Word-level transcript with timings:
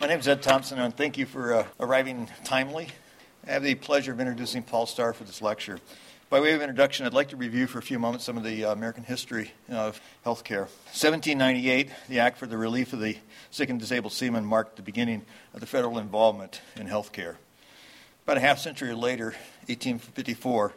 My 0.00 0.06
name 0.06 0.20
is 0.20 0.28
Ed 0.28 0.42
Thompson, 0.42 0.78
and 0.78 0.96
thank 0.96 1.18
you 1.18 1.26
for 1.26 1.54
uh, 1.54 1.66
arriving 1.80 2.30
timely. 2.44 2.86
I 3.44 3.50
have 3.50 3.64
the 3.64 3.74
pleasure 3.74 4.12
of 4.12 4.20
introducing 4.20 4.62
Paul 4.62 4.86
Starr 4.86 5.12
for 5.12 5.24
this 5.24 5.42
lecture. 5.42 5.80
By 6.30 6.38
way 6.38 6.52
of 6.52 6.62
introduction, 6.62 7.04
I'd 7.04 7.14
like 7.14 7.30
to 7.30 7.36
review 7.36 7.66
for 7.66 7.80
a 7.80 7.82
few 7.82 7.98
moments 7.98 8.24
some 8.24 8.36
of 8.36 8.44
the 8.44 8.64
uh, 8.64 8.72
American 8.72 9.02
history 9.02 9.50
of 9.68 10.00
health 10.22 10.44
care. 10.44 10.68
1798, 10.92 11.90
the 12.08 12.20
Act 12.20 12.38
for 12.38 12.46
the 12.46 12.56
Relief 12.56 12.92
of 12.92 13.00
the 13.00 13.18
Sick 13.50 13.70
and 13.70 13.80
Disabled 13.80 14.12
Seamen 14.12 14.44
marked 14.44 14.76
the 14.76 14.82
beginning 14.82 15.22
of 15.52 15.58
the 15.58 15.66
federal 15.66 15.98
involvement 15.98 16.60
in 16.76 16.86
health 16.86 17.10
care. 17.10 17.36
About 18.22 18.36
a 18.36 18.40
half 18.40 18.60
century 18.60 18.94
later, 18.94 19.34
1854, 19.66 20.74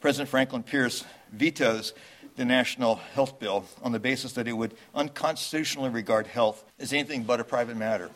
President 0.00 0.30
Franklin 0.30 0.62
Pierce 0.62 1.04
vetoes 1.30 1.92
the 2.36 2.46
National 2.46 2.96
Health 2.96 3.38
Bill 3.38 3.66
on 3.82 3.92
the 3.92 4.00
basis 4.00 4.32
that 4.32 4.48
it 4.48 4.54
would 4.54 4.74
unconstitutionally 4.94 5.90
regard 5.90 6.26
health 6.26 6.64
as 6.78 6.94
anything 6.94 7.24
but 7.24 7.40
a 7.40 7.44
private 7.44 7.76
matter 7.76 8.10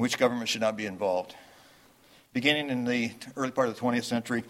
in 0.00 0.02
which 0.02 0.16
government 0.16 0.48
should 0.48 0.62
not 0.62 0.78
be 0.78 0.86
involved. 0.86 1.34
Beginning 2.32 2.70
in 2.70 2.86
the 2.86 3.12
early 3.36 3.50
part 3.50 3.68
of 3.68 3.74
the 3.74 3.80
20th 3.82 4.04
century, 4.04 4.44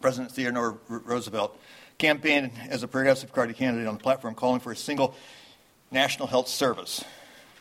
President 0.00 0.30
Theodore 0.30 0.78
Roosevelt 0.88 1.58
campaigned 1.98 2.52
as 2.68 2.84
a 2.84 2.86
progressive 2.86 3.34
party 3.34 3.54
candidate 3.54 3.88
on 3.88 3.94
the 3.94 4.00
platform 4.00 4.36
calling 4.36 4.60
for 4.60 4.70
a 4.70 4.76
single 4.76 5.16
national 5.90 6.28
health 6.28 6.46
service. 6.46 7.02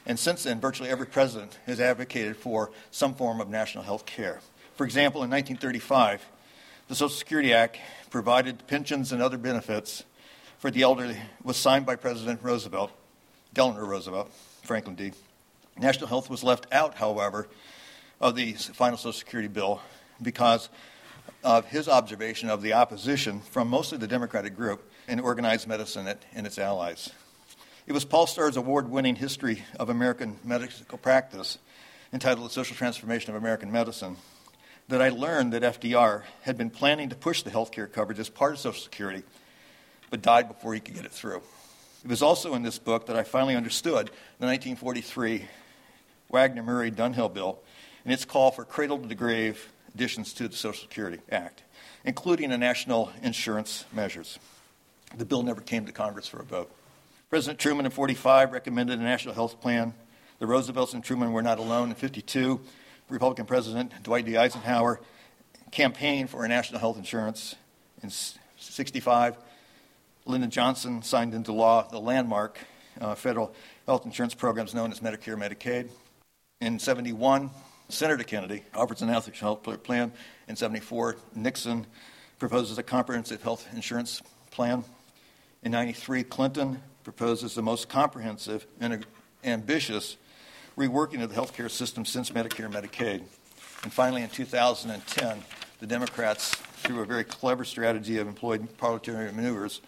And 0.05 0.19
since 0.19 0.43
then, 0.43 0.61
virtually 0.61 0.91
every 0.91 1.07
president 1.07 1.57
has 1.65 1.79
advocated 1.79 2.37
for 2.37 2.69
some 2.91 3.15
form 3.15 3.41
of 3.41 3.49
national 3.49 3.83
health 3.83 4.05
care. 4.05 4.39
For 4.75 4.85
example, 4.85 5.23
in 5.23 5.31
1935, 5.31 6.23
the 6.87 6.93
Social 6.93 7.09
Security 7.09 7.51
Act 7.51 7.79
provided 8.11 8.67
pensions 8.67 9.11
and 9.11 9.23
other 9.23 9.39
benefits 9.39 10.03
for 10.59 10.69
the 10.69 10.83
elderly 10.83 11.17
was 11.41 11.57
signed 11.57 11.87
by 11.87 11.95
President 11.95 12.43
Roosevelt, 12.43 12.91
Delano 13.55 13.83
Roosevelt, 13.87 14.31
Franklin 14.61 14.95
D. 14.95 15.13
National 15.79 16.07
health 16.07 16.29
was 16.29 16.43
left 16.43 16.65
out, 16.71 16.95
however, 16.95 17.47
of 18.19 18.35
the 18.35 18.53
final 18.53 18.97
Social 18.97 19.13
Security 19.13 19.47
bill 19.47 19.81
because 20.21 20.69
of 21.43 21.65
his 21.65 21.87
observation 21.87 22.49
of 22.49 22.61
the 22.61 22.73
opposition 22.73 23.41
from 23.41 23.67
mostly 23.67 23.97
the 23.97 24.07
Democratic 24.07 24.55
group 24.55 24.89
in 25.07 25.19
organized 25.19 25.67
medicine 25.67 26.07
and 26.33 26.47
its 26.47 26.57
allies. 26.57 27.11
It 27.85 27.93
was 27.93 28.05
Paul 28.05 28.27
Starr's 28.27 28.57
award 28.57 28.89
winning 28.89 29.15
History 29.15 29.63
of 29.79 29.89
American 29.89 30.39
Medical 30.43 30.97
Practice, 30.97 31.57
entitled 32.11 32.49
The 32.49 32.53
Social 32.53 32.75
Transformation 32.75 33.29
of 33.29 33.41
American 33.41 33.71
Medicine, 33.71 34.17
that 34.87 35.01
I 35.01 35.09
learned 35.09 35.53
that 35.53 35.63
FDR 35.63 36.23
had 36.41 36.57
been 36.57 36.69
planning 36.69 37.09
to 37.09 37.15
push 37.15 37.43
the 37.43 37.49
health 37.49 37.71
care 37.71 37.87
coverage 37.87 38.19
as 38.19 38.29
part 38.29 38.53
of 38.53 38.59
Social 38.59 38.81
Security, 38.81 39.23
but 40.09 40.21
died 40.21 40.47
before 40.47 40.73
he 40.73 40.79
could 40.79 40.95
get 40.95 41.05
it 41.05 41.11
through. 41.11 41.41
It 42.03 42.09
was 42.09 42.21
also 42.21 42.55
in 42.55 42.63
this 42.63 42.79
book 42.79 43.05
that 43.07 43.15
I 43.15 43.23
finally 43.23 43.55
understood 43.55 44.07
the 44.39 44.45
1943 44.47 45.45
Wagner 46.29 46.63
Murray 46.63 46.91
Dingell 46.91 47.33
bill 47.33 47.59
and 48.03 48.13
its 48.13 48.25
call 48.25 48.51
for 48.51 48.65
cradle 48.65 48.99
to 48.99 49.15
grave 49.15 49.71
additions 49.93 50.33
to 50.33 50.47
the 50.47 50.55
Social 50.55 50.83
Security 50.83 51.19
Act, 51.31 51.63
including 52.05 52.49
the 52.49 52.57
national 52.57 53.11
insurance 53.21 53.85
measures. 53.93 54.39
The 55.17 55.25
bill 55.25 55.43
never 55.43 55.61
came 55.61 55.85
to 55.85 55.91
Congress 55.91 56.27
for 56.27 56.39
a 56.39 56.43
vote. 56.43 56.71
President 57.29 57.59
Truman 57.59 57.85
in 57.85 57.91
45 57.91 58.51
recommended 58.51 58.99
a 58.99 59.03
national 59.03 59.33
health 59.33 59.59
plan. 59.59 59.93
The 60.39 60.47
Roosevelts 60.47 60.93
and 60.93 61.03
Truman 61.03 61.31
were 61.31 61.41
not 61.41 61.59
alone. 61.59 61.89
In 61.89 61.95
52, 61.95 62.61
Republican 63.09 63.45
President 63.45 63.91
Dwight 64.03 64.25
D. 64.25 64.37
Eisenhower 64.37 64.99
campaigned 65.71 66.29
for 66.29 66.45
a 66.45 66.47
national 66.47 66.79
health 66.79 66.97
insurance. 66.97 67.55
In 68.03 68.09
65, 68.57 69.37
Lyndon 70.25 70.49
Johnson 70.49 71.01
signed 71.01 71.33
into 71.33 71.51
law 71.51 71.87
the 71.89 71.99
landmark 71.99 72.59
uh, 72.99 73.15
federal 73.15 73.53
health 73.85 74.05
insurance 74.05 74.33
programs 74.33 74.73
known 74.73 74.91
as 74.91 74.99
Medicare 74.99 75.37
Medicaid. 75.37 75.89
In 76.59 76.79
71, 76.79 77.51
Senator 77.87 78.23
Kennedy 78.23 78.63
offers 78.73 79.03
an 79.03 79.09
health 79.09 79.83
plan. 79.83 80.11
In 80.47 80.55
74, 80.55 81.15
Nixon 81.35 81.85
proposes 82.39 82.79
a 82.79 82.83
comprehensive 82.83 83.43
health 83.43 83.67
insurance 83.75 84.23
plan. 84.49 84.83
In 85.61 85.71
93, 85.71 86.23
Clinton 86.23 86.81
proposes 87.03 87.53
the 87.53 87.61
most 87.61 87.89
comprehensive 87.89 88.65
and 88.79 89.05
ambitious 89.43 90.17
reworking 90.75 91.21
of 91.21 91.29
the 91.29 91.39
healthcare 91.39 91.69
system 91.69 92.05
since 92.05 92.31
Medicare 92.31 92.65
and 92.65 92.73
Medicaid. 92.73 93.21
And 93.83 93.93
finally, 93.93 94.23
in 94.23 94.29
2010, 94.29 95.43
the 95.79 95.85
Democrats, 95.85 96.55
through 96.55 97.01
a 97.01 97.05
very 97.05 97.23
clever 97.23 97.65
strategy 97.65 98.17
of 98.17 98.27
employed 98.27 98.77
parliamentary 98.77 99.31
maneuvers, 99.31 99.81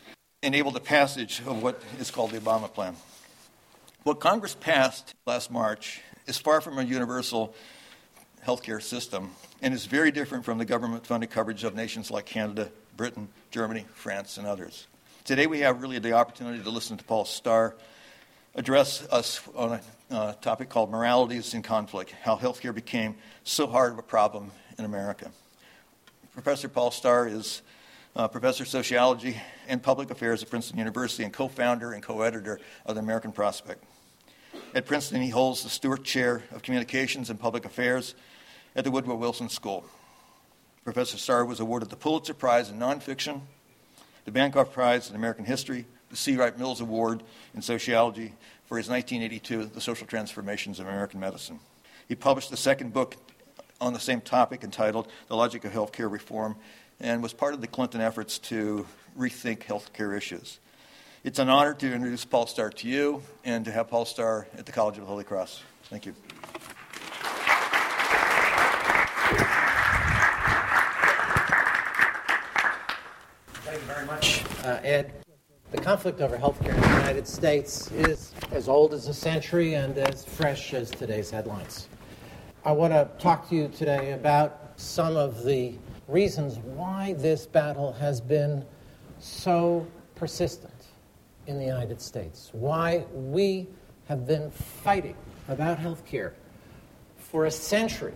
enabled 0.44 0.75
the 0.75 0.79
passage 0.79 1.41
of 1.47 1.63
what 1.63 1.81
is 2.00 2.12
called 2.12 2.29
the 2.29 2.40
Obama 2.40 2.72
Plan. 2.72 2.96
What 4.03 4.19
Congress 4.19 4.56
passed 4.56 5.13
last 5.25 5.52
March 5.52 6.02
is 6.29 6.38
far 6.38 6.62
from 6.62 6.78
a 6.78 6.84
universal 6.84 7.56
healthcare 8.45 8.81
system 8.81 9.31
and 9.63 9.73
is 9.73 9.88
very 9.88 10.12
different 10.12 10.45
from 10.45 10.59
the 10.59 10.63
government 10.63 11.06
funded 11.06 11.31
coverage 11.31 11.63
of 11.63 11.73
nations 11.73 12.12
like 12.12 12.28
Canada, 12.28 12.69
Britain, 12.95 13.28
Germany, 13.50 13.85
France, 13.95 14.38
and 14.38 14.45
others. 14.45 14.85
Today 15.25 15.47
we 15.47 15.62
have 15.62 15.81
really 15.81 15.97
the 15.97 16.13
opportunity 16.13 16.62
to 16.62 16.69
listen 16.69 16.97
to 16.97 17.03
Paul 17.03 17.25
Starr 17.25 17.75
address 18.53 19.07
us 19.12 19.41
on 19.56 19.79
a 20.12 20.16
uh, 20.16 20.34
topic 20.34 20.69
called 20.69 20.91
Moralities 20.91 21.56
in 21.56 21.63
Conflict 21.63 22.12
How 22.22 22.38
Healthcare 22.38 22.75
Became 22.75 23.16
So 23.44 23.66
Hard 23.66 23.94
of 23.94 23.97
a 23.97 24.03
Problem 24.03 24.51
in 24.78 24.85
America. 24.85 25.31
Professor 26.34 26.69
Paul 26.69 26.91
Starr 26.91 27.28
is 27.28 27.63
uh, 28.16 28.28
professor 28.28 28.63
of 28.63 28.69
sociology 28.69 29.41
and 29.67 29.81
public 29.81 30.11
affairs 30.11 30.44
at 30.44 30.50
Princeton 30.50 30.78
University 30.78 31.23
and 31.23 31.34
co 31.34 31.47
founder 31.47 31.94
and 31.94 32.03
co 32.03 32.22
editor 32.22 32.59
of 32.85 32.96
the 32.96 33.01
American 33.01 33.31
Prospect. 33.31 33.84
At 34.75 34.85
Princeton, 34.85 35.24
he 35.24 35.30
holds 35.30 35.63
the 35.63 35.69
Stuart 35.69 36.03
Chair 36.03 36.44
of 36.52 36.62
Communications 36.62 37.31
and 37.31 37.40
Public 37.40 37.66
Affairs 37.66 38.13
at 38.75 38.84
the 38.84 38.91
Woodrow 38.91 39.16
Wilson 39.16 39.50
School. 39.50 39.84
Professor 40.84 41.18
Starr 41.18 41.44
was 41.44 41.59
awarded 41.59 41.90
the 41.90 41.96
Pulitzer 41.96 42.35
Prize 42.35 42.69
in 42.69 42.78
Nonfiction, 42.78 43.41
the 44.25 44.31
Bancroft 44.31 44.72
Prize 44.72 45.09
in 45.09 45.16
American 45.16 45.46
History, 45.46 45.88
the 46.12 46.16
C. 46.16 46.35
Wright 46.38 46.56
Mills 46.56 46.81
Award 46.81 47.24
in 47.56 47.63
Sociology 47.63 48.35
for 48.66 48.78
his 48.78 48.88
1982 48.88 49.66
The 49.66 49.81
Social 49.81 50.06
Transformations 50.06 50.79
of 50.79 50.85
American 50.85 51.19
Medicine. 51.19 51.59
He 52.08 52.13
published 52.13 52.52
the 52.52 52.58
second 52.58 52.94
book 52.94 53.18
on 53.81 53.94
the 53.94 54.00
same 54.00 54.22
topic 54.22 54.63
entitled 54.63 55.08
The 55.29 55.35
Logic 55.35 55.66
of 55.66 55.72
Healthcare 55.72 56.12
Reform 56.12 56.56
and 57.00 57.24
was 57.24 57.34
part 57.34 57.56
of 57.56 57.62
the 57.62 57.68
Clinton 57.68 58.02
efforts 58.02 58.38
to 58.38 58.85
rethink 59.18 59.63
healthcare 59.63 60.16
issues. 60.16 60.59
It's 61.22 61.38
an 61.38 61.50
honor 61.50 61.74
to 61.74 61.94
introduce 61.94 62.24
Paul 62.24 62.47
Starr 62.47 62.69
to 62.69 62.88
you 62.88 63.22
and 63.44 63.66
to 63.66 63.74
have 63.74 63.90
Paul 63.90 64.06
Starr 64.06 64.47
at 64.57 64.66
the 64.66 64.72
College 64.72 64.96
of 64.96 65.02
the 65.02 65.07
Holy 65.07 65.25
Cross. 65.25 65.62
Thank 65.90 66.06
you. 66.06 66.13
Thank 73.66 73.81
you 73.81 73.85
very 73.85 74.06
much, 74.06 74.46
uh, 74.63 74.79
Ed. 74.81 75.12
The 75.72 75.81
conflict 75.81 76.22
over 76.22 76.38
healthcare 76.38 76.74
in 76.74 76.79
the 76.79 76.88
United 76.88 77.28
States 77.28 77.91
is 77.91 78.34
as 78.52 78.69
old 78.69 78.94
as 78.94 79.09
a 79.09 79.13
century 79.13 79.74
and 79.74 79.97
as 79.97 80.24
fresh 80.24 80.74
as 80.74 80.90
today's 80.90 81.29
headlines. 81.29 81.90
I 82.63 82.72
want 82.72 82.94
to 82.94 83.09
talk 83.22 83.50
to 83.50 83.56
you 83.56 83.68
today 83.68 84.13
about 84.13 84.72
some 84.78 85.18
of 85.18 85.44
the 85.44 85.74
reasons 86.08 86.59
why 86.59 87.12
this 87.18 87.46
battle 87.46 87.91
has 87.91 88.22
been 88.22 88.63
so 89.19 89.85
persistent 90.16 90.78
in 91.49 91.57
the 91.57 91.65
United 91.65 91.99
States, 91.99 92.49
why 92.53 93.03
we 93.11 93.67
have 94.07 94.27
been 94.27 94.51
fighting 94.51 95.15
about 95.47 95.79
health 95.79 96.05
care 96.05 96.35
for 97.17 97.45
a 97.45 97.51
century 97.51 98.13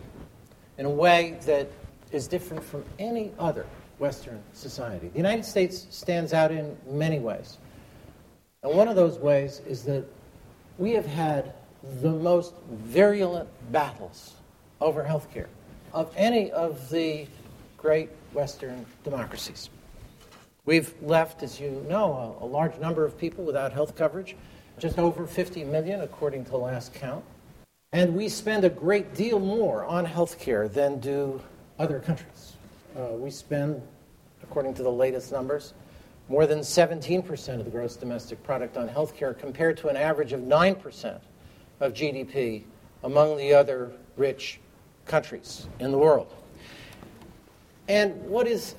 in 0.78 0.86
a 0.86 0.90
way 0.90 1.38
that 1.46 1.68
is 2.12 2.28
different 2.28 2.64
from 2.64 2.86
any 3.00 3.32
other 3.40 3.66
Western 3.98 4.40
society. 4.54 5.08
The 5.10 5.18
United 5.18 5.46
States 5.46 5.88
stands 5.90 6.32
out 6.32 6.52
in 6.52 6.78
many 6.88 7.20
ways. 7.20 7.58
And 8.62 8.78
one 8.78 8.88
of 8.88 8.96
those 8.96 9.18
ways 9.18 9.62
is 9.68 9.84
that 9.84 10.06
we 10.78 10.92
have 10.92 11.08
had 11.08 11.54
the 12.02 12.12
most 12.12 12.54
virulent 12.70 13.50
battles 13.72 14.36
over 14.80 15.04
health 15.04 15.32
care 15.34 15.50
of 15.92 16.14
any 16.16 16.52
of 16.52 16.90
the 16.92 17.28
great 17.78 18.10
Western 18.34 18.86
democracies. 19.04 19.70
We've 20.66 20.94
left, 21.02 21.44
as 21.44 21.60
you 21.60 21.86
know, 21.90 22.38
a, 22.40 22.46
a, 22.46 22.48
large 22.48 22.80
number 22.80 23.04
of 23.04 23.18
people 23.18 23.44
without 23.44 23.74
health 23.74 23.98
coverage, 23.98 24.38
just 24.80 24.98
over 24.98 25.28
50 25.28 25.66
million, 25.66 26.00
according 26.00 26.46
to 26.46 26.52
the 26.52 26.58
last 26.58 26.94
count. 26.94 27.26
And 27.92 28.16
we 28.16 28.30
spend 28.30 28.64
a 28.64 28.70
great 28.70 29.14
deal 29.14 29.40
more 29.40 29.84
on 29.84 30.06
health 30.06 30.40
care 30.40 30.70
than 30.70 31.02
do 31.02 31.42
other 31.80 32.00
countries. 32.00 32.54
Uh, 32.98 33.08
we 33.12 33.30
spend, 33.30 33.82
according 34.42 34.74
to 34.76 34.84
the 34.84 34.92
latest 34.92 35.34
numbers, 35.34 35.74
more 36.30 36.48
than 36.48 36.60
17% 36.60 37.60
of 37.60 37.66
the 37.66 37.72
gross 37.72 37.98
domestic 37.98 38.42
product 38.42 38.78
on 38.78 38.88
health 38.88 39.18
care 39.18 39.34
compared 39.34 39.76
to 39.78 39.90
an 39.90 39.98
average 39.98 40.32
of 40.32 40.40
9% 40.40 41.20
of 41.82 41.94
GDP 41.94 42.64
among 43.04 43.36
the 43.36 43.54
other 43.54 43.92
rich 44.16 44.62
countries 45.06 45.68
in 45.80 45.92
the 45.92 45.98
world. 45.98 46.34
And 47.90 48.16
what 48.24 48.48
is 48.48 48.76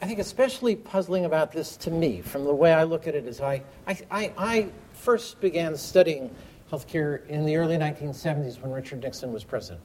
I 0.00 0.06
think 0.06 0.20
especially 0.20 0.76
puzzling 0.76 1.24
about 1.24 1.52
this 1.52 1.76
to 1.78 1.90
me, 1.90 2.20
from 2.20 2.44
the 2.44 2.54
way 2.54 2.72
I 2.72 2.84
look 2.84 3.08
at 3.08 3.14
it, 3.14 3.26
is 3.26 3.40
I, 3.40 3.62
I, 3.86 3.98
I, 4.10 4.32
I 4.38 4.68
first 4.92 5.40
began 5.40 5.76
studying 5.76 6.30
health 6.70 6.86
care 6.86 7.16
in 7.28 7.44
the 7.44 7.56
early 7.56 7.76
1970s 7.76 8.60
when 8.60 8.70
Richard 8.70 9.02
Nixon 9.02 9.32
was 9.32 9.42
president. 9.42 9.80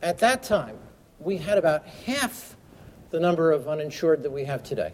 At 0.00 0.18
that 0.18 0.42
time, 0.42 0.78
we 1.18 1.36
had 1.36 1.58
about 1.58 1.86
half 1.86 2.56
the 3.10 3.20
number 3.20 3.52
of 3.52 3.68
uninsured 3.68 4.22
that 4.22 4.30
we 4.30 4.44
have 4.44 4.62
today. 4.62 4.92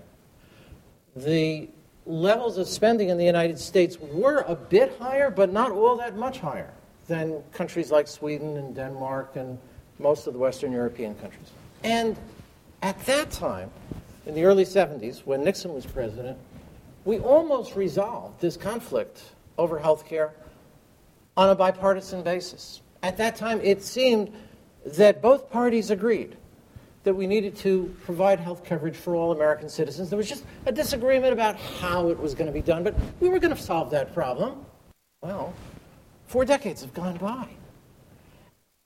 The 1.14 1.68
levels 2.04 2.58
of 2.58 2.66
spending 2.66 3.10
in 3.10 3.18
the 3.18 3.24
United 3.24 3.58
States 3.58 3.96
were 4.00 4.44
a 4.48 4.56
bit 4.56 4.96
higher, 4.98 5.30
but 5.30 5.52
not 5.52 5.70
all 5.70 5.96
that 5.98 6.16
much 6.16 6.40
higher 6.40 6.72
than 7.06 7.42
countries 7.52 7.92
like 7.92 8.08
Sweden 8.08 8.56
and 8.56 8.74
Denmark 8.74 9.36
and 9.36 9.58
most 9.98 10.26
of 10.26 10.32
the 10.32 10.38
Western 10.38 10.72
European 10.72 11.14
countries. 11.16 11.50
And 11.84 12.16
at 12.82 12.98
that 13.06 13.30
time, 13.30 13.70
in 14.28 14.34
the 14.34 14.44
early 14.44 14.64
70s, 14.64 15.20
when 15.24 15.42
Nixon 15.42 15.72
was 15.72 15.86
president, 15.86 16.36
we 17.06 17.18
almost 17.18 17.74
resolved 17.74 18.40
this 18.40 18.58
conflict 18.58 19.22
over 19.56 19.78
health 19.78 20.06
care 20.06 20.32
on 21.36 21.48
a 21.48 21.54
bipartisan 21.54 22.22
basis. 22.22 22.82
At 23.02 23.16
that 23.16 23.36
time, 23.36 23.58
it 23.62 23.82
seemed 23.82 24.30
that 24.84 25.22
both 25.22 25.50
parties 25.50 25.90
agreed 25.90 26.36
that 27.04 27.14
we 27.14 27.26
needed 27.26 27.56
to 27.56 27.94
provide 28.04 28.38
health 28.38 28.64
coverage 28.64 28.96
for 28.96 29.14
all 29.14 29.32
American 29.32 29.68
citizens. 29.70 30.10
There 30.10 30.18
was 30.18 30.28
just 30.28 30.44
a 30.66 30.72
disagreement 30.72 31.32
about 31.32 31.56
how 31.56 32.10
it 32.10 32.18
was 32.18 32.34
going 32.34 32.48
to 32.48 32.52
be 32.52 32.60
done, 32.60 32.84
but 32.84 32.94
we 33.20 33.30
were 33.30 33.38
going 33.38 33.54
to 33.54 33.60
solve 33.60 33.90
that 33.92 34.12
problem. 34.12 34.66
Well, 35.22 35.54
four 36.26 36.44
decades 36.44 36.82
have 36.82 36.92
gone 36.92 37.16
by. 37.16 37.48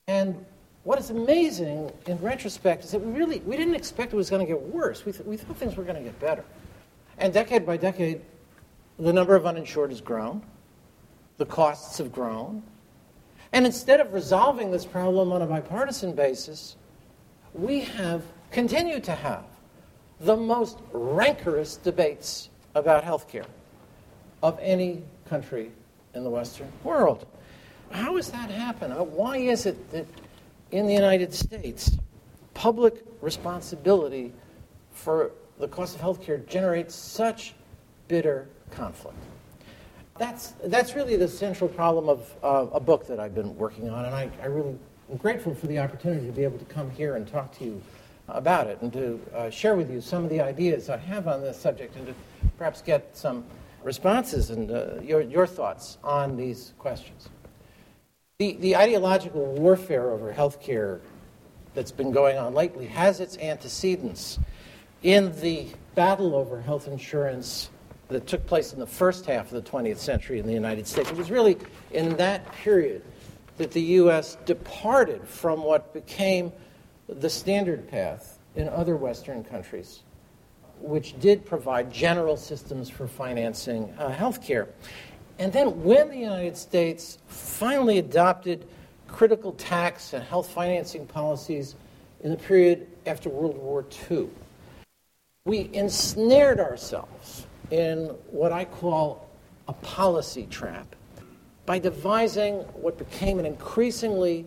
And 0.07 0.47
what 0.85 0.99
is 0.99 1.11
amazing 1.11 1.91
in 2.07 2.19
retrospect 2.19 2.85
is 2.85 2.91
that 2.91 2.99
we 2.99 3.13
really 3.13 3.41
we 3.41 3.57
didn't 3.57 3.75
expect 3.75 4.13
it 4.13 4.17
was 4.17 4.31
going 4.31 4.45
to 4.45 4.53
get 4.53 4.61
worse. 4.61 5.05
We, 5.05 5.13
th- 5.13 5.25
we 5.25 5.37
thought 5.37 5.57
things 5.57 5.77
were 5.77 5.85
going 5.85 5.97
to 5.97 6.03
get 6.03 6.19
better. 6.19 6.45
And 7.19 7.33
decade 7.33 7.65
by 7.65 7.77
decade, 7.77 8.21
the 8.99 9.13
number 9.13 9.37
of 9.37 9.47
uninsured 9.47 9.91
has 9.91 10.01
grown, 10.01 10.43
the 11.39 11.47
costs 11.47 11.99
have 11.99 12.13
grown. 12.13 12.63
And 13.53 13.67
instead 13.67 14.01
of 14.01 14.13
resolving 14.13 14.71
this 14.71 14.85
problem 14.85 15.31
on 15.31 15.43
a 15.43 15.47
bipartisan 15.47 16.15
basis, 16.15 16.77
we 17.53 17.81
have 17.81 18.23
continued 18.51 19.05
to 19.05 19.13
have 19.13 19.45
the 20.21 20.37
most 20.37 20.79
rancorous 20.93 21.77
debates 21.77 22.49
about 22.75 23.05
health 23.05 23.29
care 23.29 23.47
of 24.43 24.59
any 24.61 25.03
country 25.29 25.71
in 26.15 26.25
the 26.25 26.31
Western 26.31 26.73
world. 26.83 27.27
How 27.91 28.17
has 28.17 28.31
that 28.31 28.51
happened? 28.51 28.95
Uh, 28.95 29.05
why 29.05 29.37
is 29.37 29.67
it 29.67 29.91
that 29.93 30.07
in 30.73 30.87
the 30.87 30.95
United 30.95 31.33
States, 31.33 31.99
public 32.55 33.05
responsibility 33.21 34.33
for 34.93 35.31
the 35.59 35.69
cost 35.69 35.95
of 35.95 36.01
health 36.01 36.23
care 36.23 36.39
generates 36.39 36.95
such 36.95 37.55
bitter 38.09 38.49
conflict? 38.71 39.19
That's, 40.19 40.55
that's 40.65 40.95
really 40.95 41.17
the 41.17 41.29
central 41.29 41.69
problem 41.69 42.09
of 42.09 42.35
uh, 42.43 42.67
a 42.73 42.81
book 42.81 43.07
that 43.07 43.21
I've 43.21 43.35
been 43.35 43.57
working 43.57 43.89
on, 43.89 44.05
and 44.07 44.15
I, 44.15 44.31
I 44.43 44.47
really 44.47 44.77
am 45.11 45.17
grateful 45.19 45.55
for 45.55 45.67
the 45.67 45.79
opportunity 45.79 46.27
to 46.27 46.33
be 46.33 46.45
able 46.45 46.59
to 46.59 46.65
come 46.67 46.91
here 46.91 47.17
and 47.17 47.27
talk 47.27 47.57
to 47.59 47.65
you 47.65 47.83
about 48.29 48.67
it 48.67 48.81
and 48.81 48.93
to 48.93 49.21
uh, 49.35 49.51
share 49.51 49.77
with 49.77 49.91
you 49.91 50.01
some 50.01 50.25
of 50.25 50.31
the 50.31 50.41
ideas 50.41 50.89
I 50.89 50.97
have 50.97 51.29
on 51.29 51.43
this 51.43 51.59
subject 51.59 51.97
and 51.97 52.07
to 52.07 52.15
perhaps 52.57 52.83
get 52.83 53.17
some 53.17 53.45
responses 53.83 54.51
and 54.51 54.71
uh, 54.71 55.01
your, 55.03 55.21
your 55.21 55.47
thoughts 55.47 55.99
on 56.05 56.37
these 56.37 56.73
questions. 56.79 57.29
The, 58.43 58.57
the 58.59 58.77
ideological 58.77 59.47
warfare 59.47 60.11
over 60.11 60.33
health 60.33 60.61
care 60.61 61.01
that's 61.75 61.93
been 61.93 62.11
going 62.11 62.39
on 62.39 62.55
lately 62.55 62.87
has 62.87 63.21
its 63.21 63.39
antecedents 63.39 64.41
in 65.05 65.41
the 65.41 65.69
battle 65.95 66.35
over 66.35 66.61
health 66.61 66.89
insurance 66.89 67.71
that 68.09 68.27
took 68.27 68.45
place 68.45 68.73
in 68.73 68.81
the 68.81 68.87
first 68.89 69.27
half 69.27 69.53
of 69.53 69.65
the 69.65 69.71
20th 69.71 69.99
century 69.99 70.41
in 70.41 70.47
the 70.49 70.53
United 70.53 70.89
States. 70.89 71.09
It 71.09 71.17
was 71.17 71.31
really 71.31 71.57
in 71.93 72.17
that 72.17 72.51
period 72.51 73.05
that 73.59 73.71
the 73.71 73.83
U.S. 74.03 74.37
departed 74.45 75.23
from 75.29 75.63
what 75.63 75.95
became 75.95 76.51
the 77.09 77.31
standard 77.31 77.89
path 77.89 78.41
in 78.57 78.69
other 78.69 78.97
Western 78.97 79.45
countries, 79.45 80.03
which 80.81 81.17
did 81.21 81.47
provide 81.47 81.93
general 81.93 82.37
systems 82.37 82.91
for 82.91 83.07
financing 83.07 83.95
uh, 84.01 84.09
health 84.09 84.45
care. 84.45 84.69
And 85.43 85.53
then, 85.53 85.83
when 85.83 86.09
the 86.09 86.19
United 86.19 86.57
States 86.57 87.19
finally 87.27 87.99
adopted 87.99 88.65
critical 89.09 89.51
tax 89.55 90.13
and 90.13 90.23
health 90.23 90.49
financing 90.49 91.05
policies 91.05 91.75
in 92.23 92.31
the 92.31 92.37
period 92.37 92.87
after 93.07 93.29
World 93.29 93.59
War 93.59 93.85
II, 94.09 94.29
we 95.45 95.69
ensnared 95.73 96.61
ourselves 96.61 97.49
in 97.73 98.05
what 98.31 98.53
I 98.53 98.65
call 98.65 99.29
a 99.67 99.73
policy 99.73 100.47
trap 100.49 100.95
by 101.67 101.81
devising 101.81 102.59
what 102.81 102.97
became 102.97 103.41
an 103.41 103.45
increasingly 103.45 104.47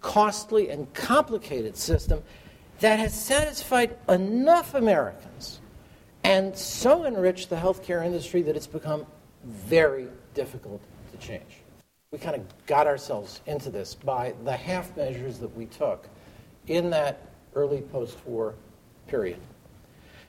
costly 0.00 0.70
and 0.70 0.90
complicated 0.94 1.76
system 1.76 2.22
that 2.80 2.98
has 2.98 3.12
satisfied 3.12 3.98
enough 4.08 4.72
Americans 4.72 5.60
and 6.24 6.56
so 6.56 7.04
enriched 7.04 7.50
the 7.50 7.56
healthcare 7.56 8.02
industry 8.02 8.40
that 8.40 8.56
it's 8.56 8.66
become 8.66 9.04
very 9.48 10.08
difficult 10.34 10.80
to 11.12 11.18
change. 11.18 11.62
We 12.10 12.18
kind 12.18 12.36
of 12.36 12.66
got 12.66 12.86
ourselves 12.86 13.40
into 13.46 13.70
this 13.70 13.94
by 13.94 14.34
the 14.44 14.52
half 14.52 14.96
measures 14.96 15.38
that 15.38 15.54
we 15.56 15.66
took 15.66 16.08
in 16.66 16.90
that 16.90 17.20
early 17.54 17.80
post 17.80 18.18
war 18.24 18.54
period. 19.06 19.40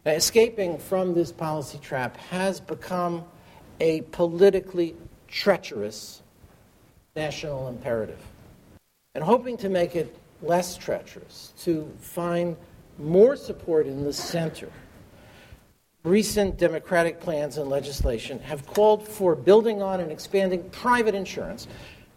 Now, 0.06 0.12
escaping 0.14 0.78
from 0.78 1.14
this 1.14 1.32
policy 1.32 1.78
trap 1.78 2.18
has 2.18 2.60
become 2.60 3.24
a 3.80 4.02
politically 4.02 4.96
treacherous 5.28 6.22
national 7.16 7.68
imperative. 7.68 8.20
And 9.16 9.24
hoping 9.24 9.58
to 9.58 9.70
make 9.70 9.96
it 9.96 10.16
less 10.42 10.78
treacherous, 10.78 11.54
to 11.64 11.92
find 12.00 12.56
more 12.98 13.36
support 13.36 13.88
in 13.88 14.04
the 14.04 14.14
center 14.14 14.72
recent 16.10 16.58
Democratic 16.58 17.20
plans 17.20 17.58
and 17.58 17.70
legislation 17.70 18.40
have 18.40 18.66
called 18.66 19.08
for 19.08 19.36
building 19.36 19.82
on 19.82 20.00
and 20.00 20.12
expanding 20.12 20.68
private 20.72 21.14
insurance, 21.14 21.68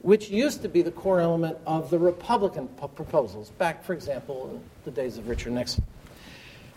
which 0.01 0.31
used 0.31 0.63
to 0.63 0.69
be 0.69 0.83
the 0.83 0.91
core 0.91 1.21
element 1.21 1.57
of 1.67 1.91
the 1.91 1.99
Republican 1.99 2.67
p- 2.69 2.87
proposals, 2.97 3.51
back, 3.51 3.85
for 3.85 3.93
example, 3.93 4.51
in 4.51 4.61
the 4.85 4.91
days 4.91 5.19
of 5.19 5.29
Richard 5.29 5.53
Nixon. 5.53 5.85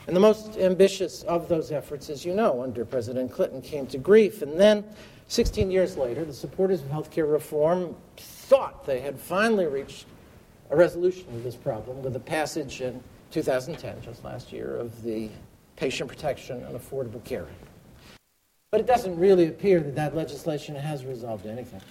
And 0.07 0.15
the 0.15 0.19
most 0.19 0.57
ambitious 0.57 1.23
of 1.23 1.47
those 1.47 1.71
efforts, 1.71 2.09
as 2.09 2.23
you 2.23 2.35
know, 2.35 2.61
under 2.61 2.85
President 2.85 3.31
Clinton, 3.31 3.61
came 3.61 3.87
to 3.87 3.97
grief. 3.97 4.43
And 4.43 4.59
then, 4.59 4.83
16 5.29 5.71
years 5.71 5.97
later, 5.97 6.23
the 6.25 6.33
supporters 6.33 6.81
of 6.81 6.89
health 6.91 7.09
care 7.09 7.25
reform 7.25 7.95
thought 8.17 8.85
they 8.85 8.99
had 8.99 9.19
finally 9.19 9.65
reached 9.65 10.05
a 10.69 10.75
resolution 10.75 11.25
of 11.29 11.43
this 11.43 11.55
problem 11.55 12.03
with 12.03 12.13
the 12.13 12.19
passage 12.19 12.81
in 12.81 13.01
2010, 13.31 14.01
just 14.03 14.23
last 14.23 14.51
year, 14.51 14.75
of 14.75 15.01
the 15.01 15.29
patient 15.75 16.09
protection, 16.09 16.63
and 16.63 16.79
affordable 16.79 17.23
care. 17.23 17.47
But 18.71 18.81
it 18.81 18.87
doesn't 18.87 19.17
really 19.17 19.47
appear 19.47 19.79
that 19.79 19.95
that 19.95 20.15
legislation 20.15 20.75
has 20.75 21.05
resolved 21.05 21.45
anything. 21.45 21.81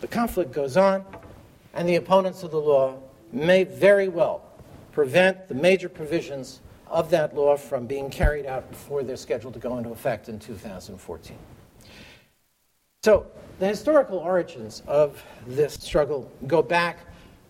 The 0.00 0.08
conflict 0.08 0.52
goes 0.52 0.76
on, 0.76 1.04
and 1.74 1.88
the 1.88 1.96
opponents 1.96 2.42
of 2.42 2.50
the 2.50 2.60
law 2.60 2.98
may 3.32 3.64
very 3.64 4.08
well 4.08 4.42
prevent 4.92 5.48
the 5.48 5.54
major 5.54 5.88
provisions 5.88 6.60
of 6.86 7.10
that 7.10 7.34
law 7.34 7.56
from 7.56 7.86
being 7.86 8.10
carried 8.10 8.46
out 8.46 8.68
before 8.70 9.02
they're 9.02 9.16
scheduled 9.16 9.54
to 9.54 9.60
go 9.60 9.78
into 9.78 9.90
effect 9.90 10.28
in 10.28 10.38
2014. 10.38 11.36
So, 13.04 13.26
the 13.58 13.66
historical 13.66 14.18
origins 14.18 14.82
of 14.86 15.22
this 15.46 15.74
struggle 15.74 16.30
go 16.46 16.62
back 16.62 17.00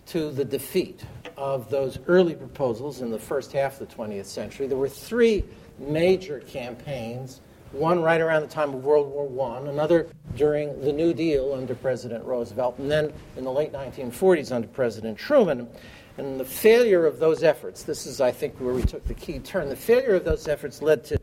to 0.07 0.31
the 0.31 0.45
defeat 0.45 1.05
of 1.37 1.71
those 1.71 1.99
early 2.07 2.35
proposals 2.35 3.03
in 3.03 3.11
the 3.11 3.19
first 3.19 3.53
half 3.53 3.81
of 3.81 3.89
the 3.89 3.95
20th 3.95 4.25
century. 4.25 4.67
There 4.67 4.79
were 4.79 4.89
three 4.89 5.45
major 5.79 6.41
campaigns, 6.41 7.41
one 7.73 8.03
right 8.03 8.21
around 8.21 8.43
the 8.43 8.49
time 8.49 8.75
of 8.75 8.85
World 8.85 9.09
War 9.09 9.57
I, 9.57 9.69
another 9.69 10.09
during 10.37 10.81
the 10.81 10.93
New 10.93 11.13
Deal 11.13 11.55
under 11.55 11.75
President 11.75 12.25
Roosevelt, 12.25 12.79
and 12.79 12.91
then 12.91 13.13
in 13.37 13.45
the 13.45 13.53
late 13.53 13.73
1940s 13.73 14.53
under 14.53 14.69
President 14.69 15.19
Truman. 15.19 15.69
And 16.17 16.41
the 16.41 16.45
failure 16.45 17.07
of 17.07 17.19
those 17.19 17.43
efforts, 17.45 17.85
this 17.85 18.07
is, 18.07 18.21
I 18.21 18.33
think, 18.33 18.59
where 18.59 18.75
we 18.75 18.83
took 18.83 19.07
the 19.07 19.15
key 19.15 19.39
turn, 19.39 19.69
the 19.69 19.77
failure 19.77 20.17
of 20.17 20.25
those 20.25 20.49
efforts 20.49 20.83
led 20.83 21.05
to 21.05 21.19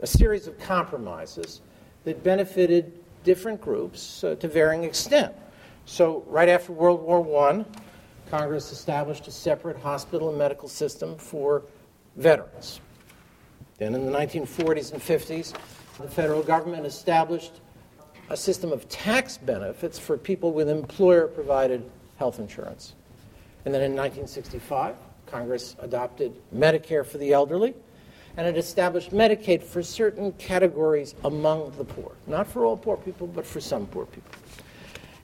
a 0.00 0.06
series 0.06 0.46
of 0.46 0.58
compromises 0.58 1.60
that 2.04 2.24
benefited 2.24 2.92
different 3.22 3.60
groups 3.60 4.24
uh, 4.24 4.34
to 4.36 4.48
varying 4.48 4.84
extent. 4.84 5.34
So, 5.84 6.24
right 6.26 6.48
after 6.48 6.72
World 6.72 7.02
War 7.02 7.48
I, 7.48 7.64
Congress 8.30 8.72
established 8.72 9.28
a 9.28 9.30
separate 9.30 9.76
hospital 9.76 10.28
and 10.28 10.38
medical 10.38 10.68
system 10.68 11.16
for 11.16 11.64
veterans. 12.16 12.80
Then 13.80 13.94
in 13.94 14.04
the 14.04 14.12
1940s 14.12 14.92
and 14.92 15.00
50s, 15.00 15.54
the 15.96 16.06
federal 16.06 16.42
government 16.42 16.84
established 16.84 17.62
a 18.28 18.36
system 18.36 18.72
of 18.72 18.86
tax 18.90 19.38
benefits 19.38 19.98
for 19.98 20.18
people 20.18 20.52
with 20.52 20.68
employer 20.68 21.26
provided 21.26 21.90
health 22.18 22.38
insurance. 22.38 22.92
And 23.64 23.72
then 23.72 23.80
in 23.80 23.92
1965, 23.92 24.96
Congress 25.24 25.76
adopted 25.78 26.34
Medicare 26.54 27.06
for 27.06 27.16
the 27.16 27.32
elderly, 27.32 27.74
and 28.36 28.46
it 28.46 28.58
established 28.58 29.12
Medicaid 29.12 29.62
for 29.62 29.82
certain 29.82 30.32
categories 30.32 31.14
among 31.24 31.72
the 31.78 31.84
poor. 31.84 32.12
Not 32.26 32.46
for 32.46 32.66
all 32.66 32.76
poor 32.76 32.98
people, 32.98 33.28
but 33.28 33.46
for 33.46 33.60
some 33.60 33.86
poor 33.86 34.04
people. 34.04 34.30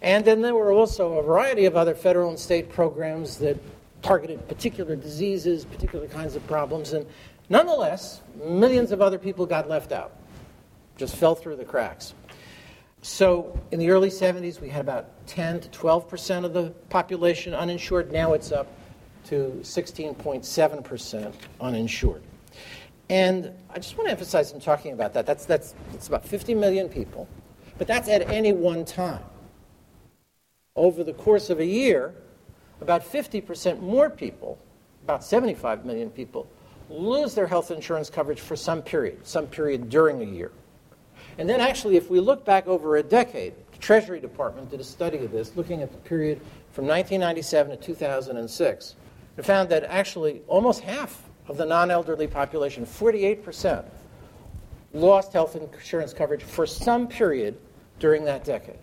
And 0.00 0.24
then 0.24 0.40
there 0.40 0.54
were 0.54 0.72
also 0.72 1.18
a 1.18 1.22
variety 1.22 1.66
of 1.66 1.76
other 1.76 1.94
federal 1.94 2.30
and 2.30 2.38
state 2.38 2.70
programs 2.70 3.36
that 3.38 3.58
targeted 4.00 4.46
particular 4.48 4.96
diseases, 4.96 5.66
particular 5.66 6.06
kinds 6.06 6.36
of 6.36 6.46
problems, 6.46 6.94
and 6.94 7.06
nonetheless, 7.48 8.20
millions 8.42 8.92
of 8.92 9.00
other 9.00 9.18
people 9.18 9.46
got 9.46 9.68
left 9.68 9.92
out, 9.92 10.12
just 10.96 11.16
fell 11.16 11.34
through 11.34 11.56
the 11.56 11.64
cracks. 11.64 12.14
So 13.02 13.58
in 13.70 13.78
the 13.78 13.90
early 13.90 14.10
70s, 14.10 14.60
we 14.60 14.68
had 14.68 14.80
about 14.80 15.26
10 15.26 15.60
to 15.60 15.68
12 15.70 16.08
percent 16.08 16.44
of 16.44 16.52
the 16.52 16.70
population 16.88 17.54
uninsured. 17.54 18.10
Now 18.10 18.32
it's 18.32 18.50
up 18.50 18.66
to 19.26 19.60
16.7 19.62 20.84
percent 20.84 21.34
uninsured. 21.60 22.22
And 23.08 23.52
I 23.70 23.78
just 23.78 23.96
want 23.96 24.08
to 24.08 24.10
emphasize 24.10 24.52
in 24.52 24.60
talking 24.60 24.92
about 24.92 25.14
that, 25.14 25.26
that's, 25.26 25.44
that's, 25.44 25.74
that's 25.92 26.08
about 26.08 26.26
50 26.26 26.54
million 26.54 26.88
people, 26.88 27.28
but 27.78 27.86
that's 27.86 28.08
at 28.08 28.28
any 28.28 28.52
one 28.52 28.84
time. 28.84 29.22
Over 30.74 31.04
the 31.04 31.12
course 31.12 31.48
of 31.48 31.60
a 31.60 31.64
year, 31.64 32.14
about 32.80 33.02
50% 33.02 33.80
more 33.80 34.10
people, 34.10 34.58
about 35.04 35.22
75 35.22 35.84
million 35.84 36.10
people, 36.10 36.48
lose 36.88 37.34
their 37.34 37.46
health 37.46 37.70
insurance 37.70 38.10
coverage 38.10 38.40
for 38.40 38.56
some 38.56 38.82
period, 38.82 39.26
some 39.26 39.46
period 39.46 39.88
during 39.88 40.22
a 40.22 40.24
year. 40.24 40.52
And 41.38 41.48
then, 41.48 41.60
actually, 41.60 41.96
if 41.96 42.08
we 42.08 42.20
look 42.20 42.44
back 42.44 42.66
over 42.66 42.96
a 42.96 43.02
decade, 43.02 43.54
the 43.72 43.78
Treasury 43.78 44.20
Department 44.20 44.70
did 44.70 44.80
a 44.80 44.84
study 44.84 45.18
of 45.18 45.32
this, 45.32 45.54
looking 45.56 45.82
at 45.82 45.92
the 45.92 45.98
period 45.98 46.40
from 46.72 46.86
1997 46.86 47.76
to 47.76 47.84
2006, 47.84 48.94
and 49.36 49.46
found 49.46 49.68
that 49.68 49.84
actually 49.84 50.40
almost 50.48 50.80
half 50.80 51.22
of 51.48 51.56
the 51.56 51.64
non 51.66 51.90
elderly 51.90 52.26
population, 52.26 52.86
48%, 52.86 53.84
lost 54.94 55.32
health 55.32 55.56
insurance 55.56 56.14
coverage 56.14 56.42
for 56.42 56.66
some 56.66 57.06
period 57.06 57.58
during 57.98 58.24
that 58.24 58.44
decade. 58.44 58.78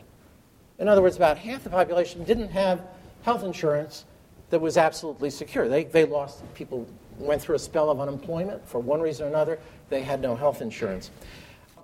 In 0.80 0.88
other 0.88 1.02
words, 1.02 1.16
about 1.16 1.38
half 1.38 1.64
the 1.64 1.70
population 1.70 2.24
didn't 2.24 2.50
have 2.50 2.82
health 3.24 3.44
insurance 3.44 4.06
that 4.54 4.60
was 4.60 4.78
absolutely 4.78 5.32
secure. 5.32 5.68
They, 5.68 5.86
they 5.86 6.06
lost, 6.06 6.44
people 6.54 6.88
went 7.18 7.42
through 7.42 7.56
a 7.56 7.60
spell 7.60 7.90
of 7.90 8.00
unemployment 8.00 8.64
for 8.70 8.78
one 8.78 9.02
reason 9.02 9.26
or 9.26 9.30
another, 9.30 9.58
they 9.90 10.04
had 10.04 10.22
no 10.22 10.36
health 10.36 10.62
insurance. 10.62 11.10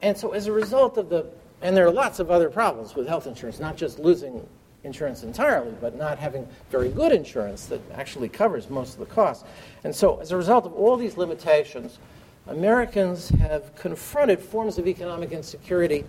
And 0.04 0.16
so, 0.16 0.34
as 0.34 0.46
a 0.46 0.52
result 0.52 1.00
of 1.00 1.10
the, 1.10 1.26
and 1.64 1.76
there 1.76 1.88
are 1.88 1.92
lots 1.92 2.20
of 2.20 2.30
other 2.30 2.48
problems 2.48 2.94
with 2.94 3.08
health 3.08 3.26
insurance, 3.26 3.60
not 3.60 3.76
just 3.76 3.98
losing 3.98 4.48
insurance 4.84 5.24
entirely, 5.24 5.74
but 5.82 5.98
not 5.98 6.20
having 6.20 6.48
very 6.70 6.90
good 6.90 7.12
insurance 7.12 7.66
that 7.66 7.82
actually 7.96 8.30
covers 8.30 8.70
most 8.70 8.94
of 8.94 9.00
the 9.00 9.08
costs. 9.08 9.46
And 9.84 9.96
so, 9.96 10.20
as 10.20 10.32
a 10.32 10.38
result 10.38 10.68
of 10.68 10.74
all 10.74 10.96
these 10.96 11.18
limitations, 11.18 11.98
Americans 12.46 13.30
have 13.30 13.76
confronted 13.76 14.40
forms 14.40 14.78
of 14.78 14.88
economic 14.88 15.32
insecurity 15.32 16.06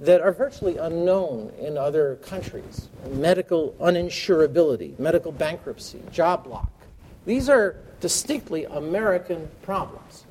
that 0.00 0.22
are 0.22 0.32
virtually 0.32 0.78
unknown 0.78 1.52
in 1.60 1.76
other 1.76 2.16
countries 2.22 2.88
medical 3.10 3.76
uninsurability, 3.80 4.98
medical 4.98 5.30
bankruptcy, 5.30 6.00
job 6.10 6.46
lock. 6.46 6.70
These 7.26 7.50
are 7.50 7.76
distinctly 8.00 8.64
American 8.64 9.48
problems 9.62 10.24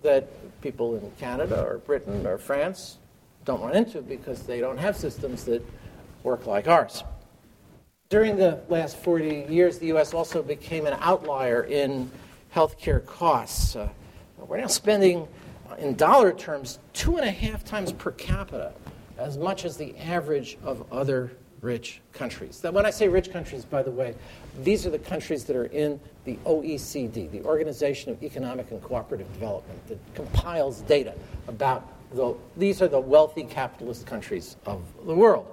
that 0.00 0.28
people 0.62 0.96
in 0.96 1.10
Canada 1.18 1.62
or 1.62 1.78
Britain 1.78 2.26
or 2.26 2.38
France 2.38 2.98
don't 3.44 3.60
run 3.60 3.76
into 3.76 4.00
because 4.00 4.44
they 4.44 4.60
don't 4.60 4.78
have 4.78 4.96
systems 4.96 5.44
that 5.44 5.62
work 6.22 6.46
like 6.46 6.66
ours. 6.66 7.04
During 8.08 8.36
the 8.36 8.60
last 8.68 8.96
40 8.96 9.46
years, 9.48 9.78
the 9.78 9.86
U.S. 9.88 10.14
also 10.14 10.42
became 10.42 10.86
an 10.86 10.96
outlier 11.00 11.64
in 11.64 12.10
healthcare 12.54 13.04
costs. 13.04 13.76
Uh, 13.76 13.88
we're 14.38 14.58
now 14.58 14.66
spending, 14.66 15.26
uh, 15.70 15.74
in 15.74 15.96
dollar 15.96 16.32
terms, 16.32 16.78
two 16.92 17.16
and 17.16 17.26
a 17.26 17.30
half 17.30 17.64
times 17.64 17.92
per 17.92 18.10
capita 18.12 18.72
as 19.22 19.38
much 19.38 19.64
as 19.64 19.76
the 19.76 19.96
average 19.98 20.58
of 20.64 20.84
other 20.92 21.32
rich 21.60 22.00
countries. 22.12 22.60
Now, 22.64 22.72
when 22.72 22.84
I 22.84 22.90
say 22.90 23.08
rich 23.08 23.32
countries, 23.32 23.64
by 23.64 23.82
the 23.82 23.90
way, 23.90 24.16
these 24.62 24.84
are 24.84 24.90
the 24.90 24.98
countries 24.98 25.44
that 25.44 25.54
are 25.54 25.66
in 25.66 26.00
the 26.24 26.36
OECD, 26.44 27.30
the 27.30 27.42
Organization 27.44 28.10
of 28.10 28.22
Economic 28.22 28.72
and 28.72 28.82
Cooperative 28.82 29.32
Development, 29.32 29.86
that 29.86 29.98
compiles 30.14 30.80
data 30.82 31.14
about 31.46 31.88
the, 32.12 32.34
these 32.56 32.82
are 32.82 32.88
the 32.88 33.00
wealthy 33.00 33.44
capitalist 33.44 34.06
countries 34.06 34.56
of 34.66 34.82
the 35.06 35.14
world. 35.14 35.46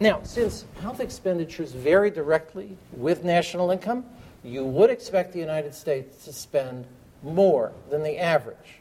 Now, 0.00 0.22
since 0.24 0.64
health 0.80 1.00
expenditures 1.00 1.72
vary 1.72 2.10
directly 2.10 2.76
with 2.92 3.24
national 3.24 3.70
income, 3.70 4.04
you 4.42 4.64
would 4.64 4.90
expect 4.90 5.32
the 5.32 5.38
United 5.38 5.74
States 5.74 6.24
to 6.24 6.32
spend 6.32 6.86
more 7.22 7.72
than 7.90 8.02
the 8.02 8.18
average. 8.18 8.80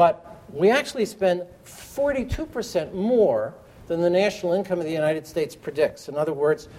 But 0.00 0.46
we 0.50 0.70
actually 0.70 1.04
spend 1.04 1.42
42% 1.66 2.94
more 2.94 3.52
than 3.86 4.00
the 4.00 4.08
national 4.08 4.54
income 4.54 4.78
of 4.78 4.86
the 4.86 4.90
United 4.90 5.26
States 5.26 5.54
predicts. 5.54 6.08
In 6.08 6.16
other 6.16 6.32
words, 6.32 6.70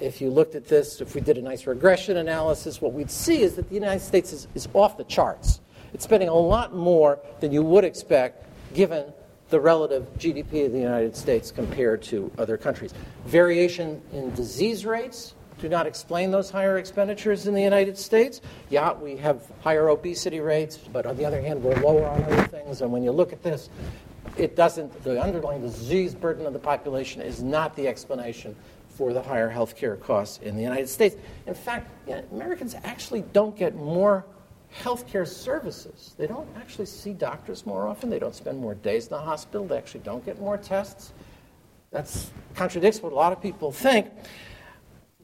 if 0.00 0.20
you 0.20 0.28
looked 0.28 0.56
at 0.56 0.66
this, 0.66 1.00
if 1.00 1.14
we 1.14 1.20
did 1.20 1.38
a 1.38 1.40
nice 1.40 1.68
regression 1.68 2.16
analysis, 2.16 2.80
what 2.80 2.92
we'd 2.92 3.12
see 3.12 3.42
is 3.42 3.54
that 3.54 3.68
the 3.68 3.76
United 3.76 4.00
States 4.00 4.32
is, 4.32 4.48
is 4.56 4.66
off 4.74 4.96
the 4.96 5.04
charts. 5.04 5.60
It's 5.92 6.02
spending 6.02 6.28
a 6.28 6.34
lot 6.34 6.74
more 6.74 7.20
than 7.38 7.52
you 7.52 7.62
would 7.62 7.84
expect 7.84 8.44
given 8.74 9.04
the 9.50 9.60
relative 9.60 10.12
GDP 10.18 10.66
of 10.66 10.72
the 10.72 10.80
United 10.80 11.14
States 11.14 11.52
compared 11.52 12.02
to 12.02 12.28
other 12.38 12.56
countries. 12.56 12.92
Variation 13.24 14.02
in 14.12 14.34
disease 14.34 14.84
rates 14.84 15.36
do 15.58 15.68
not 15.68 15.86
explain 15.86 16.30
those 16.30 16.50
higher 16.50 16.78
expenditures 16.78 17.46
in 17.46 17.54
the 17.54 17.62
United 17.62 17.96
States. 17.96 18.40
Yeah, 18.70 18.92
we 18.92 19.16
have 19.16 19.50
higher 19.62 19.88
obesity 19.88 20.40
rates, 20.40 20.76
but 20.76 21.06
on 21.06 21.16
the 21.16 21.24
other 21.24 21.40
hand, 21.40 21.62
we're 21.62 21.80
lower 21.80 22.06
on 22.06 22.22
other 22.24 22.42
things. 22.48 22.82
And 22.82 22.92
when 22.92 23.02
you 23.02 23.12
look 23.12 23.32
at 23.32 23.42
this, 23.42 23.70
it 24.36 24.56
doesn't, 24.56 25.04
the 25.04 25.20
underlying 25.20 25.62
disease 25.62 26.14
burden 26.14 26.46
of 26.46 26.52
the 26.52 26.58
population 26.58 27.22
is 27.22 27.42
not 27.42 27.76
the 27.76 27.86
explanation 27.86 28.56
for 28.88 29.12
the 29.12 29.22
higher 29.22 29.48
health 29.48 29.76
care 29.76 29.96
costs 29.96 30.38
in 30.38 30.56
the 30.56 30.62
United 30.62 30.88
States. 30.88 31.16
In 31.46 31.54
fact, 31.54 31.90
Americans 32.32 32.76
actually 32.84 33.22
don't 33.32 33.56
get 33.56 33.74
more 33.74 34.24
healthcare 34.82 35.26
services. 35.26 36.14
They 36.18 36.26
don't 36.26 36.48
actually 36.56 36.86
see 36.86 37.12
doctors 37.12 37.64
more 37.64 37.86
often. 37.86 38.10
They 38.10 38.18
don't 38.18 38.34
spend 38.34 38.58
more 38.58 38.74
days 38.74 39.04
in 39.06 39.10
the 39.10 39.20
hospital. 39.20 39.66
They 39.66 39.76
actually 39.76 40.00
don't 40.00 40.24
get 40.24 40.40
more 40.40 40.56
tests. 40.56 41.12
That 41.90 42.10
contradicts 42.54 43.00
what 43.00 43.12
a 43.12 43.14
lot 43.14 43.32
of 43.32 43.40
people 43.40 43.70
think. 43.70 44.08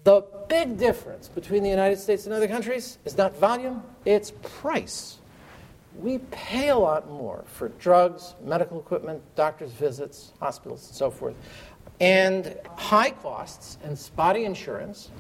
The 0.04 0.24
big 0.48 0.78
difference 0.78 1.28
between 1.28 1.62
the 1.62 1.68
United 1.68 1.98
States 1.98 2.24
and 2.24 2.34
other 2.34 2.48
countries 2.48 2.98
is 3.04 3.16
not 3.18 3.36
volume, 3.36 3.82
it's 4.04 4.32
price. 4.42 5.18
We 5.98 6.18
pay 6.30 6.68
a 6.70 6.76
lot 6.76 7.10
more 7.10 7.44
for 7.46 7.68
drugs, 7.68 8.34
medical 8.42 8.78
equipment, 8.78 9.22
doctor's 9.34 9.72
visits, 9.72 10.32
hospitals, 10.40 10.86
and 10.86 10.96
so 10.96 11.10
forth. 11.10 11.34
And 12.00 12.56
high 12.76 13.10
costs 13.10 13.76
and 13.84 13.98
spotty 13.98 14.44
insurance 14.44 15.10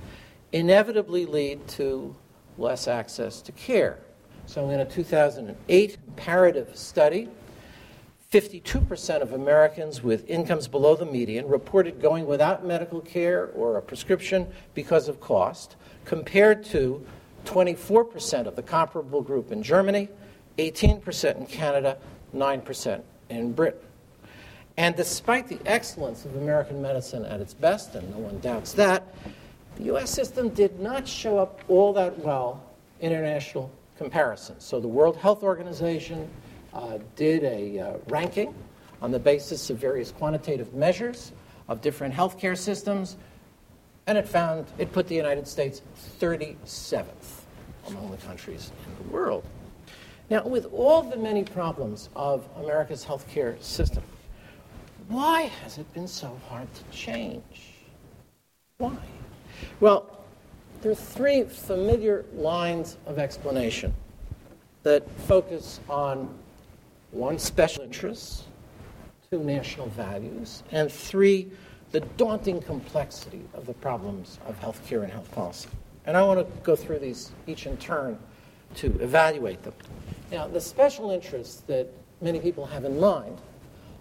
inevitably 0.52 1.26
lead 1.26 1.66
to 1.68 2.14
less 2.56 2.88
access 2.88 3.42
to 3.42 3.52
care. 3.52 3.98
So, 4.46 4.70
in 4.70 4.80
a 4.80 4.84
2008 4.84 5.98
comparative 6.06 6.76
study, 6.76 7.28
52% 8.30 9.22
of 9.22 9.32
Americans 9.32 10.04
with 10.04 10.28
incomes 10.30 10.68
below 10.68 10.94
the 10.94 11.04
median 11.04 11.48
reported 11.48 12.00
going 12.00 12.26
without 12.26 12.64
medical 12.64 13.00
care 13.00 13.48
or 13.56 13.76
a 13.76 13.82
prescription 13.82 14.46
because 14.72 15.08
of 15.08 15.20
cost, 15.20 15.74
compared 16.04 16.64
to 16.64 17.04
24% 17.44 18.46
of 18.46 18.54
the 18.54 18.62
comparable 18.62 19.20
group 19.20 19.50
in 19.50 19.64
Germany, 19.64 20.08
18% 20.58 21.38
in 21.38 21.46
Canada, 21.46 21.98
9% 22.32 23.02
in 23.30 23.52
Britain. 23.52 23.80
And 24.76 24.94
despite 24.94 25.48
the 25.48 25.58
excellence 25.66 26.24
of 26.24 26.36
American 26.36 26.80
medicine 26.80 27.24
at 27.24 27.40
its 27.40 27.52
best, 27.52 27.96
and 27.96 28.08
no 28.12 28.18
one 28.18 28.38
doubts 28.38 28.74
that, 28.74 29.12
the 29.74 29.94
US 29.94 30.08
system 30.08 30.50
did 30.50 30.78
not 30.78 31.08
show 31.08 31.36
up 31.36 31.62
all 31.66 31.92
that 31.94 32.16
well 32.20 32.62
in 33.00 33.10
international 33.10 33.72
comparisons. 33.98 34.62
So 34.62 34.78
the 34.78 34.86
World 34.86 35.16
Health 35.16 35.42
Organization 35.42 36.30
did 37.16 37.44
a 37.44 37.78
uh, 37.78 37.92
ranking 38.08 38.54
on 39.02 39.10
the 39.10 39.18
basis 39.18 39.70
of 39.70 39.78
various 39.78 40.12
quantitative 40.12 40.74
measures 40.74 41.32
of 41.68 41.80
different 41.80 42.14
healthcare 42.14 42.56
systems, 42.56 43.16
and 44.06 44.18
it 44.18 44.28
found 44.28 44.66
it 44.78 44.92
put 44.92 45.06
the 45.06 45.14
United 45.14 45.46
States 45.46 45.82
37th 46.20 47.04
among 47.88 48.10
the 48.10 48.16
countries 48.18 48.72
in 48.86 49.06
the 49.06 49.12
world. 49.12 49.44
Now, 50.28 50.44
with 50.44 50.66
all 50.72 51.02
the 51.02 51.16
many 51.16 51.42
problems 51.42 52.08
of 52.14 52.46
America's 52.56 53.04
healthcare 53.04 53.60
system, 53.62 54.02
why 55.08 55.42
has 55.64 55.78
it 55.78 55.92
been 55.92 56.06
so 56.06 56.38
hard 56.48 56.68
to 56.74 56.84
change? 56.96 57.72
Why? 58.78 58.96
Well, 59.80 60.24
there 60.82 60.92
are 60.92 60.94
three 60.94 61.42
familiar 61.42 62.24
lines 62.32 62.96
of 63.06 63.18
explanation 63.18 63.92
that 64.82 65.08
focus 65.22 65.80
on 65.88 66.32
one, 67.12 67.38
special 67.38 67.82
interests, 67.82 68.44
two, 69.30 69.42
national 69.42 69.86
values, 69.88 70.62
and 70.70 70.90
three, 70.90 71.50
the 71.92 72.00
daunting 72.00 72.60
complexity 72.60 73.42
of 73.54 73.66
the 73.66 73.74
problems 73.74 74.38
of 74.46 74.58
healthcare 74.60 75.02
and 75.02 75.12
health 75.12 75.30
policy. 75.32 75.68
And 76.06 76.16
I 76.16 76.22
want 76.22 76.38
to 76.38 76.62
go 76.62 76.76
through 76.76 77.00
these 77.00 77.32
each 77.46 77.66
in 77.66 77.76
turn 77.76 78.18
to 78.76 78.86
evaluate 79.00 79.62
them. 79.62 79.74
Now, 80.30 80.46
the 80.46 80.60
special 80.60 81.10
interests 81.10 81.62
that 81.66 81.88
many 82.20 82.38
people 82.38 82.64
have 82.66 82.84
in 82.84 82.98
mind 83.00 83.40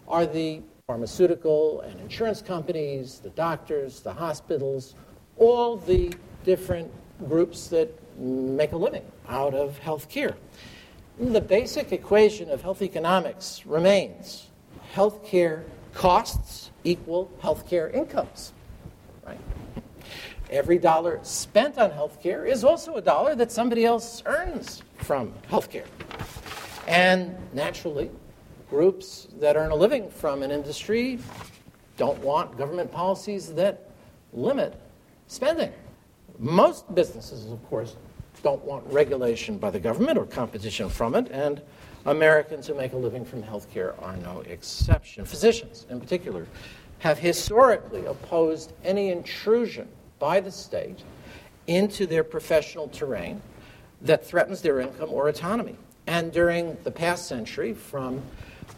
are 0.07 0.25
the 0.25 0.61
pharmaceutical 0.85 1.81
and 1.81 1.99
insurance 1.99 2.41
companies, 2.41 3.19
the 3.19 3.29
doctors, 3.31 4.01
the 4.01 4.13
hospitals, 4.13 4.95
all 5.37 5.77
the 5.77 6.13
different 6.43 6.91
groups 7.27 7.67
that 7.67 7.89
make 8.19 8.71
a 8.71 8.77
living 8.77 9.05
out 9.27 9.53
of 9.53 9.77
health 9.79 10.09
care. 10.09 10.35
The 11.19 11.41
basic 11.41 11.91
equation 11.91 12.49
of 12.49 12.61
health 12.61 12.81
economics 12.81 13.65
remains 13.65 14.47
healthcare 14.93 15.65
costs 15.93 16.71
equal 16.85 17.29
healthcare 17.43 17.93
incomes. 17.93 18.53
Right? 19.27 19.39
Every 20.49 20.77
dollar 20.77 21.19
spent 21.23 21.77
on 21.77 21.91
healthcare 21.91 22.47
is 22.47 22.63
also 22.63 22.95
a 22.95 23.01
dollar 23.01 23.35
that 23.35 23.51
somebody 23.51 23.83
else 23.83 24.23
earns 24.25 24.81
from 24.99 25.33
healthcare. 25.49 25.87
And 26.87 27.35
naturally, 27.53 28.09
groups 28.69 29.27
that 29.41 29.57
earn 29.57 29.71
a 29.71 29.75
living 29.75 30.09
from 30.09 30.41
an 30.41 30.51
industry 30.51 31.19
don't 31.97 32.17
want 32.19 32.57
government 32.57 32.93
policies 32.93 33.53
that 33.55 33.89
limit 34.31 34.73
spending. 35.27 35.73
Most 36.37 36.95
businesses, 36.95 37.51
of 37.51 37.61
course, 37.69 37.97
don't 38.43 38.63
want 38.63 38.85
regulation 38.87 39.57
by 39.57 39.69
the 39.69 39.79
government 39.79 40.17
or 40.17 40.25
competition 40.25 40.89
from 40.89 41.15
it, 41.15 41.29
and 41.31 41.61
Americans 42.05 42.67
who 42.67 42.73
make 42.73 42.93
a 42.93 42.97
living 42.97 43.25
from 43.25 43.43
healthcare 43.43 44.01
are 44.01 44.15
no 44.17 44.41
exception. 44.41 45.25
Physicians, 45.25 45.85
in 45.89 45.99
particular, 45.99 46.47
have 46.99 47.17
historically 47.17 48.05
opposed 48.05 48.73
any 48.83 49.09
intrusion 49.09 49.87
by 50.17 50.39
the 50.39 50.51
state 50.51 51.03
into 51.67 52.05
their 52.05 52.23
professional 52.23 52.87
terrain 52.87 53.41
that 54.01 54.25
threatens 54.25 54.61
their 54.61 54.79
income 54.79 55.09
or 55.11 55.27
autonomy. 55.27 55.75
And 56.07 56.31
during 56.31 56.77
the 56.83 56.91
past 56.91 57.27
century, 57.27 57.73
from 57.73 58.21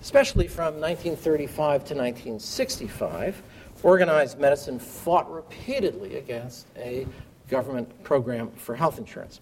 especially 0.01 0.47
from 0.47 0.79
1935 0.79 1.85
to 1.85 1.95
1965, 1.95 3.41
organized 3.83 4.39
medicine 4.39 4.79
fought 4.79 5.31
repeatedly 5.31 6.17
against 6.17 6.67
a 6.75 7.07
government 7.49 8.03
program 8.03 8.49
for 8.51 8.75
health 8.75 8.97
insurance. 8.97 9.41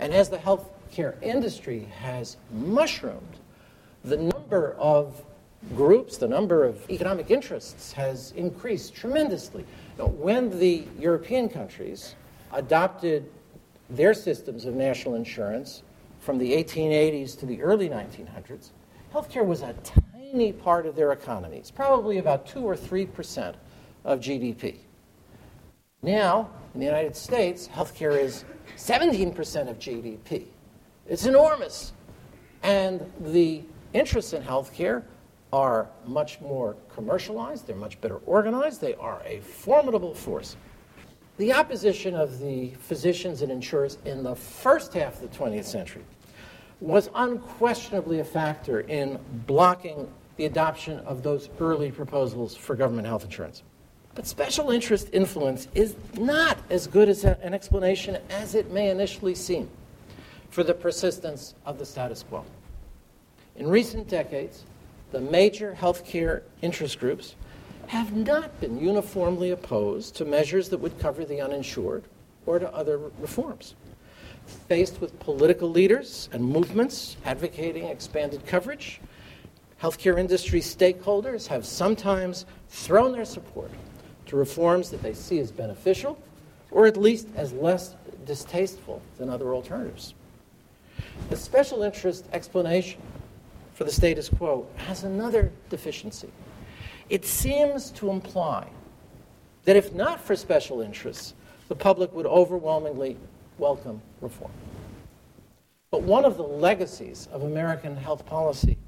And 0.00 0.14
as 0.14 0.30
the 0.30 0.38
healthcare 0.38 1.22
industry 1.22 1.86
has 2.00 2.38
mushroomed, 2.50 3.36
the 4.02 4.16
number 4.16 4.74
of 4.78 5.22
groups, 5.76 6.16
the 6.16 6.26
number 6.26 6.64
of 6.64 6.88
economic 6.90 7.30
interests 7.30 7.92
has 7.92 8.32
increased 8.32 8.94
tremendously. 8.94 9.66
Now, 9.98 10.06
when 10.06 10.58
the 10.58 10.84
European 10.98 11.50
countries 11.50 12.14
adopted 12.52 13.30
their 13.90 14.14
systems 14.14 14.64
of 14.64 14.74
national 14.74 15.16
insurance 15.16 15.82
from 16.18 16.38
the 16.38 16.52
1880s 16.52 17.38
to 17.38 17.46
the 17.46 17.60
early 17.60 17.90
1900s, 17.90 18.70
healthcare 19.12 19.44
was 19.44 19.60
a 19.60 19.74
tiny 19.82 20.52
part 20.52 20.86
of 20.86 20.96
their 20.96 21.12
economies, 21.12 21.70
probably 21.70 22.16
about 22.16 22.46
2 22.46 22.60
or 22.60 22.74
3 22.74 23.04
percent 23.04 23.56
of 24.04 24.20
GDP. 24.20 24.76
Now, 26.02 26.48
in 26.72 26.80
the 26.80 26.86
United 26.86 27.14
States, 27.14 27.68
healthcare 27.68 28.18
is 28.18 28.44
17% 28.76 29.68
of 29.68 29.78
GDP. 29.78 30.46
It's 31.06 31.26
enormous. 31.26 31.92
And 32.62 33.10
the 33.20 33.62
interests 33.92 34.32
in 34.32 34.42
healthcare 34.42 35.02
are 35.52 35.88
much 36.06 36.40
more 36.40 36.76
commercialized, 36.94 37.66
they're 37.66 37.76
much 37.76 38.00
better 38.00 38.18
organized, 38.26 38.80
they 38.80 38.94
are 38.94 39.20
a 39.24 39.40
formidable 39.40 40.14
force. 40.14 40.56
The 41.38 41.52
opposition 41.52 42.14
of 42.14 42.38
the 42.38 42.70
physicians 42.80 43.42
and 43.42 43.50
insurers 43.50 43.98
in 44.04 44.22
the 44.22 44.36
first 44.36 44.92
half 44.92 45.20
of 45.20 45.30
the 45.30 45.36
20th 45.36 45.64
century 45.64 46.04
was 46.80 47.10
unquestionably 47.14 48.20
a 48.20 48.24
factor 48.24 48.80
in 48.80 49.18
blocking 49.46 50.08
the 50.36 50.46
adoption 50.46 50.98
of 51.00 51.22
those 51.22 51.50
early 51.58 51.90
proposals 51.90 52.56
for 52.56 52.74
government 52.74 53.06
health 53.06 53.24
insurance. 53.24 53.62
But 54.14 54.26
special 54.26 54.70
interest 54.70 55.08
influence 55.12 55.68
is 55.74 55.94
not 56.18 56.58
as 56.68 56.86
good 56.86 57.08
as 57.08 57.24
an 57.24 57.54
explanation 57.54 58.18
as 58.30 58.54
it 58.54 58.70
may 58.70 58.90
initially 58.90 59.34
seem 59.34 59.68
for 60.50 60.64
the 60.64 60.74
persistence 60.74 61.54
of 61.64 61.78
the 61.78 61.86
status 61.86 62.24
quo. 62.24 62.44
In 63.56 63.68
recent 63.68 64.08
decades, 64.08 64.64
the 65.12 65.20
major 65.20 65.76
healthcare 65.78 66.42
interest 66.62 66.98
groups 66.98 67.34
have 67.86 68.14
not 68.14 68.60
been 68.60 68.78
uniformly 68.80 69.50
opposed 69.50 70.16
to 70.16 70.24
measures 70.24 70.68
that 70.68 70.78
would 70.78 70.98
cover 70.98 71.24
the 71.24 71.40
uninsured 71.40 72.04
or 72.46 72.58
to 72.58 72.72
other 72.74 72.98
reforms 73.18 73.74
faced 74.50 75.00
with 75.00 75.18
political 75.20 75.68
leaders 75.68 76.28
and 76.32 76.44
movements 76.44 77.16
advocating 77.24 77.84
expanded 77.84 78.44
coverage, 78.46 79.00
healthcare 79.82 80.18
industry 80.18 80.60
stakeholders 80.60 81.46
have 81.46 81.64
sometimes 81.64 82.46
thrown 82.68 83.12
their 83.12 83.24
support 83.24 83.70
to 84.30 84.36
reforms 84.36 84.90
that 84.90 85.02
they 85.02 85.12
see 85.12 85.40
as 85.40 85.50
beneficial 85.50 86.16
or 86.70 86.86
at 86.86 86.96
least 86.96 87.26
as 87.34 87.52
less 87.52 87.96
distasteful 88.24 89.02
than 89.18 89.28
other 89.28 89.52
alternatives. 89.54 90.14
The 91.30 91.36
special 91.36 91.82
interest 91.82 92.26
explanation 92.32 93.02
for 93.74 93.82
the 93.82 93.90
status 93.90 94.28
quo 94.28 94.68
has 94.76 95.02
another 95.02 95.50
deficiency. 95.68 96.30
It 97.08 97.24
seems 97.24 97.90
to 97.92 98.10
imply 98.10 98.68
that 99.64 99.74
if 99.74 99.92
not 99.94 100.20
for 100.20 100.36
special 100.36 100.80
interests, 100.80 101.34
the 101.66 101.74
public 101.74 102.12
would 102.14 102.26
overwhelmingly 102.26 103.16
welcome 103.58 104.00
reform. 104.20 104.52
But 105.90 106.02
one 106.02 106.24
of 106.24 106.36
the 106.36 106.44
legacies 106.44 107.28
of 107.32 107.42
American 107.42 107.96
health 107.96 108.24
policy 108.26 108.78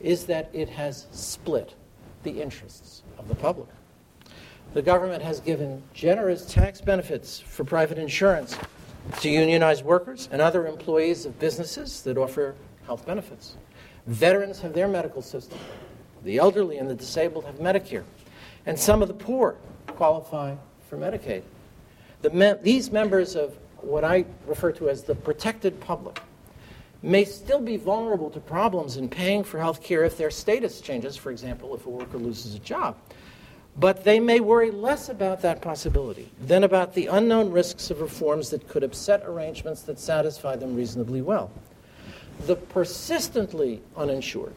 is 0.00 0.26
that 0.26 0.50
it 0.52 0.68
has 0.68 1.06
split 1.12 1.74
the 2.24 2.42
interests 2.42 3.02
of 3.18 3.28
the 3.28 3.34
public. 3.34 3.68
The 4.74 4.82
government 4.82 5.22
has 5.22 5.40
given 5.40 5.82
generous 5.92 6.46
tax 6.46 6.80
benefits 6.80 7.40
for 7.40 7.64
private 7.64 7.98
insurance 7.98 8.56
to 9.20 9.28
unionized 9.28 9.84
workers 9.84 10.28
and 10.32 10.40
other 10.40 10.66
employees 10.66 11.26
of 11.26 11.38
businesses 11.38 12.02
that 12.02 12.16
offer 12.16 12.54
health 12.86 13.04
benefits. 13.04 13.56
Veterans 14.06 14.60
have 14.60 14.72
their 14.72 14.88
medical 14.88 15.22
system. 15.22 15.58
The 16.24 16.38
elderly 16.38 16.78
and 16.78 16.88
the 16.88 16.94
disabled 16.94 17.44
have 17.44 17.56
Medicare. 17.56 18.04
And 18.66 18.78
some 18.78 19.02
of 19.02 19.08
the 19.08 19.14
poor 19.14 19.56
qualify 19.88 20.54
for 20.88 20.96
Medicaid. 20.96 21.42
The 22.22 22.58
these 22.62 22.90
members 22.90 23.36
of 23.36 23.56
what 23.82 24.04
I 24.04 24.24
refer 24.46 24.72
to 24.72 24.88
as 24.88 25.02
the 25.02 25.14
protected 25.14 25.78
public, 25.80 26.20
may 27.02 27.24
still 27.24 27.60
be 27.60 27.76
vulnerable 27.76 28.30
to 28.30 28.40
problems 28.40 28.96
in 28.96 29.08
paying 29.08 29.42
for 29.42 29.58
health 29.58 29.82
care 29.82 30.04
if 30.04 30.16
their 30.16 30.30
status 30.30 30.80
changes, 30.80 31.16
for 31.16 31.30
example, 31.32 31.74
if 31.74 31.86
a 31.86 31.90
worker 31.90 32.16
loses 32.16 32.54
a 32.54 32.60
job. 32.60 32.96
But 33.76 34.04
they 34.04 34.20
may 34.20 34.40
worry 34.40 34.70
less 34.70 35.08
about 35.08 35.40
that 35.42 35.62
possibility 35.62 36.30
than 36.40 36.64
about 36.64 36.94
the 36.94 37.06
unknown 37.06 37.50
risks 37.50 37.90
of 37.90 38.00
reforms 38.00 38.50
that 38.50 38.68
could 38.68 38.82
upset 38.82 39.22
arrangements 39.24 39.82
that 39.82 39.98
satisfy 39.98 40.56
them 40.56 40.76
reasonably 40.76 41.22
well. 41.22 41.50
The 42.46 42.56
persistently 42.56 43.80
uninsured 43.96 44.54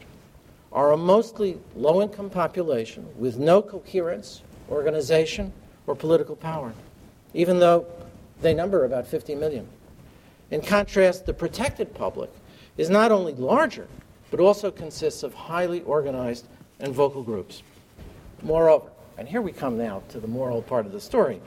are 0.70 0.92
a 0.92 0.96
mostly 0.96 1.58
low 1.74 2.02
income 2.02 2.28
population 2.28 3.06
with 3.16 3.38
no 3.38 3.62
coherence, 3.62 4.42
organization, 4.70 5.52
or 5.86 5.94
political 5.94 6.36
power, 6.36 6.74
even 7.32 7.58
though 7.58 7.86
they 8.42 8.52
number 8.52 8.84
about 8.84 9.06
50 9.06 9.34
million. 9.34 9.66
In 10.50 10.60
contrast, 10.60 11.24
the 11.24 11.32
protected 11.32 11.94
public 11.94 12.30
is 12.76 12.90
not 12.90 13.10
only 13.10 13.32
larger, 13.34 13.88
but 14.30 14.40
also 14.40 14.70
consists 14.70 15.22
of 15.22 15.32
highly 15.32 15.80
organized 15.82 16.46
and 16.80 16.92
vocal 16.92 17.22
groups. 17.22 17.62
Moreover, 18.42 18.90
and 19.18 19.28
here 19.28 19.40
we 19.40 19.52
come 19.52 19.78
now 19.78 20.02
to 20.08 20.20
the 20.20 20.28
moral 20.28 20.62
part 20.62 20.86
of 20.86 20.92
the 20.92 21.00
story, 21.00 21.40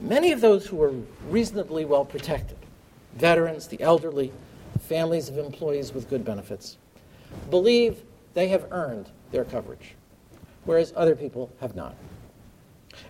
many 0.00 0.32
of 0.32 0.40
those 0.40 0.66
who 0.66 0.82
are 0.82 0.92
reasonably 1.28 1.84
well 1.84 2.04
protected, 2.04 2.58
veterans, 3.16 3.66
the 3.66 3.80
elderly, 3.80 4.32
families 4.80 5.28
of 5.28 5.38
employees 5.38 5.92
with 5.92 6.08
good 6.08 6.24
benefits, 6.24 6.78
believe 7.48 8.02
they 8.34 8.48
have 8.48 8.66
earned 8.70 9.08
their 9.30 9.44
coverage, 9.44 9.94
whereas 10.64 10.92
other 10.96 11.14
people 11.14 11.50
have 11.60 11.74
not. 11.74 11.94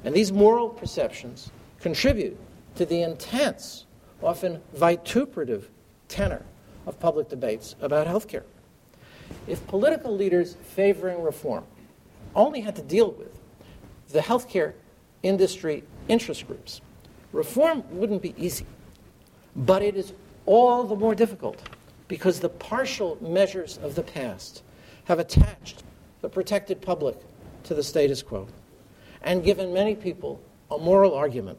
And 0.04 0.14
these 0.14 0.32
moral 0.32 0.68
perceptions 0.68 1.50
contribute 1.80 2.38
to 2.76 2.84
the 2.84 3.02
intense, 3.02 3.86
often 4.22 4.60
vituperative 4.74 5.68
tenor 6.08 6.44
of 6.86 6.98
public 7.00 7.28
debates 7.28 7.74
about 7.80 8.06
health 8.06 8.28
care. 8.28 8.44
If 9.46 9.66
political 9.66 10.14
leaders 10.14 10.56
favoring 10.62 11.22
reform 11.22 11.64
only 12.34 12.60
had 12.60 12.76
to 12.76 12.82
deal 12.82 13.12
with 13.12 13.39
the 14.12 14.20
healthcare 14.20 14.74
industry 15.22 15.84
interest 16.08 16.46
groups, 16.46 16.80
reform 17.32 17.84
wouldn't 17.90 18.22
be 18.22 18.34
easy. 18.36 18.66
But 19.54 19.82
it 19.82 19.96
is 19.96 20.12
all 20.46 20.84
the 20.84 20.96
more 20.96 21.14
difficult 21.14 21.60
because 22.08 22.40
the 22.40 22.48
partial 22.48 23.18
measures 23.20 23.78
of 23.82 23.94
the 23.94 24.02
past 24.02 24.62
have 25.04 25.18
attached 25.18 25.82
the 26.20 26.28
protected 26.28 26.80
public 26.80 27.16
to 27.64 27.74
the 27.74 27.82
status 27.82 28.22
quo 28.22 28.48
and 29.22 29.44
given 29.44 29.72
many 29.72 29.94
people 29.94 30.40
a 30.70 30.78
moral 30.78 31.14
argument 31.14 31.58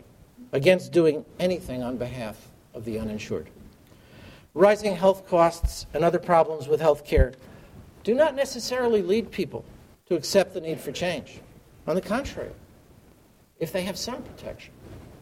against 0.51 0.91
doing 0.91 1.25
anything 1.39 1.83
on 1.83 1.97
behalf 1.97 2.49
of 2.73 2.85
the 2.85 2.99
uninsured. 2.99 3.47
Rising 4.53 4.95
health 4.95 5.27
costs 5.27 5.85
and 5.93 6.03
other 6.03 6.19
problems 6.19 6.67
with 6.67 6.81
health 6.81 7.05
care 7.05 7.33
do 8.03 8.13
not 8.13 8.35
necessarily 8.35 9.01
lead 9.01 9.31
people 9.31 9.63
to 10.07 10.15
accept 10.15 10.53
the 10.53 10.61
need 10.61 10.79
for 10.79 10.91
change. 10.91 11.39
On 11.87 11.95
the 11.95 12.01
contrary, 12.01 12.51
if 13.59 13.71
they 13.71 13.83
have 13.83 13.97
some 13.97 14.21
protection, 14.23 14.73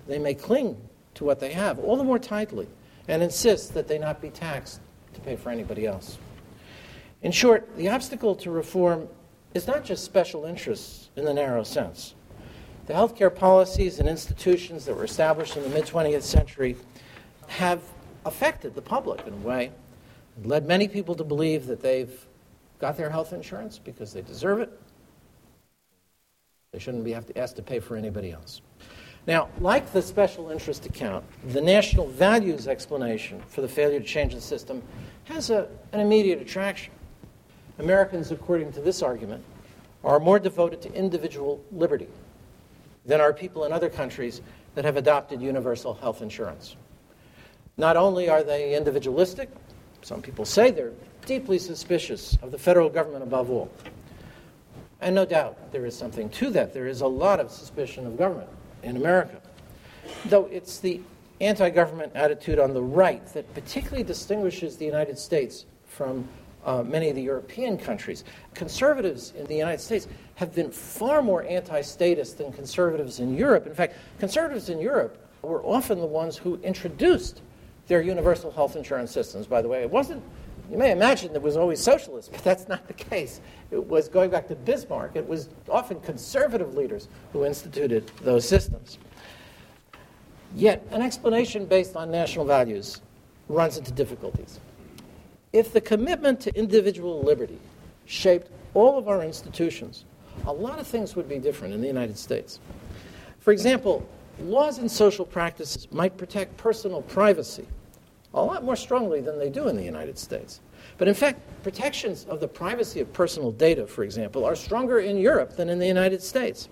they 0.07 0.19
may 0.19 0.33
cling 0.33 0.77
to 1.15 1.23
what 1.23 1.39
they 1.39 1.51
have 1.51 1.79
all 1.79 1.97
the 1.97 2.03
more 2.03 2.19
tightly 2.19 2.67
and 3.07 3.23
insist 3.23 3.73
that 3.73 3.87
they 3.87 3.97
not 3.97 4.21
be 4.21 4.29
taxed 4.29 4.79
to 5.13 5.21
pay 5.21 5.35
for 5.35 5.49
anybody 5.49 5.85
else. 5.85 6.17
In 7.21 7.31
short, 7.31 7.75
the 7.75 7.89
obstacle 7.89 8.35
to 8.35 8.51
reform 8.51 9.07
is 9.53 9.67
not 9.67 9.83
just 9.83 10.05
special 10.05 10.45
interests 10.45 11.09
in 11.15 11.25
the 11.25 11.33
narrow 11.33 11.63
sense. 11.63 12.13
The 12.85 12.93
healthcare 12.93 13.33
policies 13.33 13.99
and 13.99 14.07
institutions 14.07 14.85
that 14.85 14.95
were 14.95 15.03
established 15.03 15.57
in 15.57 15.63
the 15.63 15.69
mid 15.69 15.85
20th 15.85 16.23
century 16.23 16.75
have 17.47 17.81
affected 18.25 18.75
the 18.75 18.81
public 18.81 19.25
in 19.27 19.33
a 19.33 19.37
way, 19.37 19.71
led 20.43 20.67
many 20.67 20.87
people 20.87 21.15
to 21.15 21.23
believe 21.23 21.67
that 21.67 21.81
they've 21.81 22.25
got 22.79 22.95
their 22.95 23.09
health 23.09 23.33
insurance 23.33 23.77
because 23.77 24.13
they 24.13 24.21
deserve 24.21 24.61
it. 24.61 24.79
They 26.71 26.77
shouldn't 26.77 27.03
be 27.03 27.15
asked 27.35 27.55
to 27.55 27.63
pay 27.63 27.79
for 27.79 27.95
anybody 27.95 28.31
else. 28.31 28.61
Now, 29.25 29.49
like 29.59 29.91
the 29.91 30.03
special 30.03 30.51
interest 30.51 30.85
account, 30.85 31.25
the 31.47 31.61
national 31.61 32.07
values 32.09 32.67
explanation 32.67 33.41
for 33.47 33.61
the 33.61 33.67
failure 33.67 33.99
to 33.99 34.05
change 34.05 34.35
the 34.35 34.41
system 34.41 34.83
has 35.23 35.49
a, 35.49 35.67
an 35.93 35.99
immediate 35.99 36.39
attraction. 36.39 36.93
Americans, 37.79 38.31
according 38.31 38.71
to 38.73 38.81
this 38.81 39.01
argument, 39.01 39.43
are 40.03 40.19
more 40.19 40.37
devoted 40.37 40.79
to 40.83 40.93
individual 40.93 41.59
liberty 41.71 42.07
than 43.03 43.19
are 43.19 43.33
people 43.33 43.65
in 43.65 43.73
other 43.73 43.89
countries 43.89 44.41
that 44.75 44.85
have 44.85 44.95
adopted 44.95 45.41
universal 45.41 45.95
health 45.95 46.21
insurance. 46.21 46.75
Not 47.77 47.97
only 47.97 48.29
are 48.29 48.43
they 48.43 48.75
individualistic, 48.75 49.49
some 50.03 50.21
people 50.21 50.45
say 50.45 50.69
they're 50.69 50.93
deeply 51.25 51.57
suspicious 51.57 52.37
of 52.43 52.51
the 52.51 52.59
federal 52.59 52.89
government 52.89 53.23
above 53.23 53.49
all. 53.49 53.71
And 55.01 55.15
no 55.15 55.25
doubt 55.25 55.71
there 55.71 55.85
is 55.85 55.95
something 55.95 56.29
to 56.31 56.49
that. 56.51 56.73
There 56.73 56.87
is 56.87 57.01
a 57.01 57.07
lot 57.07 57.39
of 57.39 57.51
suspicion 57.51 58.05
of 58.05 58.17
government 58.17 58.49
in 58.83 58.97
America. 58.97 59.41
Though 60.25 60.45
it's 60.45 60.79
the 60.79 61.01
anti 61.41 61.69
government 61.69 62.11
attitude 62.15 62.59
on 62.59 62.73
the 62.73 62.81
right 62.81 63.25
that 63.33 63.51
particularly 63.53 64.03
distinguishes 64.03 64.77
the 64.77 64.85
United 64.85 65.17
States 65.17 65.65
from 65.85 66.27
uh, 66.65 66.83
many 66.83 67.09
of 67.09 67.15
the 67.15 67.21
European 67.21 67.77
countries. 67.77 68.23
Conservatives 68.53 69.33
in 69.37 69.45
the 69.45 69.55
United 69.55 69.79
States 69.79 70.07
have 70.35 70.53
been 70.53 70.71
far 70.71 71.21
more 71.21 71.43
anti 71.43 71.81
statist 71.81 72.37
than 72.37 72.51
conservatives 72.51 73.19
in 73.19 73.35
Europe. 73.35 73.65
In 73.67 73.73
fact, 73.73 73.95
conservatives 74.19 74.69
in 74.69 74.79
Europe 74.79 75.17
were 75.41 75.63
often 75.63 75.99
the 75.99 76.05
ones 76.05 76.35
who 76.35 76.59
introduced 76.63 77.41
their 77.87 78.01
universal 78.01 78.51
health 78.51 78.75
insurance 78.75 79.11
systems, 79.11 79.47
by 79.47 79.61
the 79.61 79.67
way. 79.67 79.81
It 79.81 79.89
wasn't, 79.89 80.21
you 80.69 80.77
may 80.77 80.91
imagine 80.91 81.35
it 81.35 81.41
was 81.41 81.57
always 81.57 81.79
socialist, 81.79 82.31
but 82.31 82.43
that's 82.43 82.67
not 82.67 82.87
the 82.87 82.93
case. 82.93 83.41
It 83.71 83.83
was 83.85 84.07
going 84.07 84.29
back 84.31 84.47
to 84.47 84.55
Bismarck, 84.55 85.15
it 85.15 85.27
was 85.27 85.49
often 85.69 85.99
conservative 86.01 86.75
leaders 86.75 87.07
who 87.33 87.45
instituted 87.45 88.11
those 88.21 88.47
systems. 88.47 88.97
Yet, 90.55 90.85
an 90.91 91.01
explanation 91.01 91.65
based 91.65 91.95
on 91.95 92.09
national 92.09 92.45
values 92.45 93.01
runs 93.47 93.77
into 93.77 93.91
difficulties. 93.91 94.59
If 95.53 95.73
the 95.73 95.81
commitment 95.81 96.39
to 96.41 96.55
individual 96.55 97.21
liberty 97.21 97.59
shaped 98.05 98.49
all 98.73 98.97
of 98.97 99.07
our 99.07 99.23
institutions, 99.23 100.05
a 100.45 100.53
lot 100.53 100.79
of 100.79 100.87
things 100.87 101.15
would 101.15 101.27
be 101.27 101.39
different 101.39 101.73
in 101.73 101.81
the 101.81 101.87
United 101.87 102.17
States. 102.17 102.59
For 103.39 103.51
example, 103.51 104.07
laws 104.41 104.77
and 104.77 104.89
social 104.89 105.25
practices 105.25 105.87
might 105.91 106.17
protect 106.17 106.55
personal 106.57 107.01
privacy 107.03 107.67
a 108.33 108.41
lot 108.41 108.63
more 108.63 108.75
strongly 108.75 109.21
than 109.21 109.39
they 109.39 109.49
do 109.49 109.67
in 109.67 109.75
the 109.75 109.83
United 109.83 110.17
States. 110.17 110.61
But 110.97 111.07
in 111.07 111.13
fact, 111.13 111.39
protections 111.63 112.25
of 112.29 112.39
the 112.39 112.47
privacy 112.47 112.99
of 112.99 113.11
personal 113.11 113.51
data, 113.51 113.87
for 113.87 114.03
example, 114.03 114.45
are 114.45 114.55
stronger 114.55 114.99
in 114.99 115.17
Europe 115.17 115.55
than 115.55 115.69
in 115.69 115.79
the 115.79 115.87
United 115.87 116.21
States. 116.21 116.69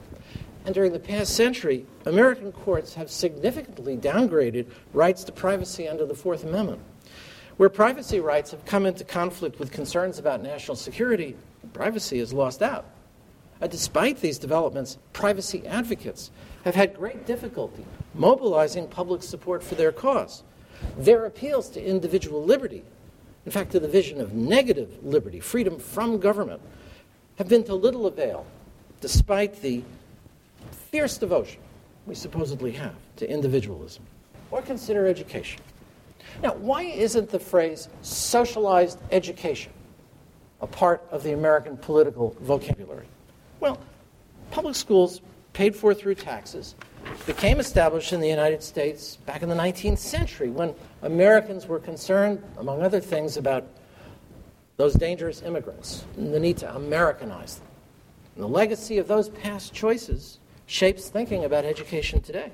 And 0.65 0.75
during 0.75 0.91
the 0.91 0.99
past 0.99 1.33
century, 1.33 1.85
American 2.05 2.51
courts 2.51 2.93
have 2.95 3.09
significantly 3.09 3.97
downgraded 3.97 4.67
rights 4.93 5.23
to 5.23 5.31
privacy 5.31 5.87
under 5.87 6.05
the 6.05 6.13
Fourth 6.13 6.43
Amendment. 6.43 6.81
Where 7.55 7.69
privacy 7.69 8.19
rights 8.19 8.51
have 8.51 8.65
come 8.65 8.85
into 8.85 9.03
conflict 9.03 9.59
with 9.59 9.71
concerns 9.71 10.19
about 10.19 10.43
national 10.43 10.75
security, 10.75 11.35
privacy 11.73 12.19
is 12.19 12.33
lost 12.33 12.61
out. 12.61 12.85
Despite 13.67 14.21
these 14.21 14.37
developments, 14.37 14.99
privacy 15.13 15.65
advocates 15.65 16.29
have 16.65 16.75
had 16.75 16.93
great 16.93 17.25
difficulty 17.25 17.85
mobilizing 18.13 18.87
public 18.87 19.23
support 19.23 19.63
for 19.63 19.75
their 19.75 19.91
cause. 19.91 20.43
Their 20.97 21.25
appeals 21.25 21.69
to 21.71 21.83
individual 21.83 22.43
liberty, 22.43 22.83
in 23.45 23.51
fact, 23.51 23.71
to 23.71 23.79
the 23.79 23.87
vision 23.87 24.19
of 24.19 24.33
negative 24.33 25.03
liberty, 25.03 25.39
freedom 25.39 25.79
from 25.79 26.19
government, 26.19 26.61
have 27.37 27.47
been 27.47 27.63
to 27.65 27.75
little 27.75 28.07
avail, 28.07 28.45
despite 29.01 29.61
the 29.61 29.83
fierce 30.91 31.17
devotion 31.17 31.61
we 32.05 32.15
supposedly 32.15 32.71
have 32.71 32.95
to 33.17 33.29
individualism. 33.29 34.03
Or 34.49 34.61
consider 34.61 35.07
education. 35.07 35.61
Now, 36.41 36.53
why 36.55 36.83
isn't 36.83 37.29
the 37.29 37.39
phrase 37.39 37.89
socialized 38.01 38.99
education 39.11 39.71
a 40.61 40.67
part 40.67 41.05
of 41.11 41.23
the 41.23 41.33
American 41.33 41.77
political 41.77 42.35
vocabulary? 42.41 43.07
Well, 43.59 43.79
public 44.51 44.75
schools, 44.75 45.21
paid 45.53 45.75
for 45.75 45.93
through 45.93 46.15
taxes, 46.15 46.75
became 47.25 47.59
established 47.59 48.13
in 48.13 48.19
the 48.19 48.27
United 48.27 48.63
States 48.63 49.17
back 49.25 49.43
in 49.43 49.49
the 49.49 49.55
19th 49.55 49.97
century 49.97 50.49
when 50.49 50.73
Americans 51.01 51.67
were 51.67 51.79
concerned, 51.79 52.41
among 52.57 52.81
other 52.81 52.99
things, 52.99 53.37
about 53.37 53.65
those 54.77 54.93
dangerous 54.93 55.41
immigrants 55.41 56.05
and 56.15 56.33
the 56.33 56.39
need 56.39 56.57
to 56.57 56.75
Americanize 56.75 57.55
them. 57.55 57.67
And 58.35 58.43
the 58.43 58.47
legacy 58.47 58.97
of 58.97 59.07
those 59.07 59.29
past 59.29 59.73
choices 59.73 60.39
shapes 60.67 61.09
thinking 61.09 61.45
about 61.45 61.65
education 61.65 62.21
today. 62.21 62.51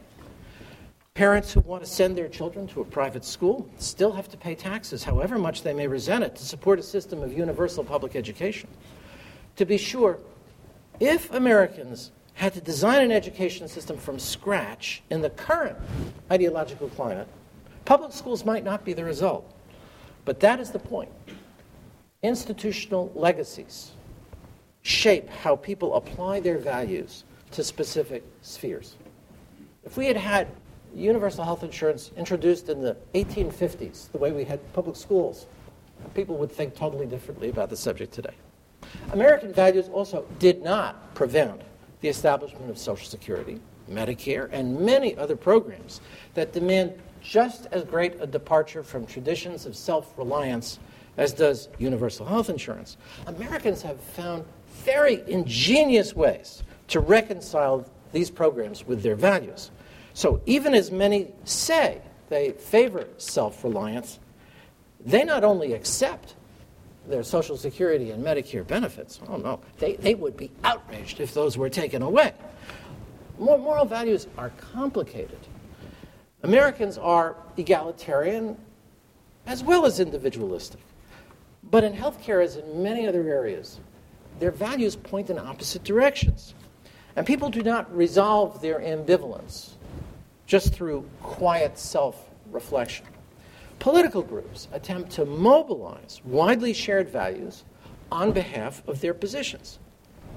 Parents 1.13 1.53
who 1.53 1.60
want 1.60 1.84
to 1.84 1.89
send 1.89 2.17
their 2.17 2.27
children 2.27 2.65
to 2.67 2.82
a 2.82 2.86
private 2.86 3.23
school 3.23 3.69
still 3.77 4.12
have 4.13 4.29
to 4.29 4.38
pay 4.38 4.56
taxes, 4.56 5.03
however 5.03 5.38
much 5.38 5.62
they 5.62 5.73
may 5.73 5.88
resent 5.88 6.23
it, 6.23 6.36
to 6.38 6.43
support 6.43 6.79
a 6.79 6.84
system 6.84 7.21
of 7.21 7.38
universal 7.38 7.84
public 7.84 8.15
education. 8.15 8.69
To 9.58 9.65
be 9.65 9.77
sure, 9.77 10.17
if 10.99 11.32
Americans 11.32 12.12
had 12.34 12.54
to 12.54 12.62
design 12.62 13.04
an 13.04 13.12
education 13.12 13.67
system 13.67 13.98
from 13.98 14.19
scratch 14.19 15.04
in 15.10 15.22
the 15.22 15.30
current 15.30 15.78
ideological 16.32 16.89
climate, 16.89 17.28
public 17.86 18.12
schools 18.12 18.46
might 18.46 18.63
not 18.63 18.84
be 18.84 18.93
the 18.93 19.04
result. 19.04 19.52
But 20.26 20.39
that 20.39 20.60
is 20.60 20.72
the 20.72 20.80
point. 20.80 21.12
Institutional 22.22 23.12
legacies 23.15 23.91
shape 24.82 25.30
how 25.30 25.56
people 25.56 25.96
apply 25.96 26.39
their 26.39 26.58
values 26.58 27.24
to 27.52 27.63
specific 27.63 28.24
spheres. 28.41 28.96
If 29.84 29.98
we 29.98 30.08
had 30.08 30.17
had 30.17 30.48
universal 30.96 31.43
health 31.43 31.63
insurance 31.63 32.12
introduced 32.17 32.69
in 32.69 32.82
the 32.82 32.96
1850s, 33.13 34.12
the 34.12 34.17
way 34.17 34.32
we 34.32 34.43
had 34.43 34.60
public 34.74 34.96
schools, 34.96 35.48
people 36.13 36.38
would 36.38 36.52
think 36.52 36.76
totally 36.76 37.06
differently 37.06 37.50
about 37.50 37.69
the 37.69 37.78
subject 37.78 38.13
today. 38.13 38.34
American 39.12 39.54
values 39.54 39.89
also 39.89 40.26
did 40.39 40.62
not 40.62 41.13
prevent 41.15 41.62
the 42.04 42.10
establishment 42.10 42.70
of 42.70 42.78
Social 42.78 43.08
Security, 43.08 43.62
Medicare, 43.89 44.50
and 44.52 44.78
many 44.78 45.16
other 45.16 45.38
programs 45.38 46.02
that 46.34 46.52
demand 46.52 46.94
just 47.22 47.66
as 47.68 47.86
great 47.86 48.13
a 48.20 48.28
departure 48.28 48.84
from 48.84 49.06
traditions 49.06 49.66
of 49.66 49.74
self 49.74 50.13
reliance 50.18 50.80
as 51.16 51.32
does 51.32 51.70
universal 51.80 52.26
health 52.26 52.50
insurance. 52.50 52.98
Americans 53.28 53.82
have 53.82 54.02
found 54.02 54.44
very 54.84 55.24
ingenious 55.28 56.13
ways 56.13 56.63
to 56.89 57.00
reconcile 57.00 57.86
these 58.12 58.30
programs 58.30 58.86
with 58.86 59.02
their 59.02 59.16
values. 59.16 59.72
So 60.13 60.42
even 60.46 60.74
as 60.74 60.92
many 60.92 61.32
say 61.46 62.02
they 62.28 62.52
favor 62.52 63.08
self 63.16 63.63
reliance, 63.63 64.20
they 65.00 65.24
not 65.24 65.46
only 65.46 65.72
accept 65.72 66.36
their 67.08 67.24
Social 67.24 67.58
Security 67.58 68.12
and 68.12 68.24
Medicare 68.24 68.66
benefits, 68.66 69.20
oh 69.28 69.38
no, 69.38 69.60
they, 69.80 69.96
they 69.98 70.16
would 70.16 70.38
be 70.38 70.52
outraged 70.63 71.20
if 71.20 71.34
those 71.34 71.58
were 71.58 71.70
taken 71.70 72.02
away. 72.02 72.34
Moral 73.38 73.86
values 73.86 74.28
are 74.38 74.52
complicated. 74.52 75.39
Americans 76.44 76.98
are 76.98 77.36
egalitarian 77.58 78.58
as 79.46 79.63
well 79.63 79.86
as 79.86 80.00
individualistic. 80.00 80.80
But 81.63 81.84
in 81.84 81.94
healthcare, 81.94 82.44
as 82.44 82.58
in 82.58 82.84
many 82.84 83.08
other 83.08 83.28
areas, 83.28 83.80
their 84.39 84.52
values 84.52 84.96
point 84.96 85.30
in 85.30 85.39
opposite 85.39 85.84
directions. 85.84 86.54
And 87.16 87.26
people 87.26 87.50
do 87.50 87.62
not 87.63 87.96
resolve 87.96 88.62
their 88.62 88.80
ambivalence 88.80 89.72
just 90.46 90.74
through 90.74 91.08
quiet 91.22 91.78
self 91.78 92.30
reflection. 92.52 93.06
Political 93.84 94.22
groups 94.22 94.69
attempt 94.72 95.12
to 95.12 95.26
mobilize 95.26 96.22
widely 96.24 96.72
shared 96.72 97.10
values 97.10 97.65
on 98.13 98.32
behalf 98.32 98.82
of 98.88 99.02
their 99.02 99.13
positions. 99.13 99.78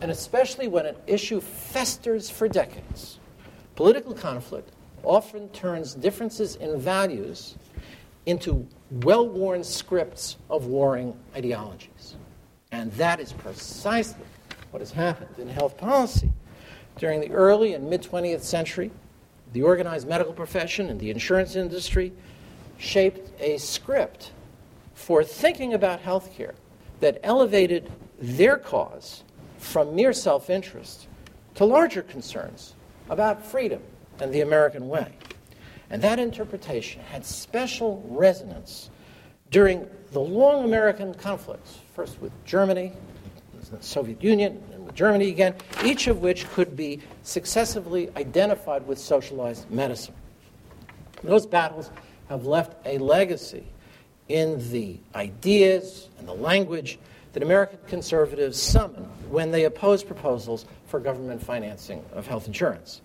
And 0.01 0.11
especially 0.11 0.67
when 0.67 0.85
an 0.85 0.97
issue 1.07 1.41
festers 1.41 2.29
for 2.29 2.49
decades, 2.49 3.21
political 3.77 4.15
conflict 4.15 4.73
often 5.05 5.49
turns 5.51 5.95
differences 5.95 6.57
in 6.57 6.81
values 6.81 7.55
into 8.27 8.67
well 8.91 9.29
worn 9.29 9.63
scripts 9.63 10.39
of 10.51 10.67
warring 10.67 11.17
ideologies. 11.37 12.17
And 12.73 12.91
that 12.95 13.21
is 13.21 13.33
precisely 13.33 14.27
what 14.73 14.81
has 14.81 14.91
happened 14.91 15.39
in 15.39 15.47
health 15.49 15.77
policy. 15.77 16.33
During 16.99 17.21
the 17.21 17.31
early 17.31 17.75
and 17.75 17.89
mid 17.89 18.03
20th 18.03 18.43
century, 18.43 18.91
the 19.53 19.63
organized 19.63 20.09
medical 20.09 20.33
profession 20.33 20.91
and 20.91 20.99
the 20.99 21.13
insurance 21.13 21.55
industry 21.55 22.13
shaped 22.79 23.31
a 23.41 23.59
script 23.59 24.33
for 24.95 25.23
thinking 25.23 25.75
about 25.75 26.03
healthcare 26.03 26.55
that 27.01 27.21
elevated 27.23 27.91
their 28.19 28.57
cause 28.57 29.23
from 29.59 29.95
mere 29.95 30.13
self 30.13 30.51
interest 30.51 31.07
to 31.55 31.65
larger 31.65 32.03
concerns 32.03 32.75
about 33.09 33.45
freedom 33.45 33.83
and 34.21 34.33
the 34.33 34.41
American 34.41 34.89
way. 34.89 35.13
And 35.91 36.03
that 36.03 36.19
interpretation 36.19 37.03
had 37.03 37.25
special 37.25 38.05
resonance 38.09 38.91
during 39.51 39.87
the 40.13 40.21
long 40.21 40.65
American 40.65 41.15
conflicts, 41.15 41.79
first 41.95 42.21
with 42.21 42.33
Germany, 42.45 42.93
the 43.71 43.83
Soviet 43.83 44.23
Union, 44.23 44.63
and 44.73 44.87
with 44.87 44.95
Germany 44.95 45.29
again, 45.29 45.55
each 45.85 46.07
of 46.07 46.21
which 46.21 46.49
could 46.51 46.77
be 46.77 47.01
successively 47.23 48.11
identified 48.17 48.87
with 48.87 48.99
socialized 48.99 49.69
medicine. 49.71 50.15
Those 51.23 51.47
battles 51.47 51.91
have 52.29 52.47
left 52.47 52.77
a 52.87 52.99
legacy 52.99 53.65
in 54.29 54.71
the 54.71 54.99
ideas 55.15 56.09
and 56.19 56.27
the 56.27 56.35
language 56.35 56.99
that 57.33 57.43
American 57.43 57.79
conservatives 57.87 58.61
summon 58.61 59.05
when 59.31 59.51
they 59.51 59.65
oppose 59.65 60.03
proposals 60.03 60.65
for 60.87 60.99
government 60.99 61.43
financing 61.43 62.05
of 62.13 62.27
health 62.27 62.47
insurance. 62.47 63.03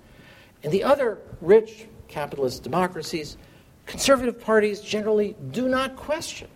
In 0.64 0.72
the 0.72 0.84
other 0.84 1.20
rich 1.42 1.88
capitalist 2.08 2.64
democracies, 2.64 3.38
conservative 3.86 4.40
parties 4.40 4.82
generally 4.82 5.36
do 5.52 5.68
not 5.68 5.96
question 5.96 6.48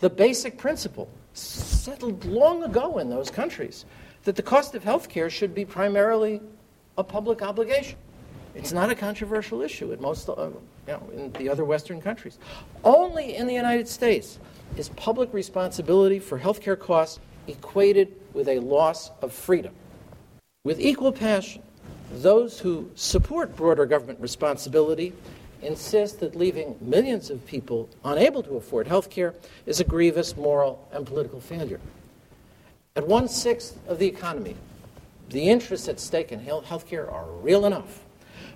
the 0.00 0.10
basic 0.10 0.58
principle 0.58 1.08
settled 1.32 2.24
long 2.24 2.64
ago 2.64 2.98
in 2.98 3.08
those 3.08 3.30
countries 3.30 3.84
that 4.24 4.36
the 4.36 4.42
cost 4.42 4.74
of 4.74 4.84
health 4.84 5.08
care 5.08 5.30
should 5.30 5.54
be 5.54 5.64
primarily 5.64 6.40
a 6.98 7.04
public 7.04 7.40
obligation. 7.42 7.98
It's 8.54 8.72
not 8.72 8.90
a 8.90 8.94
controversial 8.94 9.62
issue 9.62 9.92
in 9.92 10.00
most 10.00 10.28
uh, 10.28 10.50
you 10.86 10.92
know, 10.92 11.10
in 11.14 11.32
the 11.32 11.48
other 11.48 11.64
Western 11.64 12.00
countries. 12.00 12.38
Only 12.84 13.36
in 13.36 13.46
the 13.46 13.54
United 13.54 13.88
States 13.88 14.38
is 14.76 14.88
public 14.90 15.32
responsibility 15.32 16.18
for 16.18 16.38
health 16.38 16.60
care 16.60 16.76
costs 16.76 17.20
equated 17.46 18.14
with 18.34 18.48
a 18.48 18.58
loss 18.58 19.10
of 19.22 19.32
freedom. 19.32 19.74
With 20.64 20.80
equal 20.80 21.12
passion, 21.12 21.62
those 22.12 22.60
who 22.60 22.90
support 22.94 23.56
broader 23.56 23.86
government 23.86 24.20
responsibility 24.20 25.12
insist 25.62 26.20
that 26.20 26.36
leaving 26.36 26.76
millions 26.80 27.30
of 27.30 27.44
people 27.46 27.88
unable 28.04 28.42
to 28.42 28.56
afford 28.56 28.86
health 28.86 29.08
care 29.08 29.34
is 29.64 29.80
a 29.80 29.84
grievous 29.84 30.36
moral 30.36 30.86
and 30.92 31.06
political 31.06 31.40
failure. 31.40 31.80
At 32.96 33.06
one 33.06 33.28
sixth 33.28 33.78
of 33.88 33.98
the 33.98 34.06
economy, 34.06 34.56
the 35.30 35.48
interests 35.48 35.88
at 35.88 35.98
stake 35.98 36.32
in 36.32 36.40
health 36.40 36.86
care 36.86 37.10
are 37.10 37.24
real 37.40 37.64
enough. 37.64 38.00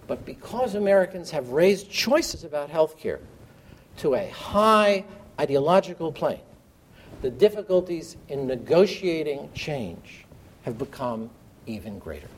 But 0.07 0.25
because 0.25 0.75
Americans 0.75 1.31
have 1.31 1.51
raised 1.51 1.91
choices 1.91 2.45
about 2.45 2.71
health 2.71 2.99
care 2.99 3.21
to 3.99 4.15
a 4.15 4.29
high 4.29 5.05
ideological 5.41 6.13
plane, 6.13 6.41
the 7.23 7.31
difficulties 7.31 8.17
in 8.29 8.47
negotiating 8.47 9.51
change 9.55 10.25
have 10.63 10.79
become 10.79 11.31
even 11.67 11.99
greater. 11.99 12.29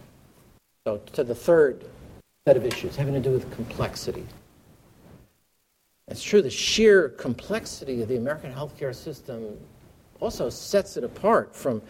So, 0.87 0.99
to 1.13 1.25
the 1.25 1.35
third 1.35 1.85
set 2.47 2.57
of 2.57 2.65
issues 2.65 2.97
having 2.97 3.15
to 3.15 3.21
do 3.21 3.31
with 3.31 3.51
complexity. 3.51 4.25
It's 6.07 6.23
true, 6.23 6.41
the 6.41 6.49
sheer 6.49 7.11
complexity 7.11 8.01
of 8.01 8.09
the 8.09 8.17
American 8.17 8.53
healthcare 8.53 8.95
system 8.95 9.59
also 10.21 10.49
sets 10.49 10.97
it 10.97 11.05
apart 11.05 11.55
from 11.55 11.83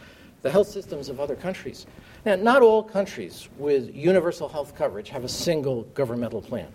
the 0.42 0.50
health 0.50 0.68
systems 0.68 1.08
of 1.08 1.20
other 1.20 1.36
countries. 1.36 1.86
Now, 2.24 2.34
not 2.36 2.62
all 2.62 2.82
countries 2.82 3.48
with 3.58 3.94
universal 3.94 4.48
health 4.48 4.74
coverage 4.74 5.08
have 5.10 5.24
a 5.24 5.28
single 5.28 5.82
governmental 5.94 6.42
plan. 6.42 6.68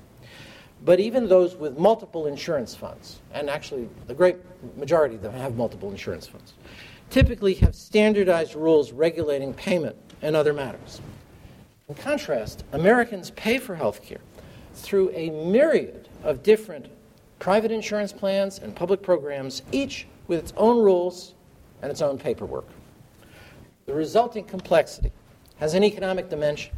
But 0.86 1.00
even 1.00 1.28
those 1.28 1.56
with 1.56 1.78
multiple 1.78 2.28
insurance 2.28 2.76
funds, 2.76 3.20
and 3.34 3.50
actually 3.50 3.88
the 4.08 4.14
great 4.14 4.38
majority 4.78 5.16
of 5.16 5.22
them 5.22 5.34
have 5.34 5.56
multiple 5.56 5.90
insurance 5.92 6.28
funds, 6.28 6.54
typically 7.10 7.54
have 7.56 7.76
standardized 7.76 8.56
rules 8.56 8.92
regulating 8.92 9.54
payment 9.54 9.96
and 10.22 10.36
other 10.36 10.54
matters. 10.54 11.02
In 11.88 11.96
contrast, 11.96 12.64
Americans 12.72 13.32
pay 13.32 13.58
for 13.58 13.76
health 13.76 14.02
care 14.02 14.22
through 14.74 15.12
a 15.12 15.30
myriad 15.30 16.08
of 16.24 16.42
different 16.44 16.88
private 17.40 17.72
insurance 17.72 18.14
plans 18.14 18.60
and 18.60 18.76
public 18.76 19.02
programs, 19.02 19.62
each 19.72 20.08
with 20.28 20.40
its 20.40 20.54
own 20.56 20.82
rules 20.82 21.36
and 21.82 21.92
its 21.92 22.02
own 22.02 22.18
paperwork. 22.18 22.66
The 23.86 23.94
resulting 23.94 24.46
complexity 24.46 25.12
has 25.63 25.76
an 25.76 25.84
economic 25.86 26.28
dimension. 26.28 26.73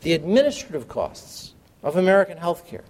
The 0.00 0.14
administrative 0.14 0.88
costs 0.88 1.52
of 1.82 1.96
American 1.96 2.38
health 2.38 2.66
care 2.66 2.84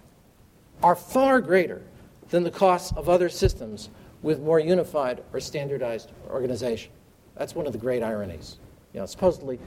are 0.81 0.95
far 0.95 1.41
greater 1.41 1.81
than 2.29 2.45
the 2.45 2.49
costs 2.49 2.93
of 2.95 3.09
other 3.09 3.27
systems 3.27 3.89
with 4.21 4.39
more 4.39 4.61
unified 4.61 5.21
or 5.33 5.41
standardized 5.41 6.13
organization. 6.29 6.93
That's 7.35 7.55
one 7.55 7.67
of 7.67 7.73
the 7.73 7.77
great 7.77 8.03
ironies. 8.03 8.59
You 8.93 9.01
know, 9.01 9.05
supposedly 9.05 9.59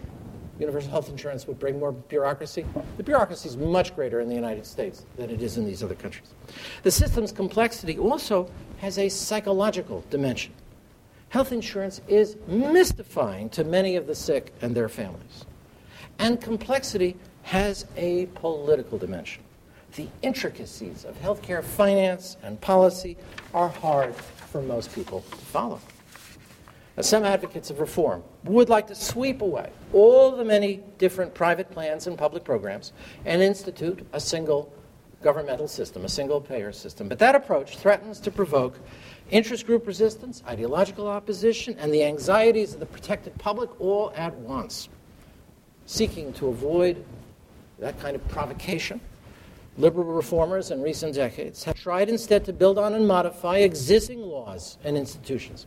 universal 0.59 0.93
health 0.93 1.11
insurance 1.11 1.47
would 1.47 1.59
bring 1.59 1.79
more 1.79 1.93
bureaucracy. 1.93 2.65
The 2.97 3.03
bureaucracy 3.03 3.51
is 3.51 3.59
much 3.59 3.95
greater 3.95 4.21
in 4.21 4.31
the 4.31 4.35
United 4.35 4.65
States 4.65 5.05
than 5.19 5.29
it 5.29 5.43
is 5.43 5.59
in 5.59 5.67
these 5.67 5.83
other 5.83 5.95
countries. 5.95 6.33
The 6.85 6.91
system's 6.91 7.33
complexity 7.33 7.99
also 7.99 8.51
has 8.79 8.97
a 8.97 9.11
psychological 9.11 10.07
dimension. 10.09 10.55
Health 11.29 11.53
insurance 11.53 12.01
is 12.09 12.39
mystifying 12.49 13.51
to 13.51 13.63
many 13.63 13.97
of 13.97 14.07
the 14.07 14.15
sick 14.15 14.55
and 14.63 14.75
their 14.75 14.89
families. 14.89 15.45
And 16.21 16.39
complexity 16.39 17.17
has 17.45 17.87
a 17.97 18.27
political 18.35 18.99
dimension. 18.99 19.43
The 19.97 20.07
intricacies 20.21 21.07
of 21.07 21.19
healthcare 21.19 21.65
finance 21.65 22.37
and 22.43 22.61
policy 22.61 23.17
are 23.55 23.71
hard 23.71 24.15
for 24.15 24.61
most 24.61 24.95
people 24.95 25.23
to 25.31 25.37
follow. 25.37 25.81
Now, 26.99 27.05
some 27.05 27.25
advocates 27.25 27.71
of 27.71 27.81
reform 27.81 28.23
would 28.45 28.69
like 28.69 28.87
to 28.89 28.95
sweep 28.95 29.41
away 29.41 29.71
all 29.95 30.33
the 30.37 30.45
many 30.45 30.83
different 30.99 31.33
private 31.33 31.71
plans 31.71 32.07
and 32.07 32.19
public 32.19 32.45
programs 32.45 32.93
and 33.25 33.41
institute 33.41 34.07
a 34.13 34.21
single 34.21 34.71
governmental 35.23 35.69
system, 35.69 36.05
a 36.05 36.09
single 36.09 36.43
payer 36.43 36.71
system. 36.71 37.09
But 37.09 37.19
that 37.21 37.35
approach 37.35 37.79
threatens 37.79 38.21
to 38.21 38.31
provoke 38.31 38.79
interest 39.31 39.65
group 39.65 39.87
resistance, 39.87 40.43
ideological 40.47 41.09
opposition, 41.09 41.77
and 41.79 41.95
the 41.95 42.05
anxieties 42.05 42.75
of 42.75 42.81
the 42.81 42.87
protected 42.87 43.39
public 43.39 43.81
all 43.81 44.13
at 44.15 44.35
once. 44.35 44.91
Seeking 45.91 46.33
to 46.35 46.47
avoid 46.47 47.05
that 47.81 47.99
kind 47.99 48.15
of 48.15 48.27
provocation, 48.29 49.01
liberal 49.77 50.07
reformers 50.07 50.71
in 50.71 50.81
recent 50.81 51.17
decades 51.17 51.65
have 51.65 51.75
tried 51.75 52.09
instead 52.09 52.45
to 52.45 52.53
build 52.53 52.79
on 52.79 52.95
and 52.95 53.09
modify 53.09 53.57
existing 53.57 54.21
laws 54.21 54.79
and 54.85 54.97
institutions. 54.97 55.67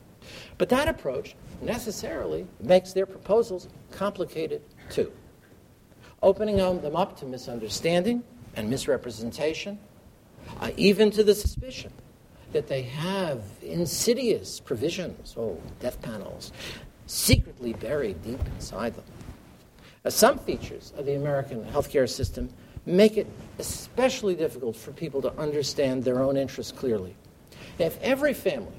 But 0.58 0.70
that 0.70 0.88
approach 0.88 1.36
necessarily 1.62 2.48
makes 2.62 2.94
their 2.94 3.06
proposals 3.06 3.68
complicated 3.92 4.62
too, 4.90 5.12
opening 6.22 6.56
them 6.56 6.96
up 6.96 7.20
to 7.20 7.26
misunderstanding 7.26 8.24
and 8.56 8.70
misrepresentation, 8.70 9.78
uh, 10.62 10.72
even 10.78 11.12
to 11.12 11.26
the 11.26 11.36
suspicion 11.36 11.92
that 12.54 12.70
they 12.70 12.84
have 12.84 13.42
insidious 13.62 14.62
provisions, 14.62 15.36
oh, 15.38 15.60
death 15.82 16.02
panels, 16.02 16.54
secretly 17.08 17.74
buried 17.74 18.24
deep 18.24 18.40
inside 18.56 18.96
them. 18.96 19.04
Uh, 20.06 20.10
some 20.10 20.38
features 20.38 20.94
of 20.98 21.06
the 21.06 21.16
American 21.16 21.64
healthcare 21.66 22.10
system 22.10 22.50
make 22.86 23.18
it 23.18 23.28
especially 23.60 24.36
difficult 24.36 24.76
for 24.76 24.92
people 24.92 25.22
to 25.22 25.34
understand 25.40 26.04
their 26.04 26.22
own 26.22 26.36
interests 26.36 26.72
clearly. 26.72 27.16
If 27.80 28.02
every 28.02 28.34
family 28.34 28.74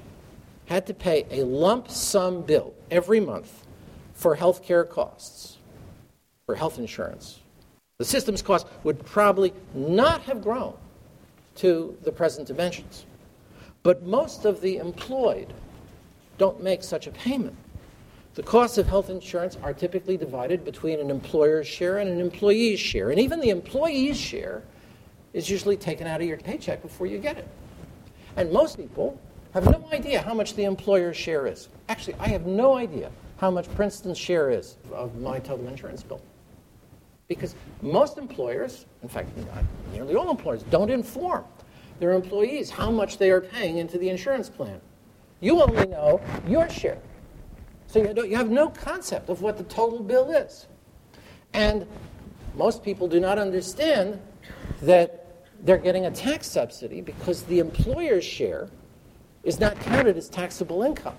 had 0.67 0.85
to 0.87 0.93
pay 0.93 1.25
a 1.31 1.43
lump 1.43 1.89
sum 1.89 2.43
bill 2.43 2.73
every 2.91 3.19
month 3.19 3.65
for 4.13 4.35
health 4.35 4.63
care 4.63 4.83
costs, 4.83 5.57
for 6.45 6.55
health 6.55 6.77
insurance, 6.77 7.39
the 7.97 8.05
system's 8.05 8.41
cost 8.41 8.67
would 8.83 9.03
probably 9.05 9.53
not 9.73 10.21
have 10.23 10.43
grown 10.43 10.75
to 11.55 11.97
the 12.03 12.11
present 12.11 12.47
dimensions. 12.47 13.05
But 13.81 14.03
most 14.03 14.45
of 14.45 14.61
the 14.61 14.77
employed 14.77 15.53
don't 16.37 16.61
make 16.61 16.83
such 16.83 17.07
a 17.07 17.11
payment. 17.11 17.55
The 18.35 18.43
costs 18.43 18.77
of 18.77 18.85
health 18.85 19.09
insurance 19.09 19.57
are 19.63 19.73
typically 19.73 20.17
divided 20.17 20.65
between 20.65 20.99
an 20.99 21.09
employer's 21.09 21.65
share 21.65 21.99
and 21.99 22.09
an 22.09 22.19
employee's 22.19 22.81
share. 22.81 23.11
And 23.11 23.19
even 23.19 23.39
the 23.39 23.49
employee's 23.49 24.17
share 24.19 24.61
is 25.31 25.49
usually 25.49 25.77
taken 25.77 26.05
out 26.05 26.19
of 26.19 26.27
your 26.27 26.37
paycheck 26.37 26.81
before 26.81 27.07
you 27.07 27.17
get 27.17 27.37
it. 27.37 27.47
And 28.35 28.51
most 28.51 28.75
people 28.75 29.17
have 29.53 29.63
no 29.63 29.87
idea 29.93 30.21
how 30.21 30.33
much 30.33 30.53
the 30.55 30.65
employer's 30.65 31.15
share 31.15 31.47
is. 31.47 31.69
Actually, 31.87 32.15
I 32.15 32.27
have 32.27 32.45
no 32.45 32.75
idea 32.75 33.09
how 33.37 33.49
much 33.49 33.73
Princeton's 33.73 34.17
share 34.17 34.49
is 34.49 34.75
of 34.91 35.15
my 35.15 35.39
total 35.39 35.65
insurance 35.69 36.03
bill. 36.03 36.21
Because 37.29 37.55
most 37.81 38.17
employers, 38.17 38.85
in 39.01 39.07
fact, 39.07 39.29
nearly 39.93 40.13
all 40.15 40.29
employers, 40.29 40.63
don't 40.63 40.89
inform 40.89 41.45
their 42.01 42.11
employees 42.11 42.69
how 42.69 42.91
much 42.91 43.17
they 43.17 43.31
are 43.31 43.39
paying 43.39 43.77
into 43.77 43.97
the 43.97 44.09
insurance 44.09 44.49
plan. 44.49 44.81
You 45.39 45.61
only 45.61 45.87
know 45.87 46.19
your 46.45 46.69
share. 46.69 46.99
So 47.87 47.99
you, 47.99 48.25
you 48.25 48.35
have 48.35 48.49
no 48.49 48.69
concept 48.69 49.29
of 49.29 49.41
what 49.41 49.57
the 49.57 49.63
total 49.65 49.99
bill 49.99 50.31
is. 50.31 50.67
And 51.53 51.87
most 52.55 52.83
people 52.83 53.07
do 53.07 53.19
not 53.19 53.37
understand 53.37 54.19
that 54.81 55.45
they're 55.61 55.77
getting 55.77 56.05
a 56.05 56.11
tax 56.11 56.47
subsidy 56.47 57.01
because 57.01 57.43
the 57.43 57.59
employer's 57.59 58.23
share 58.23 58.69
is 59.43 59.59
not 59.59 59.79
counted 59.79 60.17
as 60.17 60.29
taxable 60.29 60.83
income. 60.83 61.15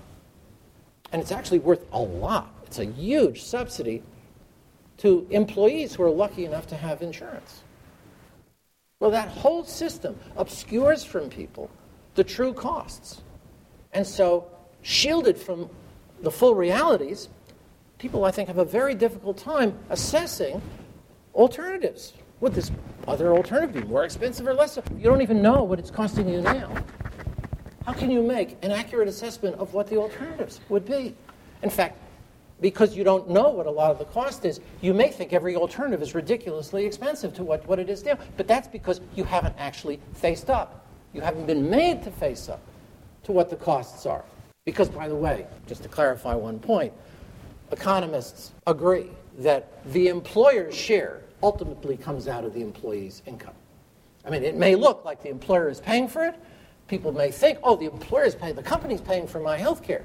And 1.11 1.21
it's 1.21 1.31
actually 1.31 1.59
worth 1.59 1.85
a 1.91 1.99
lot. 1.99 2.53
It's 2.65 2.79
a 2.79 2.85
huge 2.85 3.43
subsidy 3.43 4.03
to 4.97 5.25
employees 5.29 5.95
who 5.95 6.03
are 6.03 6.09
lucky 6.09 6.45
enough 6.45 6.67
to 6.67 6.75
have 6.75 7.01
insurance. 7.01 7.63
Well, 8.99 9.11
that 9.11 9.29
whole 9.29 9.63
system 9.63 10.19
obscures 10.35 11.03
from 11.03 11.29
people 11.29 11.69
the 12.15 12.23
true 12.23 12.51
costs. 12.51 13.21
And 13.93 14.05
so, 14.05 14.49
shielded 14.81 15.37
from 15.37 15.69
the 16.21 16.31
full 16.31 16.55
realities, 16.55 17.29
people, 17.97 18.25
I 18.25 18.31
think, 18.31 18.47
have 18.47 18.57
a 18.57 18.65
very 18.65 18.95
difficult 18.95 19.37
time 19.37 19.77
assessing 19.89 20.61
alternatives. 21.33 22.13
Would 22.39 22.53
this 22.53 22.71
other 23.07 23.33
alternative 23.33 23.81
be 23.81 23.87
more 23.87 24.03
expensive 24.05 24.47
or 24.47 24.53
less? 24.53 24.77
You 24.95 25.03
don't 25.03 25.21
even 25.21 25.41
know 25.41 25.63
what 25.63 25.79
it's 25.79 25.91
costing 25.91 26.29
you 26.29 26.41
now. 26.41 26.71
How 27.85 27.93
can 27.93 28.11
you 28.11 28.21
make 28.21 28.57
an 28.63 28.71
accurate 28.71 29.07
assessment 29.07 29.55
of 29.55 29.73
what 29.73 29.87
the 29.87 29.97
alternatives 29.97 30.59
would 30.69 30.85
be? 30.85 31.15
In 31.63 31.69
fact, 31.69 31.97
because 32.59 32.95
you 32.95 33.03
don't 33.03 33.29
know 33.29 33.49
what 33.49 33.65
a 33.65 33.71
lot 33.71 33.91
of 33.91 33.99
the 33.99 34.05
cost 34.05 34.43
is, 34.45 34.59
you 34.81 34.93
may 34.93 35.09
think 35.09 35.31
every 35.31 35.55
alternative 35.55 36.01
is 36.01 36.15
ridiculously 36.15 36.85
expensive 36.85 37.33
to 37.35 37.43
what, 37.43 37.65
what 37.67 37.79
it 37.79 37.89
is 37.89 38.03
now. 38.03 38.17
But 38.35 38.47
that's 38.47 38.67
because 38.67 38.99
you 39.15 39.23
haven't 39.23 39.55
actually 39.57 39.99
faced 40.13 40.49
up. 40.49 40.85
You 41.13 41.21
haven't 41.21 41.45
been 41.45 41.69
made 41.69 42.03
to 42.03 42.11
face 42.11 42.49
up 42.49 42.61
to 43.23 43.31
what 43.31 43.49
the 43.49 43.55
costs 43.55 44.05
are. 44.05 44.23
Because, 44.67 44.89
by 44.89 45.07
the 45.07 45.15
way, 45.15 45.47
just 45.65 45.83
to 45.83 45.87
clarify 45.87 46.35
one 46.35 46.59
point, 46.59 46.91
economists 47.71 48.51
agree 48.67 49.07
that 49.37 49.81
the 49.93 50.09
employer's 50.09 50.75
share 50.75 51.21
ultimately 51.41 51.95
comes 51.95 52.27
out 52.27 52.43
of 52.43 52.53
the 52.53 52.59
employee's 52.63 53.21
income. 53.25 53.53
I 54.25 54.29
mean, 54.29 54.43
it 54.43 54.57
may 54.57 54.75
look 54.75 55.05
like 55.05 55.23
the 55.23 55.29
employer 55.29 55.69
is 55.69 55.79
paying 55.79 56.09
for 56.09 56.25
it. 56.25 56.35
People 56.89 57.13
may 57.13 57.31
think, 57.31 57.59
oh, 57.63 57.77
the 57.77 57.85
employer 57.85 58.25
is 58.25 58.35
paying, 58.35 58.55
the 58.55 58.61
company's 58.61 58.99
paying 58.99 59.25
for 59.25 59.39
my 59.39 59.57
health 59.57 59.81
care. 59.81 60.03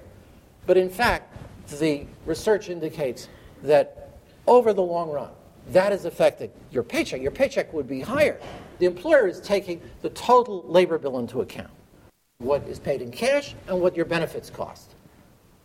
But 0.64 0.77
in 0.77 0.88
fact, 0.88 1.37
the 1.81 2.07
research 2.25 2.68
indicates 2.68 3.27
that 3.64 4.11
over 4.46 4.72
the 4.72 4.81
long 4.81 5.11
run, 5.11 5.31
that 5.70 5.92
is 5.92 6.05
affected 6.05 6.53
your 6.70 6.85
paycheck. 6.85 7.20
Your 7.20 7.33
paycheck 7.33 7.72
would 7.72 7.88
be 7.88 8.01
higher. 8.01 8.40
The 8.79 8.87
employer 8.87 9.27
is 9.27 9.40
taking 9.40 9.81
the 10.03 10.11
total 10.11 10.62
labor 10.68 10.98
bill 10.98 11.18
into 11.18 11.40
account 11.40 11.72
what 12.42 12.62
is 12.68 12.78
paid 12.78 13.02
in 13.02 13.11
cash 13.11 13.55
and 13.68 13.81
what 13.81 13.96
your 13.96 14.05
benefits 14.05 14.50
cost. 14.50 14.94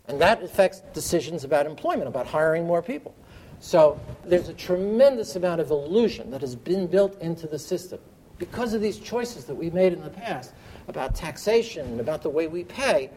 And 0.08 0.22
that 0.22 0.42
affects 0.42 0.82
decisions 0.94 1.44
about 1.44 1.66
employment, 1.66 2.08
about 2.08 2.28
hiring 2.28 2.66
more 2.66 2.82
people. 2.82 3.14
So 3.60 4.00
there's 4.24 4.50
a 4.50 4.54
tremendous 4.54 5.36
amount 5.36 5.62
of 5.62 5.72
illusion 5.72 6.32
that 6.32 6.42
has 6.42 6.56
been 6.56 6.88
built 6.88 7.20
into 7.22 7.48
the 7.48 7.60
system 7.60 8.00
because 8.38 8.74
of 8.74 8.82
these 8.82 9.00
choices 9.00 9.46
that 9.46 9.56
we 9.56 9.70
made 9.72 9.94
in 9.94 10.04
the 10.04 10.10
past 10.10 10.54
about 10.88 11.16
taxation 11.16 11.86
and 11.88 12.00
about 12.00 12.22
the 12.22 12.30
way 12.30 12.48
we 12.48 12.64
pay 12.64 13.10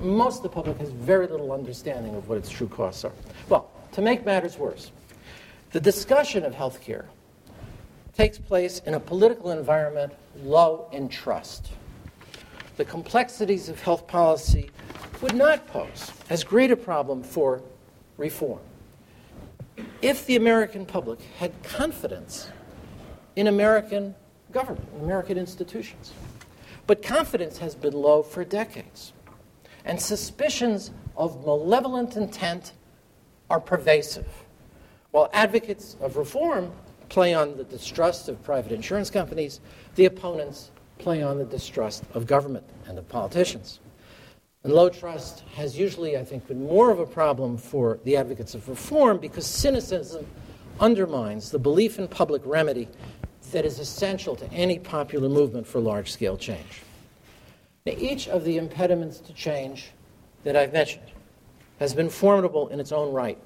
most 0.00 0.38
of 0.38 0.42
the 0.44 0.48
public 0.48 0.76
has 0.78 0.90
very 0.90 1.26
little 1.26 1.52
understanding 1.52 2.14
of 2.14 2.28
what 2.28 2.38
its 2.38 2.50
true 2.50 2.68
costs 2.68 3.04
are. 3.04 3.12
Well, 3.48 3.70
to 3.92 4.02
make 4.02 4.24
matters 4.24 4.58
worse, 4.58 4.92
the 5.72 5.80
discussion 5.80 6.44
of 6.44 6.54
health 6.54 6.80
care 6.80 7.06
takes 8.14 8.38
place 8.38 8.80
in 8.86 8.94
a 8.94 9.00
political 9.00 9.50
environment 9.50 10.12
low 10.42 10.88
in 10.92 11.08
trust. 11.08 11.72
The 12.78 12.84
complexities 12.84 13.68
of 13.68 13.82
health 13.82 14.06
policy 14.06 14.70
would 15.20 15.34
not 15.34 15.66
pose 15.66 16.12
as 16.30 16.44
great 16.44 16.70
a 16.70 16.76
problem 16.76 17.24
for 17.24 17.60
reform 18.16 18.60
if 20.00 20.24
the 20.26 20.36
American 20.36 20.86
public 20.86 21.18
had 21.38 21.60
confidence 21.64 22.50
in 23.34 23.48
American 23.48 24.14
government, 24.52 24.88
American 25.00 25.38
institutions. 25.38 26.12
But 26.86 27.02
confidence 27.02 27.58
has 27.58 27.74
been 27.74 27.94
low 27.94 28.22
for 28.22 28.44
decades 28.44 29.12
and 29.84 30.00
suspicions 30.00 30.92
of 31.16 31.44
malevolent 31.44 32.16
intent 32.16 32.74
are 33.50 33.58
pervasive. 33.58 34.28
While 35.10 35.30
advocates 35.32 35.96
of 36.00 36.16
reform 36.16 36.70
play 37.08 37.34
on 37.34 37.56
the 37.56 37.64
distrust 37.64 38.28
of 38.28 38.40
private 38.44 38.70
insurance 38.70 39.10
companies, 39.10 39.58
the 39.96 40.04
opponents 40.04 40.70
play 40.98 41.22
on 41.22 41.38
the 41.38 41.44
distrust 41.44 42.04
of 42.14 42.26
government 42.26 42.64
and 42.86 42.98
of 42.98 43.08
politicians. 43.08 43.80
And 44.64 44.72
low 44.72 44.88
trust 44.88 45.44
has 45.54 45.78
usually, 45.78 46.16
I 46.16 46.24
think, 46.24 46.46
been 46.48 46.64
more 46.64 46.90
of 46.90 46.98
a 46.98 47.06
problem 47.06 47.56
for 47.56 48.00
the 48.04 48.16
advocates 48.16 48.54
of 48.54 48.68
reform 48.68 49.18
because 49.18 49.46
cynicism 49.46 50.26
undermines 50.80 51.50
the 51.50 51.58
belief 51.58 51.98
in 51.98 52.08
public 52.08 52.42
remedy 52.44 52.88
that 53.52 53.64
is 53.64 53.78
essential 53.78 54.36
to 54.36 54.52
any 54.52 54.78
popular 54.78 55.28
movement 55.28 55.66
for 55.66 55.80
large 55.80 56.12
scale 56.12 56.36
change. 56.36 56.82
Now, 57.86 57.94
each 57.96 58.28
of 58.28 58.44
the 58.44 58.58
impediments 58.58 59.20
to 59.20 59.32
change 59.32 59.90
that 60.44 60.56
I've 60.56 60.72
mentioned 60.72 61.06
has 61.78 61.94
been 61.94 62.10
formidable 62.10 62.68
in 62.68 62.80
its 62.80 62.92
own 62.92 63.12
right. 63.12 63.38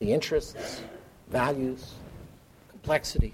The 0.00 0.12
interests, 0.12 0.82
values, 1.28 1.94
complexity, 2.68 3.32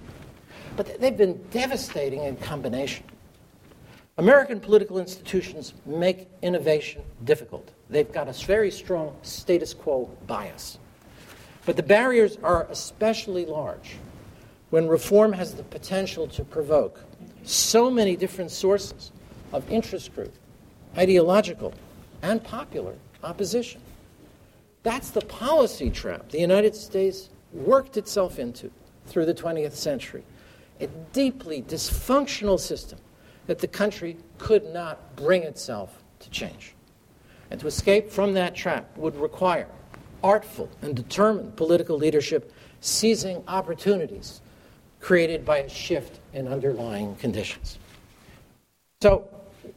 but 0.76 1.00
they've 1.00 1.16
been 1.16 1.42
devastating 1.50 2.24
in 2.24 2.36
combination. 2.36 3.04
American 4.18 4.60
political 4.60 4.98
institutions 4.98 5.72
make 5.86 6.28
innovation 6.42 7.02
difficult. 7.24 7.70
They've 7.88 8.10
got 8.10 8.28
a 8.28 8.32
very 8.46 8.70
strong 8.70 9.16
status 9.22 9.72
quo 9.72 10.10
bias. 10.26 10.78
But 11.64 11.76
the 11.76 11.82
barriers 11.82 12.36
are 12.42 12.66
especially 12.70 13.46
large 13.46 13.96
when 14.70 14.88
reform 14.88 15.32
has 15.32 15.54
the 15.54 15.62
potential 15.62 16.26
to 16.28 16.44
provoke 16.44 17.00
so 17.44 17.90
many 17.90 18.16
different 18.16 18.50
sources 18.50 19.12
of 19.52 19.68
interest 19.70 20.14
group, 20.14 20.34
ideological, 20.96 21.74
and 22.22 22.42
popular 22.42 22.94
opposition. 23.22 23.80
That's 24.82 25.10
the 25.10 25.20
policy 25.20 25.90
trap 25.90 26.30
the 26.30 26.40
United 26.40 26.74
States 26.74 27.30
worked 27.52 27.96
itself 27.96 28.38
into 28.38 28.70
through 29.06 29.26
the 29.26 29.34
20th 29.34 29.72
century. 29.72 30.24
A 30.82 30.88
deeply 31.12 31.62
dysfunctional 31.62 32.58
system 32.58 32.98
that 33.46 33.60
the 33.60 33.68
country 33.68 34.16
could 34.38 34.64
not 34.72 35.14
bring 35.14 35.44
itself 35.44 36.02
to 36.18 36.28
change. 36.30 36.74
And 37.50 37.60
to 37.60 37.68
escape 37.68 38.10
from 38.10 38.34
that 38.34 38.56
trap 38.56 38.96
would 38.96 39.14
require 39.16 39.68
artful 40.24 40.68
and 40.82 40.96
determined 40.96 41.56
political 41.56 41.96
leadership 41.96 42.52
seizing 42.80 43.44
opportunities 43.46 44.40
created 45.00 45.44
by 45.44 45.58
a 45.58 45.68
shift 45.68 46.18
in 46.32 46.48
underlying 46.48 47.14
conditions. 47.16 47.78
So, 49.02 49.28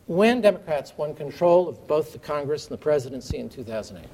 when 0.08 0.42
Democrats 0.42 0.94
won 0.98 1.14
control 1.14 1.70
of 1.70 1.88
both 1.88 2.14
the 2.14 2.20
Congress 2.20 2.68
and 2.68 2.74
the 2.74 2.82
presidency 2.82 3.38
in 3.38 3.50
2008, 3.50 4.08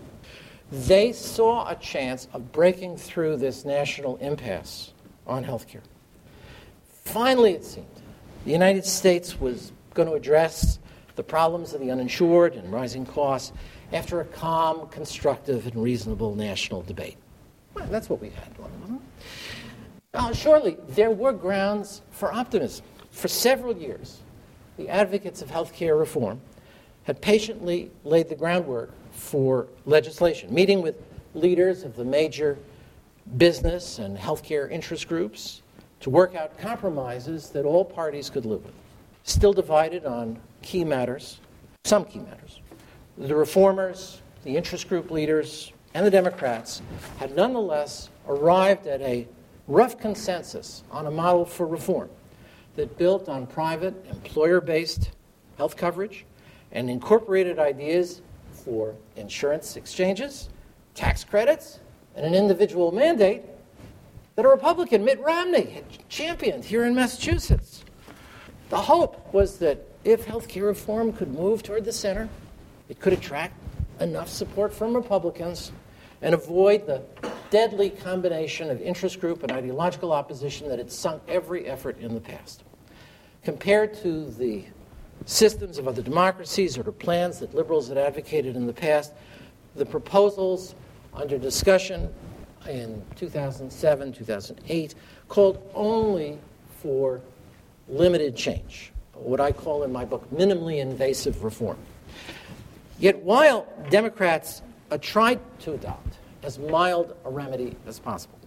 they 0.71 1.13
saw 1.13 1.69
a 1.69 1.75
chance 1.75 2.27
of 2.33 2.51
breaking 2.51 2.97
through 2.97 3.37
this 3.37 3.63
national 3.63 4.17
impasse 4.17 4.91
on 5.25 5.43
health 5.43 5.67
care. 5.67 5.81
Finally, 7.01 7.53
it 7.53 7.65
seemed, 7.65 7.87
the 8.45 8.51
United 8.51 8.85
States 8.85 9.39
was 9.39 9.71
going 9.93 10.07
to 10.07 10.15
address 10.15 10.79
the 11.15 11.23
problems 11.23 11.73
of 11.73 11.81
the 11.81 11.91
uninsured 11.91 12.55
and 12.55 12.71
rising 12.71 13.05
costs 13.05 13.51
after 13.91 14.21
a 14.21 14.25
calm, 14.25 14.87
constructive, 14.87 15.67
and 15.67 15.75
reasonable 15.75 16.35
national 16.35 16.81
debate. 16.83 17.17
Well, 17.73 17.87
that's 17.87 18.09
what 18.09 18.21
we 18.21 18.29
had. 18.29 18.55
Uh, 20.13 20.33
surely, 20.33 20.77
there 20.89 21.11
were 21.11 21.33
grounds 21.33 22.01
for 22.11 22.33
optimism. 22.33 22.85
For 23.11 23.27
several 23.27 23.75
years, 23.75 24.19
the 24.77 24.89
advocates 24.89 25.41
of 25.41 25.49
health 25.49 25.73
care 25.73 25.95
reform 25.95 26.41
had 27.03 27.21
patiently 27.21 27.91
laid 28.03 28.29
the 28.29 28.35
groundwork 28.35 28.91
for 29.11 29.67
legislation, 29.85 30.53
meeting 30.53 30.81
with 30.81 30.95
leaders 31.33 31.83
of 31.83 31.95
the 31.95 32.05
major 32.05 32.57
business 33.37 33.99
and 33.99 34.17
healthcare 34.17 34.69
interest 34.69 35.07
groups 35.07 35.60
to 36.01 36.09
work 36.09 36.35
out 36.35 36.57
compromises 36.57 37.49
that 37.49 37.63
all 37.65 37.85
parties 37.85 38.29
could 38.29 38.45
live 38.45 38.63
with. 38.65 38.73
Still 39.23 39.53
divided 39.53 40.05
on 40.05 40.39
key 40.61 40.83
matters, 40.83 41.39
some 41.85 42.05
key 42.05 42.19
matters. 42.19 42.59
The 43.17 43.35
reformers, 43.35 44.21
the 44.43 44.57
interest 44.57 44.89
group 44.89 45.11
leaders, 45.11 45.71
and 45.93 46.05
the 46.05 46.11
Democrats 46.11 46.81
had 47.19 47.35
nonetheless 47.35 48.09
arrived 48.27 48.87
at 48.87 49.01
a 49.01 49.27
rough 49.67 49.99
consensus 49.99 50.83
on 50.91 51.05
a 51.05 51.11
model 51.11 51.45
for 51.45 51.67
reform 51.67 52.09
that 52.75 52.97
built 52.97 53.29
on 53.29 53.45
private, 53.45 53.93
employer 54.09 54.59
based 54.59 55.11
health 55.57 55.77
coverage 55.77 56.25
and 56.71 56.89
incorporated 56.89 57.59
ideas 57.59 58.21
for 58.51 58.95
insurance 59.17 59.75
exchanges, 59.75 60.49
tax 60.95 61.23
credits, 61.23 61.79
and 62.15 62.25
an 62.25 62.33
individual 62.33 62.91
mandate 62.91 63.43
that 64.35 64.45
a 64.45 64.49
Republican, 64.49 65.03
Mitt 65.03 65.19
Romney, 65.19 65.65
had 65.65 66.09
championed 66.09 66.63
here 66.65 66.85
in 66.85 66.95
Massachusetts. 66.95 67.83
The 68.69 68.77
hope 68.77 69.33
was 69.33 69.57
that 69.59 69.85
if 70.03 70.25
health 70.25 70.47
care 70.47 70.63
reform 70.63 71.13
could 71.13 71.33
move 71.33 71.63
toward 71.63 71.85
the 71.85 71.91
center, 71.91 72.29
it 72.89 72.99
could 72.99 73.13
attract 73.13 73.53
enough 73.99 74.29
support 74.29 74.73
from 74.73 74.95
Republicans 74.95 75.71
and 76.21 76.33
avoid 76.33 76.85
the 76.87 77.01
deadly 77.49 77.89
combination 77.89 78.69
of 78.69 78.81
interest 78.81 79.19
group 79.19 79.43
and 79.43 79.51
ideological 79.51 80.13
opposition 80.13 80.69
that 80.69 80.79
had 80.79 80.91
sunk 80.91 81.21
every 81.27 81.67
effort 81.67 81.99
in 81.99 82.13
the 82.13 82.21
past. 82.21 82.63
Compared 83.43 83.93
to 84.01 84.29
the 84.31 84.63
systems 85.25 85.77
of 85.77 85.87
other 85.87 86.01
democracies 86.01 86.77
or 86.77 86.83
to 86.83 86.91
plans 86.91 87.39
that 87.39 87.53
liberals 87.53 87.89
had 87.89 87.97
advocated 87.97 88.55
in 88.55 88.65
the 88.65 88.73
past, 88.73 89.13
the 89.75 89.85
proposals 89.85 90.75
under 91.13 91.37
discussion 91.37 92.11
in 92.67 93.03
2007, 93.15 94.13
2008 94.13 94.95
called 95.27 95.61
only 95.73 96.39
for 96.81 97.21
limited 97.87 98.35
change, 98.35 98.91
what 99.13 99.39
I 99.39 99.51
call 99.51 99.83
in 99.83 99.91
my 99.91 100.05
book 100.05 100.29
minimally 100.31 100.79
invasive 100.79 101.43
reform. 101.43 101.77
Yet 102.99 103.19
while 103.19 103.67
Democrats 103.89 104.61
uh, 104.91 104.97
tried 104.97 105.39
to 105.61 105.73
adopt 105.73 106.17
as 106.43 106.59
mild 106.59 107.15
a 107.25 107.29
remedy 107.29 107.75
as 107.87 107.99
possible, 107.99 108.39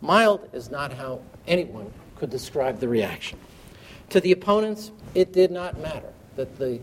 mild 0.00 0.48
is 0.52 0.70
not 0.70 0.92
how 0.92 1.20
anyone 1.46 1.92
could 2.16 2.30
describe 2.30 2.80
the 2.80 2.88
reaction. 2.88 3.38
To 4.10 4.20
the 4.20 4.32
opponents, 4.32 4.90
it 5.14 5.32
did 5.32 5.50
not 5.50 5.78
matter 5.78 6.12
that 6.36 6.58
the 6.58 6.80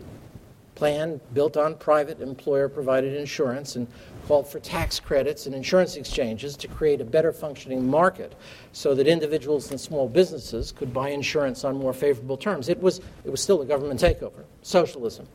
plan 0.74 1.20
built 1.34 1.56
on 1.56 1.74
private 1.74 2.20
employer 2.20 2.68
provided 2.68 3.14
insurance 3.14 3.74
and 3.74 3.88
called 4.28 4.46
for 4.46 4.60
tax 4.60 5.00
credits 5.00 5.46
and 5.46 5.54
insurance 5.54 5.96
exchanges 5.96 6.54
to 6.54 6.68
create 6.68 7.00
a 7.00 7.04
better 7.04 7.32
functioning 7.32 7.88
market 7.88 8.34
so 8.72 8.94
that 8.94 9.08
individuals 9.08 9.70
and 9.70 9.80
small 9.80 10.06
businesses 10.06 10.70
could 10.70 10.92
buy 10.92 11.08
insurance 11.08 11.64
on 11.64 11.74
more 11.78 11.94
favorable 11.94 12.36
terms. 12.36 12.68
It 12.68 12.78
was, 12.78 13.00
it 13.24 13.30
was 13.30 13.42
still 13.42 13.62
a 13.62 13.64
government 13.64 13.98
takeover, 13.98 14.44
socialism, 14.60 15.26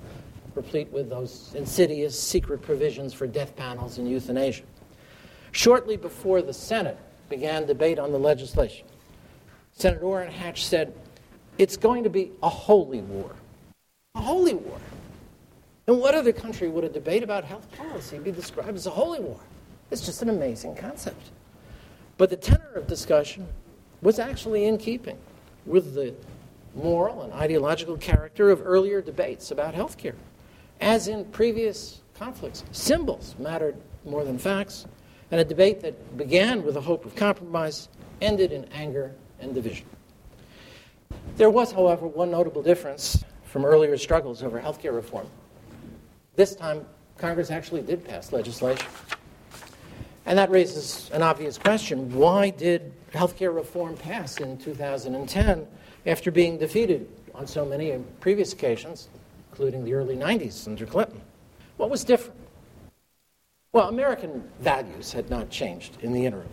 replete 0.54 0.92
with 0.92 1.10
those 1.10 1.56
insidious 1.56 2.18
secret 2.18 2.62
provisions 2.62 3.16
for 3.16 3.26
death 3.26 3.56
panels 3.56 3.98
and 3.98 4.08
euthanasia. 4.08 4.64
Shortly 5.54 5.98
before 5.98 6.44
the 6.44 6.54
Senate 6.54 7.00
began 7.30 7.66
debate 7.66 7.98
on 7.98 8.12
the 8.12 8.20
legislation, 8.20 8.86
Senator 9.72 10.06
Orrin 10.06 10.32
Hatch 10.32 10.64
said, 10.66 10.94
It's 11.58 11.78
going 11.78 12.04
to 12.04 12.12
be 12.12 12.32
a 12.44 12.50
holy 12.50 13.02
war. 13.02 13.32
A 14.14 14.22
holy 14.22 14.54
war. 14.54 14.78
In 15.86 16.00
what 16.00 16.16
other 16.16 16.32
country 16.32 16.70
would 16.70 16.86
a 16.86 16.90
debate 16.90 17.24
about 17.24 17.44
health 17.44 17.68
policy 17.76 18.18
be 18.18 18.32
described 18.32 18.76
as 18.76 18.88
a 18.88 18.92
holy 18.92 19.20
war? 19.20 19.40
It's 19.92 20.06
just 20.06 20.22
an 20.22 20.30
amazing 20.30 20.76
concept. 20.76 21.32
But 22.18 22.30
the 22.30 22.38
tenor 22.38 22.72
of 22.76 22.88
discussion 22.88 23.48
was 24.02 24.18
actually 24.18 24.64
in 24.66 24.78
keeping 24.78 25.18
with 25.66 25.94
the 25.94 26.14
moral 26.74 27.24
and 27.24 27.34
ideological 27.34 27.98
character 27.98 28.50
of 28.50 28.66
earlier 28.66 29.02
debates 29.02 29.52
about 29.52 29.74
health 29.74 29.98
care. 29.98 30.16
As 30.80 31.10
in 31.10 31.26
previous 31.26 32.02
conflicts, 32.18 32.64
symbols 32.72 33.36
mattered 33.38 33.76
more 34.06 34.24
than 34.24 34.38
facts, 34.38 34.86
and 35.32 35.42
a 35.42 35.46
debate 35.46 35.82
that 35.82 36.18
began 36.18 36.64
with 36.64 36.78
a 36.78 36.82
hope 36.82 37.06
of 37.06 37.14
compromise 37.16 37.90
ended 38.22 38.54
in 38.54 38.66
anger 38.74 39.14
and 39.42 39.54
division. 39.54 39.86
There 41.36 41.50
was, 41.50 41.74
however, 41.74 42.08
one 42.08 42.32
notable 42.32 42.64
difference 42.64 43.24
from 43.44 43.66
earlier 43.66 43.98
struggles 43.98 44.44
over 44.44 44.60
health 44.60 44.82
care 44.82 44.94
reform. 44.94 45.28
This 46.36 46.56
time, 46.56 46.86
Congress 47.18 47.52
actually 47.52 47.82
did 47.82 48.04
pass 48.04 48.32
legislation. 48.32 48.88
And 50.26 50.38
that 50.38 50.50
raises 50.50 51.12
an 51.12 51.22
obvious 51.22 51.58
question 51.58 52.12
why 52.14 52.50
did 52.50 52.92
health 53.14 53.38
care 53.38 53.52
reform 53.52 53.96
pass 53.96 54.38
in 54.38 54.58
2010 54.58 55.68
after 56.06 56.32
being 56.32 56.58
defeated 56.58 57.08
on 57.36 57.46
so 57.46 57.66
many 57.66 57.92
previous 58.20 58.54
occasions, 58.54 59.10
including 59.52 59.84
the 59.84 59.94
early 59.94 60.16
90s 60.16 60.68
under 60.68 60.86
Clinton? 60.86 61.22
What 61.78 61.90
was 61.90 62.04
different? 62.04 62.40
Well, 63.74 63.90
American 63.90 64.50
values 64.60 65.12
had 65.12 65.30
not 65.30 65.50
changed 65.50 65.98
in 66.02 66.14
the 66.14 66.26
interim. 66.26 66.50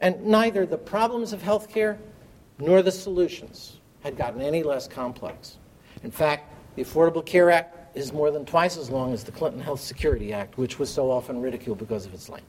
And 0.00 0.24
neither 0.26 0.66
the 0.66 0.78
problems 0.78 1.32
of 1.32 1.42
health 1.42 1.68
care 1.68 1.98
nor 2.58 2.82
the 2.82 2.92
solutions 2.92 3.80
had 4.02 4.16
gotten 4.16 4.40
any 4.40 4.62
less 4.62 4.86
complex. 4.86 5.58
In 6.02 6.10
fact, 6.10 6.52
the 6.74 6.84
Affordable 6.84 7.24
Care 7.24 7.50
Act 7.50 7.85
is 7.96 8.12
more 8.12 8.30
than 8.30 8.44
twice 8.44 8.76
as 8.76 8.90
long 8.90 9.12
as 9.12 9.24
the 9.24 9.32
Clinton 9.32 9.60
Health 9.60 9.80
Security 9.80 10.32
Act, 10.32 10.58
which 10.58 10.78
was 10.78 10.90
so 10.90 11.10
often 11.10 11.40
ridiculed 11.40 11.78
because 11.78 12.06
of 12.06 12.14
its 12.14 12.28
length. 12.28 12.46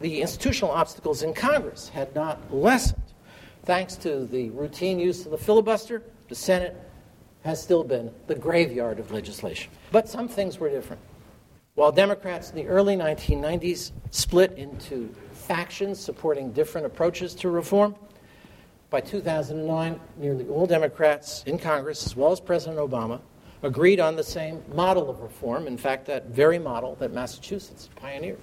The 0.00 0.20
institutional 0.20 0.70
obstacles 0.70 1.22
in 1.22 1.34
Congress 1.34 1.88
had 1.88 2.14
not 2.14 2.54
lessened. 2.54 3.02
Thanks 3.64 3.96
to 3.96 4.26
the 4.26 4.50
routine 4.50 4.98
use 4.98 5.24
of 5.24 5.32
the 5.32 5.38
filibuster, 5.38 6.02
the 6.28 6.34
Senate 6.34 6.76
has 7.42 7.60
still 7.62 7.82
been 7.82 8.10
the 8.26 8.34
graveyard 8.34 8.98
of 8.98 9.10
legislation. 9.10 9.72
But 9.90 10.08
some 10.08 10.28
things 10.28 10.58
were 10.58 10.68
different. 10.68 11.02
While 11.74 11.92
Democrats 11.92 12.50
in 12.50 12.56
the 12.56 12.66
early 12.66 12.96
1990s 12.96 13.92
split 14.10 14.52
into 14.52 15.14
factions 15.32 15.98
supporting 15.98 16.52
different 16.52 16.86
approaches 16.86 17.34
to 17.36 17.48
reform, 17.48 17.94
by 18.90 19.00
2009, 19.00 20.00
nearly 20.16 20.46
all 20.48 20.66
Democrats 20.66 21.42
in 21.46 21.58
Congress, 21.58 22.06
as 22.06 22.16
well 22.16 22.32
as 22.32 22.40
President 22.40 22.78
Obama, 22.78 23.20
agreed 23.62 24.00
on 24.00 24.16
the 24.16 24.22
same 24.22 24.62
model 24.74 25.10
of 25.10 25.20
reform, 25.20 25.66
in 25.66 25.76
fact, 25.76 26.06
that 26.06 26.26
very 26.26 26.58
model 26.58 26.94
that 26.96 27.12
Massachusetts 27.12 27.88
pioneered. 27.96 28.38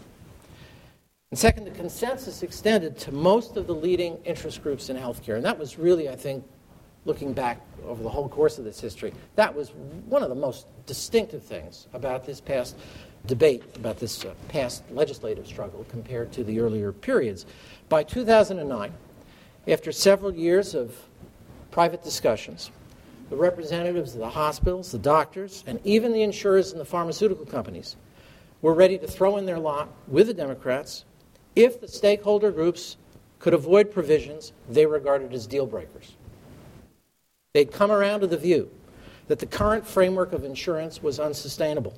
And 1.32 1.40
second, 1.40 1.66
the 1.66 1.72
consensus 1.72 2.44
extended 2.44 2.98
to 3.00 3.12
most 3.12 3.58
of 3.58 3.68
the 3.68 3.76
leading 3.76 4.18
interest 4.26 4.62
groups 4.62 4.90
in 4.90 4.98
healthcare. 4.98 5.36
And 5.36 5.46
that 5.46 5.58
was 5.58 5.78
really, 5.78 6.10
I 6.10 6.16
think, 6.16 6.46
looking 7.06 7.34
back 7.34 7.62
over 7.88 8.02
the 8.02 8.10
whole 8.10 8.28
course 8.28 8.58
of 8.58 8.66
this 8.66 8.80
history, 8.80 9.14
that 9.36 9.54
was 9.54 9.70
one 10.08 10.24
of 10.24 10.30
the 10.30 10.36
most 10.36 10.68
distinctive 10.86 11.44
things 11.44 11.88
about 11.94 12.26
this 12.26 12.42
past 12.42 12.76
debate, 13.26 13.64
about 13.76 13.98
this 13.98 14.24
uh, 14.26 14.34
past 14.50 14.84
legislative 14.92 15.48
struggle 15.48 15.86
compared 15.90 16.32
to 16.34 16.44
the 16.44 16.60
earlier 16.60 16.92
periods. 16.92 17.46
By 17.90 18.04
2009, 18.04 18.94
after 19.68 19.92
several 19.92 20.34
years 20.34 20.76
of 20.76 20.96
private 21.72 22.04
discussions, 22.04 22.72
the 23.30 23.36
representatives 23.36 24.14
of 24.14 24.20
the 24.20 24.30
hospitals, 24.30 24.92
the 24.92 25.00
doctors, 25.00 25.64
and 25.66 25.80
even 25.84 26.14
the 26.14 26.22
insurers 26.22 26.72
and 26.72 26.80
the 26.80 26.86
pharmaceutical 26.86 27.46
companies 27.46 27.96
were 28.62 28.74
ready 28.74 28.98
to 28.98 29.08
throw 29.08 29.38
in 29.38 29.46
their 29.46 29.60
lot 29.60 29.90
with 30.08 30.28
the 30.28 30.34
Democrats 30.34 31.06
if 31.56 31.82
the 31.82 31.88
stakeholder 31.88 32.52
groups 32.52 32.98
could 33.40 33.54
avoid 33.54 33.92
provisions 33.92 34.54
they 34.70 34.86
regarded 34.86 35.34
as 35.34 35.48
deal 35.48 35.66
breakers. 35.66 36.16
They'd 37.54 37.72
come 37.72 37.92
around 37.92 38.22
to 38.22 38.28
the 38.28 38.38
view 38.38 38.70
that 39.28 39.40
the 39.40 39.46
current 39.46 39.88
framework 39.88 40.34
of 40.34 40.44
insurance 40.44 41.02
was 41.02 41.20
unsustainable. 41.20 41.98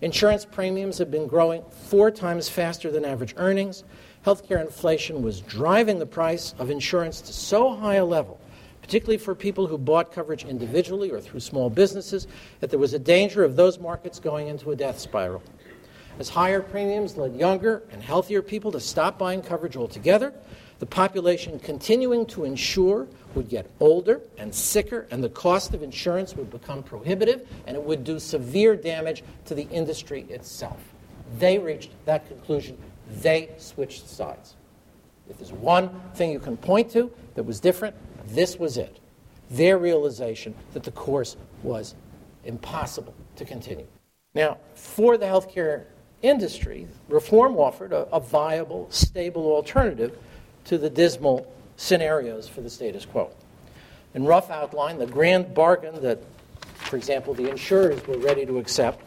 Insurance 0.00 0.44
premiums 0.44 0.98
had 0.98 1.10
been 1.10 1.26
growing 1.26 1.62
four 1.70 2.10
times 2.10 2.48
faster 2.48 2.90
than 2.90 3.04
average 3.04 3.34
earnings. 3.36 3.84
Healthcare 4.26 4.60
inflation 4.60 5.22
was 5.22 5.40
driving 5.40 5.98
the 5.98 6.06
price 6.06 6.54
of 6.58 6.70
insurance 6.70 7.20
to 7.22 7.32
so 7.32 7.74
high 7.74 7.94
a 7.94 8.04
level 8.04 8.38
particularly 8.84 9.16
for 9.16 9.34
people 9.34 9.66
who 9.66 9.78
bought 9.78 10.12
coverage 10.12 10.44
individually 10.44 11.10
or 11.10 11.18
through 11.18 11.40
small 11.40 11.70
businesses, 11.70 12.26
that 12.60 12.68
there 12.68 12.78
was 12.78 12.92
a 12.92 12.98
danger 12.98 13.42
of 13.42 13.56
those 13.56 13.78
markets 13.78 14.20
going 14.20 14.48
into 14.48 14.72
a 14.72 14.76
death 14.76 14.98
spiral. 14.98 15.42
As 16.18 16.28
higher 16.28 16.60
premiums 16.60 17.16
led 17.16 17.34
younger 17.34 17.82
and 17.90 18.02
healthier 18.02 18.42
people 18.42 18.70
to 18.72 18.78
stop 18.78 19.18
buying 19.18 19.40
coverage 19.40 19.74
altogether, 19.74 20.34
the 20.80 20.86
population 20.86 21.58
continuing 21.58 22.26
to 22.26 22.44
insure 22.44 23.08
would 23.34 23.48
get 23.48 23.70
older 23.80 24.20
and 24.36 24.54
sicker, 24.54 25.06
and 25.10 25.24
the 25.24 25.30
cost 25.30 25.72
of 25.72 25.82
insurance 25.82 26.36
would 26.36 26.50
become 26.50 26.82
prohibitive, 26.82 27.48
and 27.66 27.78
it 27.78 27.82
would 27.82 28.04
do 28.04 28.18
severe 28.18 28.76
damage 28.76 29.24
to 29.46 29.54
the 29.54 29.66
industry 29.70 30.26
itself. 30.28 30.92
They 31.38 31.56
reached 31.58 31.92
that 32.04 32.28
conclusion. 32.28 32.76
They 33.22 33.48
switched 33.56 34.10
sides. 34.10 34.56
If 35.30 35.38
there's 35.38 35.52
one 35.52 35.88
thing 36.14 36.32
you 36.32 36.38
can 36.38 36.58
point 36.58 36.90
to 36.90 37.10
that 37.34 37.44
was 37.44 37.60
different, 37.60 37.96
this 38.26 38.58
was 38.58 38.76
it. 38.76 38.98
Their 39.50 39.78
realization 39.78 40.54
that 40.72 40.82
the 40.82 40.90
course 40.90 41.36
was 41.62 41.94
impossible 42.44 43.14
to 43.36 43.44
continue. 43.44 43.86
Now, 44.34 44.58
for 44.74 45.16
the 45.16 45.26
healthcare 45.26 45.84
industry, 46.22 46.88
reform 47.08 47.56
offered 47.56 47.92
a, 47.92 48.08
a 48.10 48.20
viable, 48.20 48.86
stable 48.90 49.52
alternative 49.52 50.18
to 50.64 50.78
the 50.78 50.90
dismal 50.90 51.52
scenarios 51.76 52.48
for 52.48 52.60
the 52.60 52.70
status 52.70 53.04
quo. 53.04 53.30
In 54.14 54.24
rough 54.24 54.50
outline, 54.50 54.98
the 54.98 55.06
grand 55.06 55.54
bargain 55.54 56.00
that, 56.02 56.20
for 56.76 56.96
example, 56.96 57.34
the 57.34 57.50
insurers 57.50 58.04
were 58.06 58.18
ready 58.18 58.46
to 58.46 58.58
accept 58.58 59.02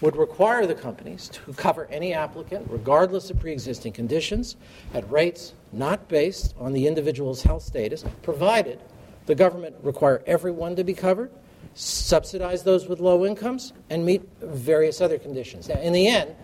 would 0.00 0.16
require 0.16 0.66
the 0.66 0.74
companies 0.74 1.28
to 1.28 1.52
cover 1.54 1.86
any 1.90 2.12
applicant, 2.12 2.66
regardless 2.70 3.30
of 3.30 3.40
pre 3.40 3.52
existing 3.52 3.92
conditions, 3.92 4.56
at 4.92 5.10
rates 5.10 5.54
not 5.74 6.08
based 6.08 6.54
on 6.58 6.72
the 6.72 6.86
individual's 6.86 7.42
health 7.42 7.62
status, 7.62 8.04
provided 8.22 8.80
the 9.26 9.34
government 9.34 9.74
require 9.82 10.22
everyone 10.26 10.76
to 10.76 10.84
be 10.84 10.94
covered, 10.94 11.30
subsidize 11.74 12.62
those 12.62 12.86
with 12.86 13.00
low 13.00 13.24
incomes, 13.24 13.72
and 13.90 14.04
meet 14.04 14.22
various 14.40 15.00
other 15.00 15.18
conditions. 15.18 15.68
Now, 15.68 15.80
in 15.80 15.92
the 15.92 16.06
end, 16.06 16.34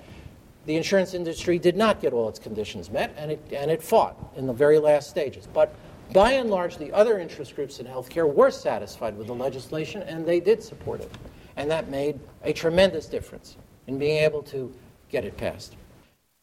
the 0.66 0.76
insurance 0.76 1.14
industry 1.14 1.58
did 1.58 1.76
not 1.76 2.00
get 2.00 2.12
all 2.12 2.28
its 2.28 2.38
conditions 2.38 2.90
met, 2.90 3.14
and 3.16 3.32
it, 3.32 3.40
and 3.52 3.70
it 3.70 3.82
fought 3.82 4.16
in 4.36 4.46
the 4.46 4.52
very 4.52 4.78
last 4.78 5.10
stages. 5.10 5.48
But 5.52 5.74
by 6.12 6.32
and 6.32 6.50
large, 6.50 6.76
the 6.76 6.92
other 6.92 7.18
interest 7.18 7.54
groups 7.54 7.78
in 7.78 7.86
healthcare 7.86 8.32
were 8.32 8.50
satisfied 8.50 9.16
with 9.16 9.28
the 9.28 9.34
legislation, 9.34 10.02
and 10.02 10.26
they 10.26 10.40
did 10.40 10.62
support 10.62 11.00
it. 11.00 11.10
And 11.56 11.70
that 11.70 11.88
made 11.88 12.18
a 12.42 12.52
tremendous 12.52 13.06
difference 13.06 13.56
in 13.86 13.98
being 13.98 14.18
able 14.18 14.42
to 14.44 14.72
get 15.08 15.24
it 15.24 15.36
passed. 15.36 15.76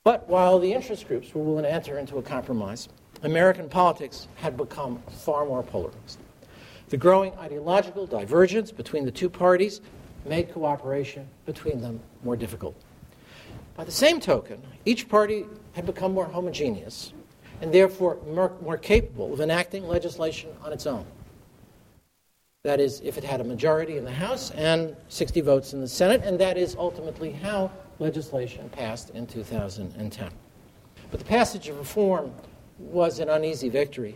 But 0.08 0.30
while 0.30 0.58
the 0.58 0.72
interest 0.72 1.06
groups 1.06 1.36
were 1.36 1.44
willing 1.44 1.64
to 1.64 1.70
enter 1.70 2.00
into 2.00 2.18
a 2.18 2.22
compromise, 2.22 2.88
American 3.24 3.68
politics 3.68 4.30
had 4.36 4.56
become 4.56 5.04
far 5.12 5.46
more 5.46 5.64
polarized. 5.64 6.20
The 6.88 6.96
growing 6.96 7.34
ideological 7.34 8.08
divergence 8.08 8.72
between 8.72 9.04
the 9.04 9.12
two 9.12 9.30
parties 9.30 9.82
made 10.24 10.54
cooperation 10.54 11.28
between 11.46 11.82
them 11.82 12.00
more 12.24 12.38
difficult. 12.38 12.74
By 13.76 13.84
the 13.84 13.92
same 13.92 14.22
token, 14.22 14.62
each 14.86 15.10
party 15.10 15.46
had 15.74 15.86
become 15.86 16.14
more 16.14 16.28
homogeneous 16.28 17.12
and 17.60 17.74
therefore 17.74 18.18
more, 18.34 18.78
capable 18.78 19.34
of 19.34 19.42
enacting 19.42 19.90
legislation 19.90 20.52
on 20.64 20.72
its 20.72 20.88
own. 20.88 21.06
That 22.64 22.80
is, 22.80 23.02
if 23.02 23.18
it 23.18 23.26
had 23.26 23.42
a 23.42 23.44
majority 23.44 23.98
in 23.98 24.06
the 24.06 24.12
House 24.12 24.52
and 24.52 24.96
60 25.10 25.42
votes 25.42 25.74
in 25.74 25.82
the 25.82 25.88
Senate, 25.90 26.22
and 26.24 26.40
that 26.40 26.58
is 26.58 26.78
ultimately 26.78 27.34
how 27.34 27.72
legislation 28.00 28.70
passed 28.70 29.10
in 29.12 29.26
2010. 29.28 30.30
But 31.10 31.20
the 31.20 31.26
passage 31.26 31.68
of 31.70 31.78
reform 31.78 32.34
was 32.80 33.20
an 33.20 33.30
uneasy 33.30 33.70
victory. 33.70 34.16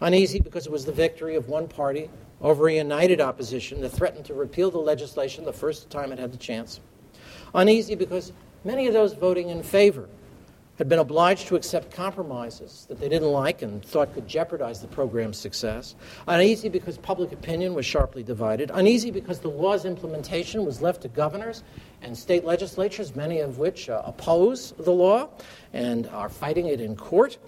Uneasy 0.00 0.40
because 0.40 0.66
it 0.66 0.72
was 0.72 0.84
the 0.84 0.92
victory 0.92 1.36
of 1.36 1.48
one 1.48 1.68
party 1.68 2.10
over 2.42 2.68
a 2.68 2.74
united 2.74 3.20
opposition 3.20 3.80
that 3.80 3.88
threatened 3.88 4.24
to 4.26 4.34
repeal 4.34 4.70
the 4.70 4.78
legislation 4.78 5.44
the 5.44 5.52
first 5.52 5.88
time 5.88 6.12
it 6.12 6.18
had 6.18 6.32
the 6.32 6.38
chance. 6.38 6.80
Uneasy 7.54 7.94
because 7.94 8.32
many 8.64 8.86
of 8.86 8.92
those 8.92 9.14
voting 9.14 9.48
in 9.48 9.62
favor 9.62 10.08
had 10.78 10.88
been 10.88 10.98
obliged 10.98 11.48
to 11.48 11.56
accept 11.56 11.90
compromises 11.90 12.86
that 12.88 13.00
they 13.00 13.08
didn't 13.08 13.30
like 13.30 13.62
and 13.62 13.84
thought 13.84 14.12
could 14.12 14.28
jeopardize 14.28 14.80
the 14.80 14.86
program's 14.86 15.38
success. 15.38 15.94
Uneasy 16.28 16.68
because 16.68 16.98
public 16.98 17.32
opinion 17.32 17.74
was 17.74 17.86
sharply 17.86 18.22
divided. 18.22 18.70
Uneasy 18.74 19.10
because 19.10 19.40
the 19.40 19.48
law's 19.48 19.84
implementation 19.84 20.64
was 20.66 20.82
left 20.82 21.02
to 21.02 21.08
governors 21.08 21.62
and 22.02 22.16
state 22.16 22.44
legislatures, 22.44 23.16
many 23.16 23.40
of 23.40 23.58
which 23.58 23.88
uh, 23.88 24.02
oppose 24.04 24.72
the 24.78 24.90
law 24.90 25.28
and 25.72 26.06
are 26.08 26.28
fighting 26.28 26.66
it 26.66 26.80
in 26.80 26.94
court. 26.94 27.38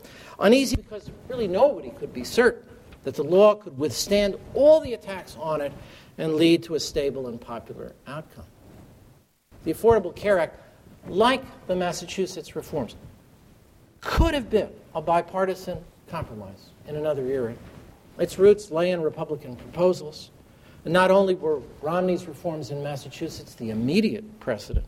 Uneasy 0.41 0.77
because 0.77 1.11
really 1.29 1.49
nobody 1.49 1.91
could 1.91 2.13
be 2.13 2.25
certain 2.25 2.63
that 3.05 3.15
the 3.15 3.23
law 3.23 3.55
could 3.55 3.79
withstand 3.79 4.37
all 4.55 4.81
the 4.81 4.95
attacks 4.95 5.37
on 5.39 5.61
it 5.61 5.73
and 6.17 6.35
lead 6.35 6.63
to 6.63 6.75
a 6.75 6.81
stable 6.81 7.29
and 7.29 7.41
popular 7.41 7.95
outcome. 8.07 8.45
The 9.65 9.73
Affordable 9.73 10.15
Care 10.15 10.39
Act, 10.39 10.61
like 11.09 11.43
the 11.67 11.77
Massachusetts 11.77 12.57
reforms, 12.57 12.97
could 14.01 14.35
have 14.35 14.51
been 14.51 14.71
a 14.95 15.03
bipartisan 15.03 15.79
compromise 16.09 16.71
in 16.87 16.97
another 16.97 17.27
era. 17.27 17.55
Its 18.19 18.39
roots 18.39 18.71
lay 18.71 18.91
in 18.91 19.03
Republican 19.03 19.57
proposals. 19.57 20.31
And 20.85 20.93
not 20.93 21.11
only 21.11 21.35
were 21.35 21.61
Romney's 21.83 22.27
reforms 22.27 22.71
in 22.71 22.83
Massachusetts 22.83 23.55
the 23.55 23.71
immediate 23.71 24.41
precedent, 24.41 24.87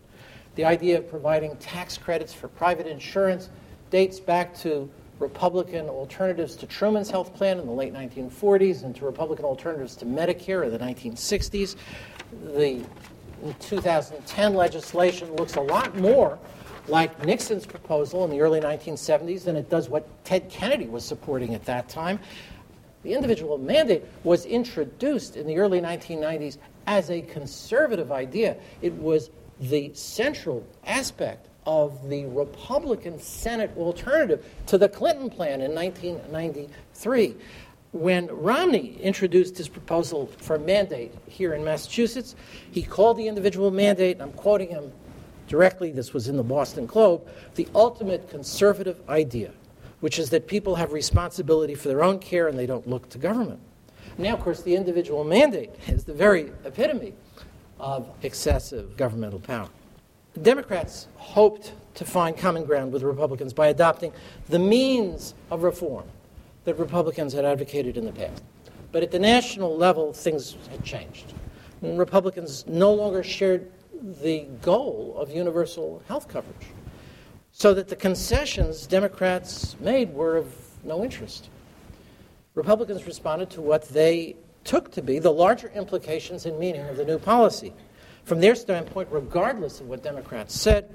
the 0.55 0.65
idea 0.65 0.99
of 0.99 1.09
providing 1.09 1.57
tax 1.57 1.99
credits 1.99 2.33
for 2.33 2.49
private 2.49 2.87
insurance 2.87 3.51
dates 3.91 4.19
back 4.19 4.55
to 4.59 4.91
Republican 5.19 5.89
alternatives 5.89 6.57
to 6.57 6.67
Truman's 6.67 7.11
health 7.11 7.35
plan 7.35 7.59
in 7.59 7.67
the 7.67 7.73
late 7.73 7.93
1940s 7.93 8.85
and 8.85 8.97
to 8.97 9.05
Republican 9.05 9.45
alternatives 9.45 9.95
to 9.97 10.07
Medicare 10.07 10.65
in 10.65 10.71
the 10.71 10.79
1960s. 10.79 11.77
The 12.55 12.83
2010 13.59 14.55
legislation 14.55 15.35
looks 15.37 15.57
a 15.57 15.61
lot 15.61 15.97
more 15.99 16.39
like 16.89 17.25
Nixon's 17.25 17.67
proposal 17.67 18.25
in 18.25 18.31
the 18.31 18.41
early 18.41 18.61
1970s 18.61 19.45
than 19.45 19.57
it 19.57 19.71
does 19.71 19.89
what 19.89 20.07
Ted 20.25 20.49
Kennedy 20.49 20.87
was 20.87 21.05
supporting 21.05 21.55
at 21.55 21.65
that 21.65 21.89
time. 21.89 22.19
The 23.03 23.15
individual 23.15 23.57
mandate 23.57 24.05
was 24.25 24.45
introduced 24.45 25.37
in 25.37 25.47
the 25.47 25.59
early 25.59 25.81
1990s 25.81 26.59
as 26.87 27.11
a 27.11 27.23
conservative 27.23 28.13
idea. 28.13 28.57
It 28.83 28.93
was 28.95 29.31
the 29.61 29.93
central 29.95 30.67
aspect 30.87 31.49
of 31.67 32.09
the 32.09 32.25
Republican 32.27 33.19
Senate 33.19 33.71
alternative 33.77 34.45
to 34.67 34.79
the 34.79 34.89
Clinton 34.89 35.31
plan 35.31 35.61
in 35.61 35.75
1993. 35.75 37.37
When 37.93 38.29
Romney 38.29 38.97
introduced 39.01 39.59
his 39.59 39.69
proposal 39.69 40.31
for 40.39 40.59
mandate 40.59 41.13
here 41.27 41.55
in 41.55 41.65
Massachusetts, 41.65 42.37
he 42.71 42.83
called 42.83 43.17
the 43.17 43.27
individual 43.27 43.71
mandate, 43.71 44.17
and 44.17 44.23
I'm 44.23 44.33
quoting 44.33 44.69
him 44.69 44.93
directly, 45.51 45.91
this 45.91 46.15
was 46.15 46.29
in 46.29 46.37
the 46.37 46.45
Boston 46.45 46.87
Globe, 46.87 47.27
the 47.57 47.69
ultimate 47.75 48.31
conservative 48.31 48.97
idea, 49.09 49.51
which 49.99 50.19
is 50.19 50.31
that 50.31 50.47
people 50.47 50.77
have 50.77 50.93
responsibility 50.93 51.75
for 51.75 51.89
their 51.89 52.05
own 52.05 52.21
care 52.21 52.49
and 52.49 52.57
they 52.57 52.67
don't 52.67 52.89
look 52.89 53.09
to 53.11 53.19
government. 53.19 53.61
Now, 54.17 54.35
of 54.35 54.41
course, 54.41 54.63
the 54.63 54.77
individual 54.77 55.25
mandate 55.25 55.71
is 55.89 56.05
the 56.05 56.15
very 56.15 56.53
epitome 56.65 57.15
of 57.81 58.09
excessive 58.23 58.97
governmental 58.97 59.41
power. 59.41 59.69
Democrats 60.41 61.09
hoped 61.17 61.73
to 61.95 62.05
find 62.05 62.37
common 62.37 62.65
ground 62.65 62.93
with 62.93 63.03
Republicans 63.03 63.53
by 63.53 63.69
adopting 63.69 64.13
the 64.49 64.59
means 64.59 65.35
of 65.51 65.65
reform 65.65 66.07
that 66.65 66.79
Republicans 66.79 67.33
had 67.33 67.45
advocated 67.45 67.97
in 67.97 68.05
the 68.05 68.13
past. 68.13 68.45
But 68.93 69.03
at 69.03 69.11
the 69.11 69.19
national 69.19 69.77
level, 69.77 70.13
things 70.13 70.57
had 70.71 70.85
changed. 70.85 71.35
Republicans 71.83 72.65
no 72.69 72.93
longer 72.93 73.25
shared 73.25 73.71
the 74.03 74.47
goal 74.63 75.17
of 75.19 75.31
universal 75.31 76.03
health 76.09 76.29
coverage. 76.29 76.67
So 77.53 77.75
that 77.75 77.89
the 77.89 77.97
concessions 77.97 78.87
Democrats 78.87 79.77
made 79.81 80.15
were 80.15 80.37
of 80.37 80.55
no 80.85 81.05
interest. 81.05 81.51
Republicans 82.55 83.07
responded 83.07 83.51
to 83.51 83.61
what 83.61 83.89
they 83.89 84.37
took 84.65 84.91
to 84.93 85.03
be 85.03 85.19
the 85.19 85.31
larger 85.31 85.71
implications 85.75 86.47
and 86.47 86.59
meaning 86.59 86.83
of 86.89 86.97
the 86.97 87.05
new 87.05 87.19
policy. 87.19 87.73
From 88.25 88.41
their 88.41 88.55
standpoint, 88.55 89.09
regardless 89.11 89.81
of 89.81 89.89
what 89.89 90.03
Democrats 90.03 90.59
said, 90.59 90.95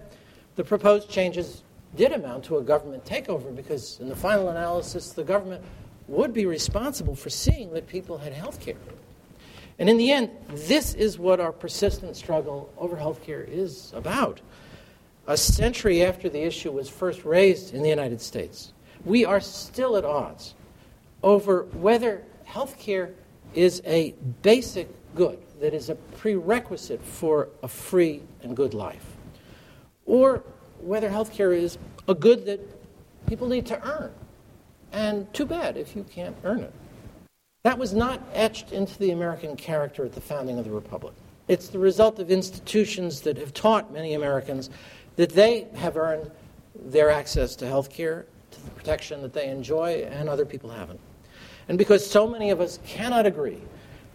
the 0.55 0.63
proposed 0.63 1.09
changes 1.09 1.63
did 1.95 2.11
amount 2.11 2.43
to 2.45 2.57
a 2.57 2.61
government 2.61 3.05
takeover 3.05 3.55
because, 3.55 3.99
in 3.99 4.09
the 4.09 4.15
final 4.15 4.49
analysis, 4.49 5.11
the 5.11 5.23
government 5.23 5.63
would 6.07 6.33
be 6.33 6.45
responsible 6.45 7.15
for 7.15 7.29
seeing 7.29 7.73
that 7.73 7.87
people 7.87 8.17
had 8.17 8.33
health 8.33 8.59
care. 8.59 8.75
And 9.77 9.89
in 9.89 9.97
the 9.97 10.11
end, 10.11 10.29
this 10.49 10.93
is 10.93 11.19
what 11.19 11.39
our 11.39 11.51
persistent 11.51 12.15
struggle 12.15 12.73
over 12.77 12.95
health 12.95 13.23
care 13.23 13.43
is 13.43 13.91
about. 13.93 14.41
A 15.27 15.35
century 15.35 16.03
after 16.03 16.29
the 16.29 16.41
issue 16.41 16.71
was 16.71 16.87
first 16.87 17.25
raised 17.25 17.73
in 17.73 17.81
the 17.81 17.89
United 17.89 18.21
States, 18.21 18.73
we 19.03 19.25
are 19.25 19.39
still 19.39 19.97
at 19.97 20.05
odds 20.05 20.55
over 21.23 21.63
whether 21.73 22.23
health 22.45 22.77
care 22.79 23.11
is 23.53 23.81
a 23.85 24.13
basic 24.41 24.87
good 25.15 25.39
that 25.59 25.73
is 25.73 25.89
a 25.89 25.95
prerequisite 25.95 27.01
for 27.01 27.49
a 27.63 27.67
free 27.67 28.21
and 28.43 28.55
good 28.55 28.73
life, 28.73 29.05
or 30.05 30.43
whether 30.79 31.09
health 31.09 31.31
care 31.31 31.53
is 31.53 31.77
a 32.07 32.13
good 32.13 32.45
that 32.45 32.59
people 33.27 33.47
need 33.47 33.65
to 33.65 33.81
earn. 33.87 34.11
And 34.91 35.33
too 35.33 35.45
bad 35.45 35.77
if 35.77 35.95
you 35.95 36.03
can't 36.03 36.35
earn 36.43 36.59
it. 36.61 36.73
That 37.65 37.79
was 37.79 37.95
not 37.95 38.21
etched 38.35 38.73
into 38.73 38.95
the 38.99 39.09
American 39.09 39.55
character 39.55 40.05
at 40.05 40.13
the 40.13 40.21
founding 40.21 40.59
of 40.59 40.65
the 40.65 40.69
Republic. 40.71 41.15
It's 41.47 41.69
the 41.69 41.79
result 41.79 42.19
of 42.19 42.29
institutions 42.29 43.21
that 43.21 43.39
have 43.39 43.55
taught 43.55 43.91
many 43.91 44.13
Americans 44.13 44.69
that 45.15 45.31
they 45.31 45.65
have 45.73 45.97
earned 45.97 46.29
their 46.75 47.09
access 47.09 47.55
to 47.55 47.65
health 47.65 47.89
care, 47.89 48.27
to 48.51 48.63
the 48.63 48.69
protection 48.69 49.23
that 49.23 49.33
they 49.33 49.47
enjoy, 49.49 50.07
and 50.11 50.29
other 50.29 50.45
people 50.45 50.69
haven't. 50.69 50.99
And 51.67 51.75
because 51.75 52.07
so 52.07 52.27
many 52.27 52.51
of 52.51 52.61
us 52.61 52.77
cannot 52.85 53.25
agree 53.25 53.63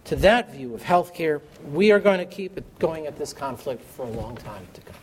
to 0.05 0.15
that 0.15 0.53
view 0.53 0.73
of 0.73 0.81
health 0.81 1.13
care, 1.13 1.41
we 1.73 1.91
are 1.91 1.99
going 1.99 2.19
to 2.19 2.25
keep 2.25 2.57
it 2.57 2.79
going 2.79 3.05
at 3.05 3.17
this 3.17 3.33
conflict 3.33 3.83
for 3.83 4.03
a 4.03 4.11
long 4.11 4.37
time 4.37 4.65
to 4.75 4.79
come. 4.79 4.95